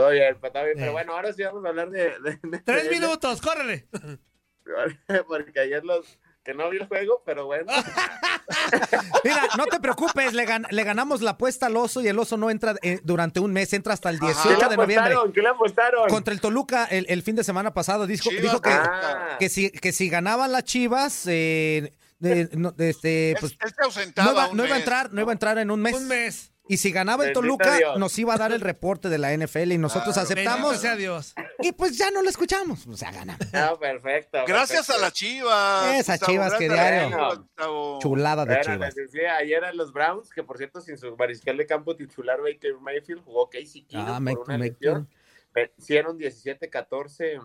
todo 0.00 0.10
bien, 0.10 0.36
pues, 0.40 0.52
todo 0.52 0.64
bien. 0.64 0.76
Eh. 0.76 0.80
Pero 0.80 0.92
bueno, 0.92 1.12
ahora 1.14 1.32
sí 1.32 1.42
vamos 1.42 1.64
a 1.64 1.68
hablar 1.68 1.90
de... 1.90 2.18
de- 2.20 2.38
de- 2.42 2.58
Tres 2.60 2.84
de- 2.84 2.90
minutos, 2.90 3.40
córrele. 3.40 3.88
Porque 5.28 5.60
ayer 5.60 5.84
los, 5.84 6.18
que 6.42 6.54
no 6.54 6.70
vi 6.70 6.78
el 6.78 6.86
juego, 6.86 7.22
pero 7.26 7.46
bueno. 7.46 7.70
Mira, 9.24 9.48
no 9.56 9.64
te 9.66 9.80
preocupes, 9.80 10.32
le, 10.34 10.46
gan- 10.46 10.66
le 10.70 10.84
ganamos 10.84 11.22
la 11.22 11.32
apuesta 11.32 11.66
al 11.66 11.76
oso 11.76 12.00
y 12.02 12.08
el 12.08 12.18
oso 12.18 12.36
no 12.36 12.50
entra 12.50 12.74
eh, 12.82 13.00
durante 13.02 13.40
un 13.40 13.52
mes, 13.52 13.72
entra 13.72 13.94
hasta 13.94 14.10
el 14.10 14.18
18 14.18 14.42
¿Qué 14.58 14.64
le 14.64 14.68
de 14.70 14.76
noviembre. 14.76 14.96
apostaron? 15.14 15.32
¿Qué 15.32 15.40
le 15.42 15.48
apostaron? 15.48 16.08
Contra 16.08 16.34
el 16.34 16.40
Toluca 16.40 16.84
el, 16.86 17.06
el 17.08 17.22
fin 17.22 17.36
de 17.36 17.44
semana 17.44 17.72
pasado 17.74 18.06
dijo, 18.06 18.30
que, 18.30 18.70
Ah. 18.70 19.36
que, 19.38 19.48
si, 19.48 19.70
que 19.70 19.92
si 19.92 20.08
ganaban 20.08 20.52
las 20.52 20.64
Chivas, 20.64 21.26
eh, 21.26 21.92
de- 22.18 22.48
no, 22.52 22.72
de 22.72 22.90
este, 22.90 23.36
pues, 23.40 23.56
Él 23.60 23.74
se 23.76 23.84
ausentaba 23.84 24.28
no, 24.28 24.32
iba, 24.34 24.48
un 24.50 24.56
no 24.56 24.66
iba 24.66 24.74
a 24.76 24.78
entrar, 24.78 25.12
no 25.12 25.20
iba 25.20 25.32
a 25.32 25.34
entrar 25.34 25.58
en 25.58 25.70
un 25.70 25.80
mes. 25.80 25.94
Un 25.94 26.08
mes. 26.08 26.52
Y 26.66 26.78
si 26.78 26.92
ganaba 26.92 27.26
el 27.26 27.32
Toluca, 27.34 27.76
Dios. 27.76 27.98
nos 27.98 28.18
iba 28.18 28.32
a 28.34 28.38
dar 28.38 28.50
el 28.52 28.60
reporte 28.62 29.10
de 29.10 29.18
la 29.18 29.32
NFL 29.36 29.72
y 29.72 29.78
nosotros 29.78 30.14
Claro. 30.14 30.26
Aceptamos. 30.26 30.78
sea 30.78 30.96
Dios. 30.96 31.34
Y 31.58 31.72
pues 31.72 31.98
ya 31.98 32.10
no 32.10 32.22
lo 32.22 32.30
escuchamos. 32.30 32.86
O 32.86 32.96
sea, 32.96 33.10
ganamos. 33.12 33.46
Ah, 33.52 33.76
perfecto. 33.78 34.38
Gracias 34.46 34.86
perfecto. 34.86 34.92
a 34.94 34.98
las 35.06 35.12
Chivas. 35.12 35.94
Esas 36.00 36.18
Gustavo, 36.20 36.32
Chivas 36.32 36.54
que 36.54 36.68
gracias 36.68 36.88
a 36.88 37.06
diario. 37.08 37.98
Chulada 38.00 38.44
de 38.46 38.54
Bueno, 38.54 38.62
Chivas. 38.64 38.96
les 38.96 39.12
decía, 39.12 39.36
ayer 39.36 39.62
a 39.64 39.74
los 39.74 39.92
Browns, 39.92 40.30
que 40.30 40.42
por 40.42 40.56
cierto, 40.56 40.80
sin 40.80 40.96
su 40.96 41.14
mariscal 41.16 41.56
de 41.58 41.66
campo 41.66 41.94
titular, 41.96 42.40
Baker 42.40 42.76
Mayfield, 42.80 43.22
jugó 43.24 43.50
Casey 43.50 43.82
Keenum 43.84 44.26
Ah, 44.28 44.32
por 44.34 44.44
una 44.46 44.58
lesión. 44.58 45.08
Vencieron 45.52 46.18
17-14 46.18 47.40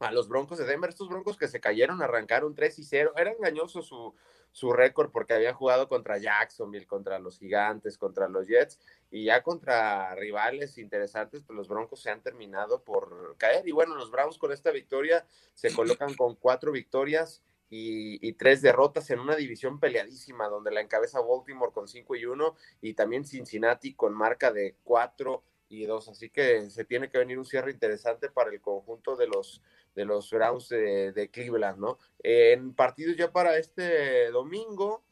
a 0.00 0.10
los 0.12 0.28
Broncos 0.28 0.58
de 0.58 0.64
Denver. 0.64 0.88
Estos 0.90 1.08
Broncos 1.08 1.36
que 1.36 1.46
se 1.46 1.60
cayeron, 1.60 2.02
arrancaron 2.02 2.54
3 2.54 2.78
y 2.78 2.84
0. 2.84 3.12
Era 3.16 3.32
engañoso 3.32 3.82
su, 3.82 4.14
su 4.52 4.72
récord 4.72 5.10
porque 5.10 5.34
habían 5.34 5.54
jugado 5.54 5.88
contra 5.88 6.18
Jacksonville, 6.18 6.86
contra 6.86 7.18
los 7.18 7.38
Gigantes, 7.38 7.96
contra 7.98 8.28
los 8.28 8.46
Jets 8.46 8.78
y 9.10 9.24
ya 9.24 9.42
contra 9.42 10.14
rivales 10.14 10.78
interesantes, 10.78 11.42
pues 11.46 11.56
los 11.56 11.68
Broncos 11.68 12.00
se 12.00 12.10
han 12.10 12.22
terminado 12.22 12.82
por 12.82 13.36
caer. 13.38 13.66
Y 13.66 13.72
bueno, 13.72 13.94
los 13.94 14.10
Browns 14.10 14.38
con 14.38 14.52
esta 14.52 14.70
victoria 14.70 15.26
se 15.54 15.72
colocan 15.74 16.14
con 16.14 16.34
cuatro 16.34 16.72
victorias 16.72 17.42
y, 17.68 18.26
y 18.26 18.32
tres 18.32 18.62
derrotas 18.62 19.10
en 19.10 19.20
una 19.20 19.36
división 19.36 19.78
peleadísima 19.78 20.48
donde 20.48 20.72
la 20.72 20.80
encabeza 20.80 21.20
Baltimore 21.20 21.72
con 21.72 21.86
5 21.86 22.16
y 22.16 22.26
1 22.26 22.56
y 22.80 22.94
también 22.94 23.24
Cincinnati 23.24 23.94
con 23.94 24.12
marca 24.12 24.52
de 24.52 24.74
4 24.82 25.44
y 25.70 25.86
2. 25.86 26.08
Así 26.08 26.28
que 26.28 26.68
se 26.68 26.84
tiene 26.84 27.08
que 27.08 27.18
venir 27.18 27.38
un 27.38 27.46
cierre 27.46 27.70
interesante 27.70 28.28
para 28.28 28.50
el 28.50 28.60
conjunto 28.60 29.16
de 29.16 29.26
los 29.26 29.62
de 29.94 30.04
los 30.04 30.30
Browns 30.30 30.68
de, 30.68 31.30
Cleveland, 31.32 31.78
¿no? 31.78 31.98
En 32.20 32.74
partidos 32.74 33.16
ya 33.16 33.32
para 33.32 33.58
este 33.58 34.30
domingo, 34.30 35.02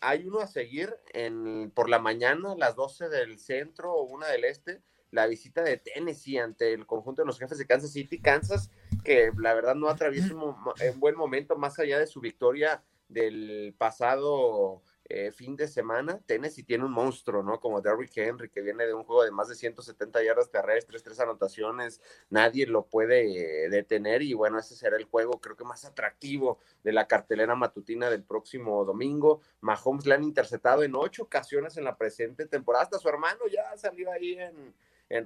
hay 0.00 0.26
uno 0.26 0.40
a 0.40 0.46
seguir 0.46 0.94
en, 1.12 1.70
por 1.70 1.90
la 1.90 1.98
mañana, 1.98 2.52
a 2.52 2.56
las 2.56 2.74
12 2.74 3.08
del 3.10 3.38
centro 3.38 3.92
o 3.92 4.04
una 4.04 4.28
del 4.28 4.44
este, 4.44 4.80
la 5.10 5.26
visita 5.26 5.62
de 5.62 5.76
Tennessee 5.76 6.38
ante 6.38 6.72
el 6.72 6.86
conjunto 6.86 7.22
de 7.22 7.26
los 7.26 7.38
jefes 7.38 7.58
de 7.58 7.66
Kansas 7.66 7.92
City. 7.92 8.18
Kansas, 8.18 8.70
que 9.04 9.30
la 9.38 9.54
verdad 9.54 9.74
no 9.74 9.88
atraviesa 9.88 10.34
un, 10.34 10.42
un 10.42 11.00
buen 11.00 11.16
momento 11.16 11.56
más 11.56 11.78
allá 11.78 11.98
de 11.98 12.06
su 12.06 12.20
victoria 12.20 12.82
del 13.08 13.74
pasado 13.76 14.82
eh, 15.06 15.32
fin 15.32 15.54
de 15.54 15.68
semana. 15.68 16.18
Tennessee 16.24 16.62
tiene 16.62 16.84
un 16.84 16.92
monstruo, 16.92 17.42
¿no? 17.42 17.60
Como 17.60 17.82
Derrick 17.82 18.16
Henry, 18.16 18.48
que 18.48 18.62
viene 18.62 18.86
de 18.86 18.94
un 18.94 19.04
juego 19.04 19.22
de 19.22 19.30
más 19.30 19.48
de 19.48 19.54
170 19.54 20.24
yardas 20.24 20.50
terrestres, 20.50 21.02
tres 21.02 21.20
anotaciones, 21.20 22.00
nadie 22.30 22.66
lo 22.66 22.86
puede 22.86 23.66
eh, 23.66 23.68
detener 23.68 24.22
y 24.22 24.32
bueno, 24.32 24.58
ese 24.58 24.74
será 24.74 24.96
el 24.96 25.04
juego 25.04 25.40
creo 25.40 25.56
que 25.56 25.64
más 25.64 25.84
atractivo 25.84 26.58
de 26.82 26.92
la 26.92 27.06
cartelera 27.06 27.54
matutina 27.54 28.08
del 28.08 28.22
próximo 28.22 28.82
domingo. 28.86 29.42
Mahomes 29.60 30.06
le 30.06 30.14
han 30.14 30.24
interceptado 30.24 30.82
en 30.82 30.94
ocho 30.94 31.24
ocasiones 31.24 31.76
en 31.76 31.84
la 31.84 31.98
presente 31.98 32.46
temporada, 32.46 32.84
hasta 32.84 32.98
su 32.98 33.08
hermano 33.08 33.40
ya 33.52 33.76
salió 33.76 34.10
ahí 34.10 34.38
en, 34.38 34.74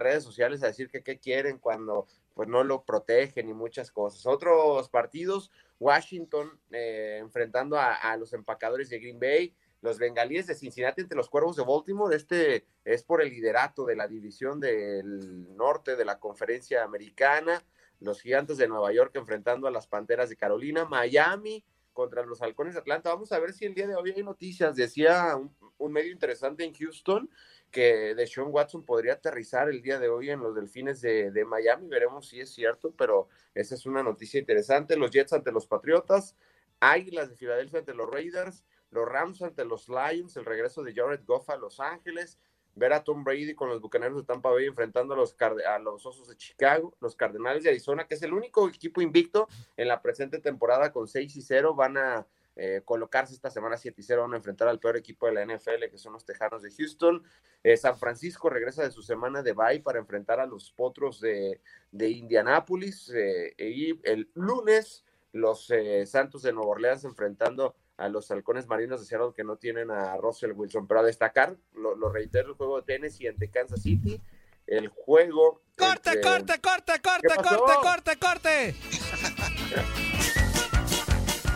redes 0.00 0.22
sociales 0.22 0.62
a 0.62 0.66
decir 0.66 0.90
que 0.90 1.02
qué 1.02 1.18
quieren 1.18 1.56
cuando 1.56 2.06
pues 2.34 2.46
no 2.46 2.62
lo 2.62 2.84
protegen 2.84 3.48
y 3.48 3.54
muchas 3.54 3.90
cosas. 3.90 4.26
Otros 4.26 4.90
partidos, 4.90 5.50
Washington 5.78 6.60
eh, 6.72 7.18
enfrentando 7.20 7.78
a, 7.78 7.94
a 7.94 8.16
los 8.18 8.34
empacadores 8.34 8.90
de 8.90 8.98
Green 8.98 9.18
Bay, 9.18 9.54
los 9.80 9.98
bengalíes 9.98 10.46
de 10.46 10.54
Cincinnati 10.54 11.02
entre 11.02 11.16
los 11.16 11.28
cuervos 11.28 11.56
de 11.56 11.64
Baltimore. 11.64 12.14
Este 12.14 12.66
es 12.84 13.02
por 13.02 13.22
el 13.22 13.30
liderato 13.30 13.84
de 13.84 13.96
la 13.96 14.08
división 14.08 14.60
del 14.60 15.56
norte 15.56 15.96
de 15.96 16.04
la 16.04 16.18
conferencia 16.18 16.82
americana. 16.82 17.62
Los 18.00 18.20
gigantes 18.20 18.58
de 18.58 18.68
Nueva 18.68 18.92
York 18.92 19.12
enfrentando 19.14 19.66
a 19.66 19.70
las 19.70 19.86
panteras 19.86 20.28
de 20.28 20.36
Carolina. 20.36 20.84
Miami 20.84 21.64
contra 21.92 22.24
los 22.24 22.42
halcones 22.42 22.74
de 22.74 22.80
Atlanta. 22.80 23.10
Vamos 23.10 23.32
a 23.32 23.40
ver 23.40 23.52
si 23.52 23.64
el 23.64 23.74
día 23.74 23.88
de 23.88 23.96
hoy 23.96 24.12
hay 24.12 24.22
noticias. 24.22 24.76
Decía 24.76 25.36
un, 25.36 25.92
medio 25.92 26.12
interesante 26.12 26.64
en 26.64 26.72
Houston 26.72 27.28
que 27.72 28.14
Deshaun 28.14 28.52
Watson 28.52 28.84
podría 28.84 29.14
aterrizar 29.14 29.68
el 29.68 29.82
día 29.82 29.98
de 29.98 30.08
hoy 30.08 30.30
en 30.30 30.40
los 30.40 30.54
delfines 30.54 31.00
de, 31.00 31.32
de 31.32 31.44
Miami. 31.44 31.88
Veremos 31.88 32.28
si 32.28 32.40
es 32.40 32.50
cierto, 32.50 32.94
pero 32.96 33.28
esa 33.52 33.74
es 33.74 33.84
una 33.84 34.04
noticia 34.04 34.38
interesante. 34.38 34.96
Los 34.96 35.10
Jets 35.10 35.32
ante 35.32 35.50
los 35.50 35.66
Patriotas, 35.66 36.36
Águilas 36.78 37.30
de 37.30 37.36
Filadelfia 37.36 37.80
ante 37.80 37.94
los 37.94 38.08
Raiders, 38.08 38.64
los 38.90 39.08
Rams 39.08 39.42
ante 39.42 39.64
los 39.64 39.88
Lions, 39.88 40.36
el 40.36 40.44
regreso 40.44 40.82
de 40.82 40.94
Jared 40.94 41.20
Goff 41.26 41.50
a 41.50 41.56
Los 41.56 41.80
Ángeles, 41.80 42.38
ver 42.74 42.92
a 42.92 43.02
Tom 43.02 43.24
Brady 43.24 43.54
con 43.54 43.68
los 43.68 43.80
Bucaneros 43.80 44.18
de 44.18 44.26
Tampa 44.26 44.50
Bay 44.50 44.66
enfrentando 44.66 45.14
a 45.14 45.16
los, 45.16 45.36
a 45.40 45.78
los 45.78 46.06
Osos 46.06 46.28
de 46.28 46.36
Chicago, 46.36 46.96
los 47.00 47.16
Cardenales 47.16 47.64
de 47.64 47.70
Arizona, 47.70 48.06
que 48.06 48.14
es 48.14 48.22
el 48.22 48.32
único 48.32 48.68
equipo 48.68 49.02
invicto 49.02 49.48
en 49.76 49.88
la 49.88 50.00
presente 50.00 50.38
temporada 50.38 50.92
con 50.92 51.08
6 51.08 51.36
y 51.36 51.42
0, 51.42 51.74
van 51.74 51.98
a 51.98 52.26
eh, 52.56 52.82
colocarse 52.84 53.34
esta 53.34 53.50
semana 53.50 53.76
7 53.76 54.00
y 54.00 54.04
0, 54.04 54.22
van 54.22 54.34
a 54.34 54.36
enfrentar 54.36 54.68
al 54.68 54.78
peor 54.78 54.96
equipo 54.96 55.26
de 55.26 55.32
la 55.32 55.44
NFL, 55.44 55.90
que 55.90 55.98
son 55.98 56.12
los 56.12 56.24
Tejanos 56.24 56.62
de 56.62 56.72
Houston. 56.72 57.22
Eh, 57.62 57.76
San 57.76 57.98
Francisco 57.98 58.48
regresa 58.48 58.82
de 58.82 58.90
su 58.90 59.02
semana 59.02 59.42
de 59.42 59.52
bye 59.52 59.80
para 59.80 59.98
enfrentar 59.98 60.40
a 60.40 60.46
los 60.46 60.72
Potros 60.72 61.20
de, 61.20 61.60
de 61.90 62.10
Indianápolis. 62.10 63.10
eh, 63.14 63.54
y 63.58 64.00
el 64.04 64.30
lunes, 64.34 65.04
los 65.32 65.70
Santos 66.06 66.42
de 66.42 66.52
Nueva 66.52 66.70
Orleans 66.70 67.04
enfrentando 67.04 67.76
a 67.98 68.08
los 68.08 68.30
halcones 68.30 68.66
marinos 68.68 69.00
de 69.00 69.06
Seattle 69.06 69.32
que 69.36 69.44
no 69.44 69.56
tienen 69.56 69.90
a 69.90 70.16
Russell 70.16 70.52
Wilson. 70.52 70.86
Pero 70.86 71.00
a 71.00 71.02
destacar, 71.02 71.56
lo, 71.74 71.94
lo 71.96 72.10
reitero, 72.10 72.48
el 72.50 72.54
juego 72.54 72.80
de 72.80 72.86
Tennessee 72.86 73.26
ante 73.26 73.50
Kansas 73.50 73.82
City, 73.82 74.20
el 74.66 74.88
juego... 74.88 75.62
¡Corte, 75.76 76.10
entre- 76.12 76.22
corte, 76.22 76.60
corte, 76.60 76.92
corte, 77.02 77.34
corte, 77.36 77.72
corte, 77.82 78.16
corte! 78.20 78.74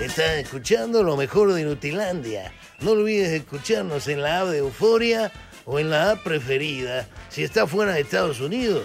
Estás 0.01 0.39
escuchando 0.39 1.03
lo 1.05 1.17
mejor 1.17 1.53
de 1.53 1.61
Inutilandia. 1.63 2.53
No 2.81 2.91
olvides 2.93 3.31
escucharnos 3.31 4.09
en 4.09 4.21
la 4.23 4.41
app 4.41 4.49
de 4.49 4.59
Euforia 4.59 5.31
o 5.65 5.79
en 5.79 5.91
la 5.91 6.11
app 6.13 6.25
preferida 6.25 7.07
si 7.29 7.45
estás 7.45 7.71
fuera 7.71 7.93
de 7.95 8.01
Estados 8.01 8.41
Unidos. 8.41 8.85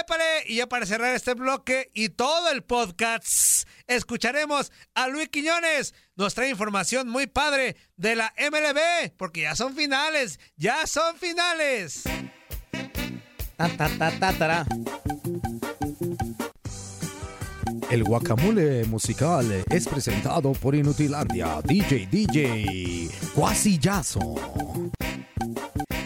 ¡Épale! 0.00 0.44
Y 0.46 0.56
ya 0.56 0.68
para 0.68 0.86
cerrar 0.86 1.14
este 1.14 1.34
bloque 1.34 1.90
y 1.94 2.10
todo 2.10 2.50
el 2.50 2.62
podcast, 2.62 3.66
escucharemos 3.88 4.70
a 4.94 5.08
Luis 5.08 5.28
Quiñones. 5.28 5.94
Nos 6.14 6.34
trae 6.34 6.50
información 6.50 7.08
muy 7.08 7.26
padre 7.26 7.76
de 7.96 8.14
la 8.14 8.32
MLB, 8.38 9.12
porque 9.16 9.42
ya 9.42 9.56
son 9.56 9.74
finales, 9.74 10.38
ya 10.56 10.86
son 10.86 11.16
finales. 11.16 12.04
Ta, 13.56 13.68
ta, 13.76 14.32
ta. 14.38 14.66
El 17.90 18.04
guacamole 18.04 18.84
musical 18.84 19.64
es 19.68 19.88
presentado 19.88 20.52
por 20.52 20.76
Inutilandia, 20.76 21.60
DJ 21.64 22.06
DJ 22.08 23.10
Cuasillazo. 23.34 24.20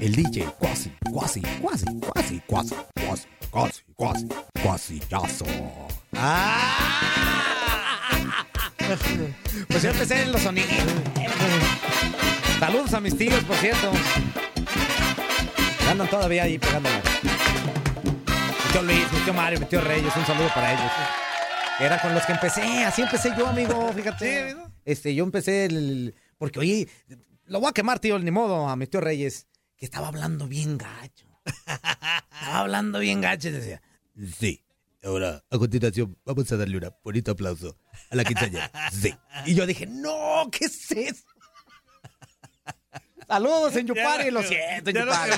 El 0.00 0.14
DJ 0.14 0.46
Cuasi, 0.58 0.90
Cuasi, 1.12 1.42
Cuasi, 1.60 1.84
Cuasi, 2.00 2.40
Cuasi, 2.46 2.74
Cuasi, 2.94 3.26
Cuasi, 3.50 3.82
Cuasi, 3.94 4.28
Cuasillazo. 4.62 5.44
¡Ah! 6.16 6.70
Pues 9.68 9.82
yo 9.82 9.90
empecé 9.90 10.22
en 10.22 10.32
los 10.32 10.40
sonidos. 10.40 10.70
Saludos 12.60 12.94
a 12.94 13.00
mis 13.00 13.14
tíos, 13.14 13.44
por 13.44 13.56
cierto. 13.56 13.90
Andan 15.90 16.08
todavía 16.08 16.44
ahí 16.44 16.58
pegándole. 16.58 17.02
Mi 18.72 18.86
Luis, 18.86 19.12
mi 19.12 19.18
tío 19.20 19.34
Mario, 19.34 19.60
mi 19.60 19.66
tío 19.66 19.82
Reyes, 19.82 20.16
un 20.16 20.24
saludo 20.24 20.48
para 20.54 20.72
ellos. 20.72 20.90
Era 21.80 22.00
con 22.00 22.14
los 22.14 22.24
que 22.24 22.32
empecé, 22.32 22.84
así 22.84 23.02
empecé 23.02 23.32
yo, 23.36 23.48
amigo, 23.48 23.92
fíjate. 23.96 24.56
Este, 24.84 25.14
yo 25.14 25.24
empecé 25.24 25.64
el, 25.64 26.14
porque 26.38 26.60
oye, 26.60 26.88
lo 27.46 27.60
voy 27.60 27.70
a 27.70 27.72
quemar, 27.72 27.98
tío, 27.98 28.18
ni 28.18 28.30
modo, 28.30 28.68
a 28.68 28.76
mi 28.76 28.86
tío 28.86 29.00
Reyes, 29.00 29.48
que 29.76 29.84
estaba 29.84 30.08
hablando 30.08 30.46
bien 30.46 30.78
gacho. 30.78 31.26
estaba 31.44 32.60
hablando 32.60 33.00
bien 33.00 33.20
gacho 33.20 33.48
y 33.48 33.52
decía, 33.52 33.82
sí. 34.38 34.60
Ahora, 35.02 35.44
a 35.50 35.58
continuación, 35.58 36.16
vamos 36.24 36.50
a 36.50 36.56
darle 36.56 36.78
un 36.78 36.90
bonito 37.02 37.32
aplauso 37.32 37.76
a 38.10 38.16
la 38.16 38.24
quinceañera. 38.24 38.70
Sí. 38.92 39.14
Y 39.44 39.54
yo 39.54 39.66
dije, 39.66 39.86
no, 39.86 40.48
¿qué 40.50 40.64
es 40.64 40.90
eso? 40.92 41.24
Saludos, 43.28 43.74
en 43.76 43.86
Yupari. 43.88 44.30
Lo 44.32 44.42
siento, 44.42 44.90
en 44.90 44.96
Yupari. 44.96 45.30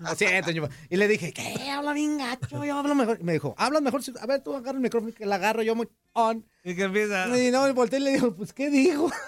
Lo 0.00 0.14
siento, 0.14 0.50
en 0.50 0.56
Yupari. 0.56 0.74
Y 0.88 0.96
le 0.96 1.08
dije, 1.08 1.32
¿qué? 1.32 1.70
Habla 1.70 1.92
bien 1.92 2.18
gacho, 2.18 2.64
yo 2.64 2.76
hablo 2.78 2.94
mejor. 2.94 3.18
Y 3.20 3.24
me 3.24 3.32
dijo, 3.32 3.54
hablas 3.58 3.82
mejor. 3.82 4.02
si- 4.02 4.12
A 4.20 4.26
ver, 4.26 4.42
tú 4.42 4.54
agarra 4.54 4.76
el 4.76 4.82
micrófono, 4.82 5.12
que 5.14 5.26
la 5.26 5.36
agarro 5.36 5.62
yo 5.62 5.74
muy 5.74 5.88
on. 6.12 6.46
Y 6.64 6.74
que 6.74 6.82
empieza. 6.84 7.26
Y 7.38 7.50
no, 7.50 7.66
y 7.68 7.72
volteé 7.72 7.98
y 8.00 8.02
le 8.02 8.12
digo, 8.12 8.34
pues, 8.36 8.52
¿qué 8.52 8.68
dijo? 8.70 9.10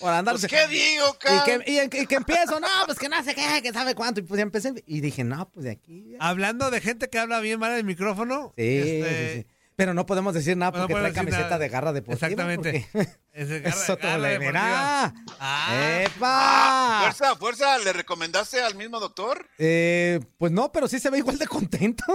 Por 0.00 0.10
andarse. 0.12 0.48
Pues, 0.48 0.60
¿qué 0.62 0.68
digo, 0.68 1.04
y 1.14 1.18
cabrón? 1.18 1.62
que, 1.64 1.70
y, 1.72 2.02
y 2.02 2.06
que 2.06 2.14
empiezo, 2.16 2.58
no, 2.60 2.66
pues 2.86 2.98
que 2.98 3.08
no 3.08 3.22
sé 3.22 3.34
qué, 3.34 3.62
que 3.62 3.72
sabe 3.72 3.94
cuánto. 3.94 4.20
Y 4.20 4.24
pues 4.24 4.38
ya 4.38 4.42
empecé. 4.42 4.72
Y 4.86 5.00
dije, 5.00 5.22
no, 5.24 5.48
pues 5.50 5.64
de 5.64 5.70
aquí. 5.72 6.16
Hablando 6.18 6.70
de 6.70 6.80
gente 6.80 7.08
que 7.08 7.18
habla 7.18 7.40
bien 7.40 7.58
mal 7.60 7.70
en 7.72 7.78
el 7.78 7.84
micrófono. 7.84 8.52
Sí, 8.56 8.64
este, 8.78 9.32
sí, 9.34 9.40
sí. 9.42 9.46
Pero 9.76 9.92
no 9.92 10.06
podemos 10.06 10.32
decir 10.32 10.56
nada 10.56 10.72
No 10.72 10.78
porque 10.88 10.94
trae 10.94 11.02
podemos 11.12 11.14
decir 11.26 11.30
camiseta 11.32 11.44
nada. 11.50 11.58
de 11.58 11.68
garra 11.68 11.92
deportiva. 11.92 12.26
Exactamente. 12.28 12.88
garra- 13.34 13.68
Eso 13.68 13.96
te 13.98 14.06
garra 14.06 14.18
le 14.18 14.28
deportiva. 14.30 15.14
Ah. 15.38 16.02
¡Epa! 16.04 16.98
Fuerza, 17.02 17.36
fuerza, 17.36 17.78
¿le 17.78 17.92
recomendaste 17.92 18.62
al 18.62 18.74
mismo 18.74 18.98
doctor? 18.98 19.46
Eh, 19.58 20.20
pues 20.38 20.50
no, 20.50 20.72
pero 20.72 20.88
sí 20.88 20.98
se 20.98 21.10
ve 21.10 21.18
igual 21.18 21.38
de 21.38 21.46
contento. 21.46 22.04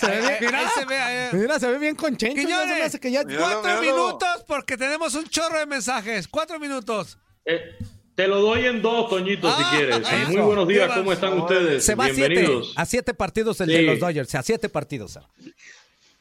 Se 0.00 0.06
ve 0.06 0.20
bien, 0.20 0.36
mira, 0.40 0.70
se 0.74 0.84
ve. 0.86 1.28
mira, 1.32 1.60
se 1.60 1.66
ve 1.70 1.78
bien 1.78 1.94
con 1.96 2.16
chencho. 2.16 2.48
ya 2.48 2.88
se 2.88 2.98
que 2.98 3.10
ya- 3.10 3.24
cuatro 3.24 3.80
minutos 3.82 4.44
porque 4.48 4.76
tenemos 4.78 5.14
un 5.14 5.24
chorro 5.28 5.58
de 5.58 5.66
mensajes. 5.66 6.26
Cuatro 6.28 6.58
minutos. 6.58 7.18
Eh, 7.44 7.60
te 8.14 8.26
lo 8.26 8.40
doy 8.40 8.64
en 8.66 8.80
dos, 8.80 9.10
Toñito, 9.10 9.54
si 9.54 9.62
Ah, 9.62 9.70
quieres. 9.70 9.98
eso. 9.98 10.28
Muy 10.30 10.40
buenos 10.40 10.66
días, 10.66 10.90
¿cómo 10.96 11.12
están 11.12 11.38
ustedes? 11.38 11.84
Se 11.84 11.94
va 11.94 12.06
a 12.06 12.08
siete, 12.08 12.28
Bienvenidos. 12.30 12.72
a 12.74 12.86
siete 12.86 13.12
partidos 13.12 13.60
el 13.60 13.66
Sí. 13.68 13.74
de 13.74 13.82
los 13.82 13.98
Dodgers, 14.00 14.34
a 14.34 14.42
siete 14.42 14.70
partidos. 14.70 15.18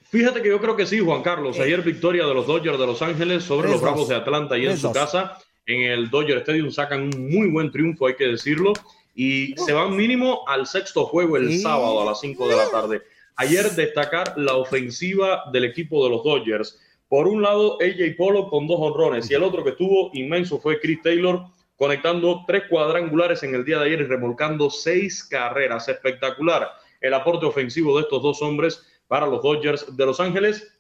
Fíjate 0.10 0.42
que 0.42 0.50
yo 0.50 0.60
creo 0.60 0.76
que 0.76 0.86
sí, 0.86 1.00
Juan 1.00 1.24
Carlos. 1.24 1.60
Ayer 1.60 1.82
victoria 1.82 2.26
de 2.26 2.34
los 2.34 2.48
Dodgers 2.48 2.80
de 2.80 2.86
Los 2.86 3.02
Ángeles 3.02 3.44
sobre 3.44 3.70
los 3.70 3.80
3-2. 3.80 3.82
Bravos 3.82 4.08
de 4.08 4.16
Atlanta 4.16 4.58
y 4.58 4.66
en 4.66 4.74
3-2. 4.74 4.78
su 4.78 4.92
casa, 4.94 5.38
en 5.66 5.82
el 5.82 6.10
Dodger 6.10 6.38
Stadium, 6.38 6.72
sacan 6.72 7.04
un 7.04 7.30
muy 7.30 7.50
buen 7.50 7.72
triunfo, 7.72 8.08
hay 8.08 8.16
que 8.16 8.28
decirlo. 8.28 8.74
Y 9.16 9.56
se 9.58 9.74
van 9.74 9.96
mínimo 9.96 10.44
al 10.48 10.68
sexto 10.68 11.06
juego 11.06 11.38
el 11.38 11.60
sábado 11.60 12.02
a 12.02 12.06
las 12.06 12.20
5 12.20 12.50
de 12.50 12.56
la 12.56 12.70
tarde. 12.70 13.02
Ayer 13.38 13.70
destacar 13.72 14.38
la 14.38 14.56
ofensiva 14.56 15.44
del 15.52 15.66
equipo 15.66 16.04
de 16.04 16.12
los 16.12 16.24
Dodgers. 16.24 16.80
Por 17.08 17.28
un 17.28 17.42
lado, 17.42 17.78
AJ 17.82 18.16
Polo 18.18 18.50
con 18.50 18.68
dos 18.68 18.78
honrones 18.80 19.30
y 19.30 19.34
el 19.34 19.44
otro 19.44 19.64
que 19.64 19.72
estuvo 19.72 20.10
inmenso 20.14 20.60
fue 20.60 20.80
Chris 20.80 21.02
Taylor 21.02 21.46
conectando 21.78 22.44
tres 22.48 22.64
cuadrangulares 22.70 23.44
en 23.44 23.54
el 23.54 23.66
día 23.66 23.80
de 23.80 23.86
ayer 23.86 24.02
y 24.02 24.06
remolcando 24.06 24.70
seis 24.70 25.24
carreras. 25.24 25.88
Espectacular 25.88 26.70
el 27.02 27.14
aporte 27.14 27.46
ofensivo 27.46 27.98
de 27.98 28.04
estos 28.04 28.22
dos 28.22 28.42
hombres 28.42 28.84
para 29.08 29.28
los 29.28 29.42
Dodgers 29.42 29.96
de 29.96 30.06
Los 30.06 30.20
Ángeles. 30.20 30.78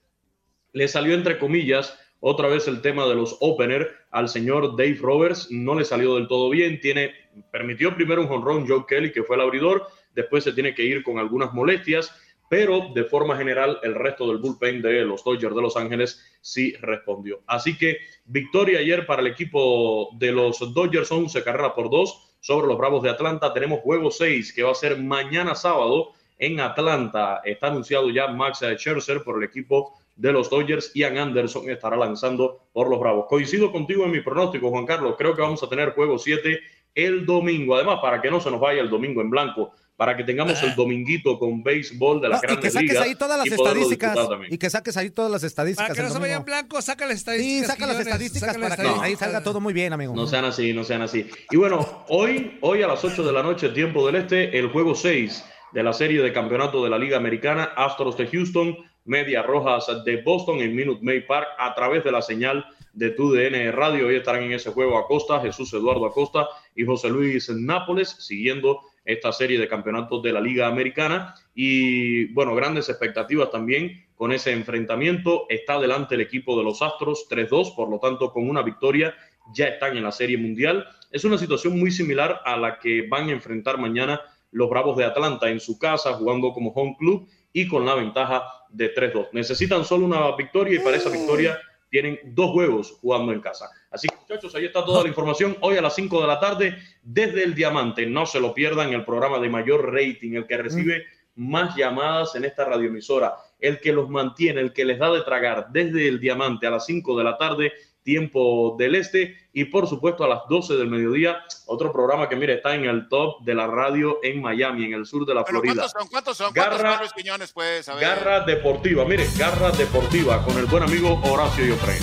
Le 0.74 0.88
salió 0.88 1.14
entre 1.14 1.40
comillas 1.40 1.98
otra 2.20 2.48
vez 2.48 2.68
el 2.68 2.82
tema 2.82 3.06
de 3.06 3.16
los 3.16 3.38
opener 3.40 3.92
al 4.12 4.30
señor 4.30 4.76
Dave 4.76 4.98
Roberts. 5.00 5.50
No 5.52 5.76
le 5.76 5.86
salió 5.86 6.16
del 6.16 6.28
todo 6.28 6.50
bien. 6.50 6.80
Tiene, 6.80 7.14
permitió 7.52 7.94
primero 7.96 8.22
un 8.22 8.28
jonrón 8.28 8.68
Joe 8.68 8.86
Kelly, 8.88 9.12
que 9.12 9.24
fue 9.24 9.36
el 9.36 9.44
abridor. 9.44 9.88
Después 10.14 10.44
se 10.44 10.54
tiene 10.54 10.74
que 10.74 10.84
ir 10.84 11.04
con 11.04 11.20
algunas 11.20 11.54
molestias. 11.54 12.12
Pero 12.50 12.90
de 12.94 13.04
forma 13.06 13.38
general, 13.38 13.80
el 13.84 13.96
resto 13.96 14.28
del 14.28 14.38
bullpen 14.38 14.82
de 14.82 15.04
los 15.04 15.24
Dodgers 15.24 15.56
de 15.56 15.62
Los 15.62 15.78
Ángeles 15.78 16.24
sí 16.42 16.74
respondió. 16.82 17.42
Así 17.48 17.78
que 17.78 17.98
victoria 18.26 18.80
ayer 18.80 19.06
para 19.06 19.22
el 19.22 19.28
equipo 19.28 20.10
de 20.18 20.32
los 20.32 20.74
Dodgers, 20.74 21.12
11 21.12 21.44
carreras 21.44 21.74
por 21.74 21.90
2 21.90 22.38
sobre 22.40 22.68
los 22.68 22.78
Bravos 22.78 23.02
de 23.04 23.10
Atlanta. 23.10 23.54
Tenemos 23.54 23.82
juego 23.82 24.10
6 24.10 24.54
que 24.54 24.64
va 24.64 24.72
a 24.72 24.76
ser 24.76 24.98
mañana 24.98 25.56
sábado 25.56 26.14
en 26.38 26.60
Atlanta. 26.60 27.42
Está 27.44 27.68
anunciado 27.68 28.10
ya 28.10 28.28
Max 28.28 28.60
Scherzer 28.78 29.24
por 29.24 29.38
el 29.38 29.44
equipo 29.48 29.94
de 30.16 30.32
los 30.32 30.50
Dodgers. 30.50 30.92
Ian 30.94 31.18
Anderson 31.18 31.70
estará 31.70 31.96
lanzando 31.98 32.68
por 32.74 32.90
los 32.90 33.00
Bravos. 33.00 33.26
Coincido 33.28 33.72
contigo 33.72 34.06
en 34.06 34.12
mi 34.12 34.22
pronóstico, 34.22 34.70
Juan 34.70 34.86
Carlos. 34.86 35.16
Creo 35.18 35.36
que 35.36 35.42
vamos 35.42 35.62
a 35.64 35.70
tener 35.70 35.92
juego 35.92 36.18
7 36.18 36.60
el 36.96 37.26
domingo. 37.26 37.76
Además, 37.76 38.00
para 38.02 38.22
que 38.22 38.32
no 38.32 38.40
se 38.40 38.50
nos 38.52 38.60
vaya 38.60 38.82
el 38.82 38.90
domingo 38.90 39.22
en 39.22 39.30
blanco, 39.30 39.72
para 39.98 40.16
que 40.18 40.24
tengamos 40.26 40.62
el 40.64 40.76
dominguito 40.76 41.40
con 41.40 41.64
béisbol 41.64 42.20
de 42.22 42.28
las 42.30 42.42
No, 42.42 42.48
y 42.48 42.48
que 42.48 42.52
grandes 42.70 42.74
saques 42.74 42.90
ligas. 42.90 43.06
ahí 43.06 43.16
todas 43.16 43.38
las 43.38 43.48
y 43.48 43.54
estadísticas. 43.54 44.18
Y 44.50 44.58
que 44.58 44.70
saques 44.70 44.98
ahí 44.98 45.10
todas 45.10 45.32
las 45.32 45.44
estadísticas. 45.44 45.88
Para 45.90 45.96
que 46.02 46.08
no 46.08 46.14
se 46.14 46.20
vaya 46.20 46.36
en 46.36 46.44
blanco, 46.46 46.82
saca 46.82 47.06
las 47.06 47.16
Sí, 47.16 47.20
estadísticas. 47.20 47.68
saca 47.68 47.88
las 47.88 48.00
estadísticas 48.00 48.48
saca 48.50 48.60
para 48.60 48.76
las 48.84 48.96
que 48.96 49.02
ahí 49.06 49.16
salga 49.16 49.42
todo 49.44 49.62
muy 49.62 49.74
bien, 49.74 49.94
amigo. 49.94 50.14
No 50.16 50.28
sean 50.28 50.44
así, 50.46 50.74
no 50.74 50.84
sean 50.84 51.02
así. 51.02 51.30
Y 51.50 51.56
bueno, 51.58 52.06
hoy, 52.10 52.58
hoy 52.62 52.82
a 52.82 52.88
las 52.88 53.04
8 53.06 53.24
de 53.24 53.32
la 53.34 53.42
noche, 53.44 53.70
tiempo 53.70 54.06
del 54.06 54.16
este, 54.16 54.58
el 54.58 54.68
juego 54.70 54.96
6 54.96 55.46
de 55.76 55.84
la 55.84 55.92
serie 55.92 56.22
de 56.22 56.32
campeonato 56.32 56.82
de 56.86 56.90
la 56.90 56.98
Liga 56.98 57.18
Americana, 57.18 57.74
Astros 57.76 58.16
de 58.16 58.28
Houston, 58.28 58.78
Medias 59.04 59.46
Rojas 59.46 59.86
de 60.06 60.22
Boston 60.22 60.60
en 60.60 60.74
Minute 60.74 61.04
Maid 61.04 61.26
Park, 61.28 61.50
a 61.60 61.76
través 61.76 62.02
de 62.06 62.14
la 62.14 62.22
señal 62.22 62.66
de 62.94 63.10
TUDN 63.10 63.74
Radio. 63.74 64.08
Hoy 64.08 64.16
estarán 64.16 64.44
en 64.44 64.54
ese 64.54 64.72
juego 64.72 64.98
Acosta, 64.98 65.42
Jesús 65.42 65.74
Eduardo 65.74 66.06
Acosta 66.06 66.48
y 66.78 66.86
José 66.86 67.10
Luis 67.10 67.50
Nápoles, 67.50 68.08
siguiendo 68.08 68.84
esta 69.04 69.34
serie 69.34 69.60
de 69.60 69.68
campeonatos 69.68 70.24
de 70.24 70.32
la 70.32 70.40
Liga 70.40 70.68
Americana. 70.68 71.36
Y 71.54 72.28
bueno, 72.28 72.56
grandes 72.56 72.88
expectativas 72.88 73.52
también 73.52 74.06
con 74.16 74.32
ese 74.32 74.54
enfrentamiento. 74.54 75.46
Está 75.50 75.78
delante 75.78 76.16
el 76.16 76.22
equipo 76.22 76.58
de 76.58 76.64
los 76.64 76.82
Astros 76.82 77.28
3-2, 77.30 77.76
por 77.76 77.90
lo 77.90 78.00
tanto, 78.00 78.32
con 78.32 78.50
una 78.50 78.62
victoria 78.62 79.14
ya 79.54 79.68
están 79.68 79.98
en 79.98 80.04
la 80.04 80.14
Serie 80.14 80.38
Mundial. 80.38 80.88
Es 81.12 81.26
una 81.26 81.38
situación 81.38 81.78
muy 81.78 81.92
similar 81.92 82.40
a 82.46 82.56
la 82.56 82.80
que 82.80 83.06
van 83.10 83.28
a 83.28 83.34
enfrentar 83.34 83.78
mañana 83.78 84.22
los 84.52 84.70
Bravos 84.70 84.98
de 84.98 85.06
Atlanta 85.06 85.50
en 85.50 85.60
su 85.60 85.78
casa, 85.78 86.14
jugando 86.14 86.54
como 86.54 86.72
home 86.72 86.96
club 86.98 87.28
y 87.52 87.68
con 87.68 87.86
la 87.86 87.96
ventaja 87.96 88.44
de 88.70 88.94
3-2. 88.94 89.30
Necesitan 89.32 89.86
solo 89.86 90.06
una 90.06 90.36
victoria 90.36 90.76
y 90.76 90.84
para 90.84 90.98
esa 90.98 91.10
victoria 91.10 91.58
tienen 91.90 92.20
dos 92.26 92.52
juegos 92.52 92.98
jugando 93.00 93.32
en 93.32 93.40
casa. 93.40 93.70
Así 93.90 94.08
que 94.08 94.16
muchachos, 94.18 94.54
ahí 94.56 94.66
está 94.66 94.84
toda 94.84 95.04
la 95.04 95.08
información. 95.08 95.58
Hoy 95.62 95.78
a 95.78 95.82
las 95.82 95.96
5 95.96 96.22
de 96.22 96.28
la 96.28 96.40
tarde, 96.40 96.78
desde 97.02 97.44
el 97.44 97.56
Diamante, 97.56 98.06
no 98.06 98.26
se 98.26 98.40
lo 98.40 98.54
pierdan, 98.54 98.92
el 98.94 99.06
programa 99.06 99.40
de 99.40 99.50
mayor 99.50 99.94
rating, 99.94 100.34
el 100.34 100.48
que 100.48 100.58
recibe 100.58 101.06
más 101.36 101.76
llamadas 101.76 102.36
en 102.36 102.46
esta 102.46 102.66
radioemisora, 102.66 103.36
el 103.60 103.80
que 103.80 103.94
los 103.94 104.10
mantiene, 104.10 104.62
el 104.62 104.74
que 104.74 104.86
les 104.86 105.00
da 105.00 105.12
de 105.12 105.22
tragar 105.22 105.68
desde 105.72 106.08
el 106.08 106.20
Diamante 106.20 106.68
a 106.68 106.72
las 106.72 106.86
5 106.86 107.18
de 107.18 107.24
la 107.24 107.38
tarde, 107.38 107.74
tiempo 108.06 108.76
del 108.78 108.96
este, 108.96 109.36
y 109.52 109.66
por 109.66 109.88
supuesto 109.88 110.24
a 110.24 110.28
las 110.30 110.42
12 110.48 110.76
del 110.76 110.88
mediodía, 110.88 111.38
otro 111.66 111.92
programa 111.92 112.30
que 112.30 112.36
mire 112.36 112.54
está 112.54 112.76
en 112.76 112.86
el 112.86 113.10
top 113.10 113.42
de 113.44 113.56
la 113.56 113.66
radio 113.68 114.20
en 114.24 114.42
Miami, 114.42 114.86
en 114.86 114.94
el 114.94 115.06
sur 115.06 115.26
de 115.26 115.34
la 115.34 115.42
Bueno, 115.42 115.60
Florida. 115.60 115.74
¿cuántos 115.74 115.92
son? 115.92 116.08
¿Cuántos 116.10 116.38
son? 116.38 116.54
¿Cuántos 116.54 116.82
Garra- 116.82 116.98
son 117.00 117.08
Quiñones, 117.18 117.52
pues? 117.52 117.90
A 117.90 117.96
ver. 117.96 118.04
Garra 118.04 118.40
Deportiva, 118.42 119.04
mire, 119.06 119.28
Garra 119.38 119.72
Deportiva 119.72 120.42
con 120.46 120.58
el 120.58 120.66
buen 120.68 120.84
amigo 120.84 121.20
Horacio 121.24 121.66
Yofre. 121.66 121.98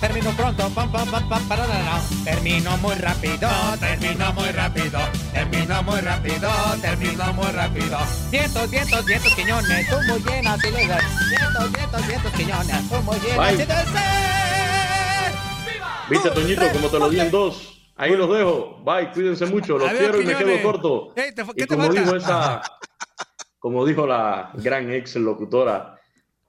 Termino 0.00 0.30
pronto, 0.32 0.68
pam, 0.70 0.90
pam, 0.90 1.08
pam, 1.08 1.28
pam, 1.28 1.48
pararara. 1.48 2.00
Termino 2.24 2.76
muy 2.78 2.94
rápido, 2.96 3.48
termino 3.78 4.32
muy 4.32 4.48
rápido, 4.48 4.98
termino 5.32 5.82
muy 5.84 6.00
rápido, 6.00 6.50
termino 6.80 7.32
muy 7.34 7.46
rápido. 7.52 7.98
Vientos, 8.30 8.68
vientos, 8.70 9.04
vientos, 9.04 9.34
quiñones, 9.36 9.88
tú 9.88 9.96
muy 10.08 10.20
llenas 10.24 10.58
y 10.64 10.70
lugar. 10.70 11.02
Vientos, 11.28 11.72
vientos, 11.72 12.06
vientos, 12.08 12.32
quiñones, 12.32 12.88
tú 12.88 12.96
muy 13.02 13.16
llenas 13.20 13.52
y. 13.52 14.71
Viste, 16.10 16.30
Toñito, 16.30 16.62
como 16.72 16.88
te 16.88 16.98
lo 16.98 17.08
di 17.08 17.20
en 17.20 17.30
dos. 17.30 17.78
Ahí 17.96 18.16
los 18.16 18.28
dejo. 18.36 18.80
Bye, 18.84 19.10
cuídense 19.12 19.46
mucho. 19.46 19.78
Los 19.78 19.90
quiero 19.92 20.20
y 20.20 20.24
me 20.24 20.36
quedo 20.36 20.62
corto. 20.62 21.12
Ey, 21.16 21.34
te- 21.34 21.42
y 21.42 21.46
¿Qué 21.46 21.66
te 21.66 21.74
como 21.74 21.86
falta? 21.86 22.00
dijo 22.00 22.16
esa, 22.16 22.62
como 23.58 23.84
dijo 23.86 24.06
la 24.06 24.50
gran 24.54 24.90
ex 24.90 25.16
locutora, 25.16 25.98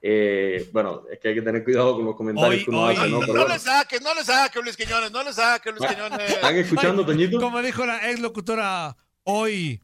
eh, 0.02 0.68
bueno, 0.72 1.02
es 1.10 1.18
que 1.18 1.28
hay 1.28 1.34
que 1.34 1.42
tener 1.42 1.62
cuidado 1.64 1.94
con 1.96 2.04
los 2.04 2.16
comentarios 2.16 2.58
Hoy- 2.60 2.64
que 2.64 2.70
uno 2.70 2.82
hoy- 2.82 2.96
hace, 2.96 3.08
¿no? 3.08 3.20
No 3.20 3.26
bueno. 3.26 3.48
le 3.48 3.58
saques, 3.58 4.02
no 4.02 4.14
le 4.14 4.24
saques, 4.24 4.62
Luis 4.62 4.76
Quiñones, 4.76 5.12
no 5.12 5.22
le 5.22 5.32
saques, 5.32 5.72
Luis 5.74 5.88
Quiñones. 5.90 6.30
¿Están 6.30 6.56
escuchando, 6.56 7.06
Toñito? 7.06 7.38
Como 7.40 7.62
dijo 7.62 7.86
la 7.86 8.10
ex 8.10 8.20
locutora, 8.20 8.96
hoy, 9.22 9.80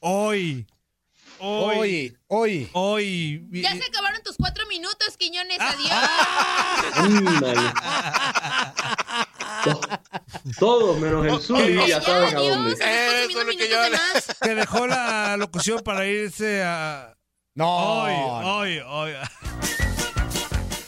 hoy, 0.00 0.66
Hoy, 1.38 2.16
hoy. 2.28 2.68
hoy. 2.72 3.46
Ya 3.52 3.72
se 3.76 3.84
acabaron 3.84 4.22
tus 4.22 4.36
cuatro 4.36 4.66
minutos, 4.66 5.16
Quiñones. 5.18 5.58
Adiós. 5.60 5.90
Ándale. 6.94 7.60
To- 9.64 9.80
Todos 10.58 10.98
menos 11.00 11.26
el 11.26 11.40
Zuli 11.40 11.88
ya 11.88 12.00
saben 12.00 12.36
a 12.36 12.40
dónde. 12.40 12.72
Eso. 12.72 14.32
Que 14.42 14.54
dejó 14.54 14.86
la 14.86 15.36
locución 15.36 15.80
para 15.80 16.06
irse 16.06 16.62
a. 16.62 17.16
No. 17.54 17.66
Hoy, 18.04 18.14
hoy, 18.44 18.78
hoy. 18.86 19.12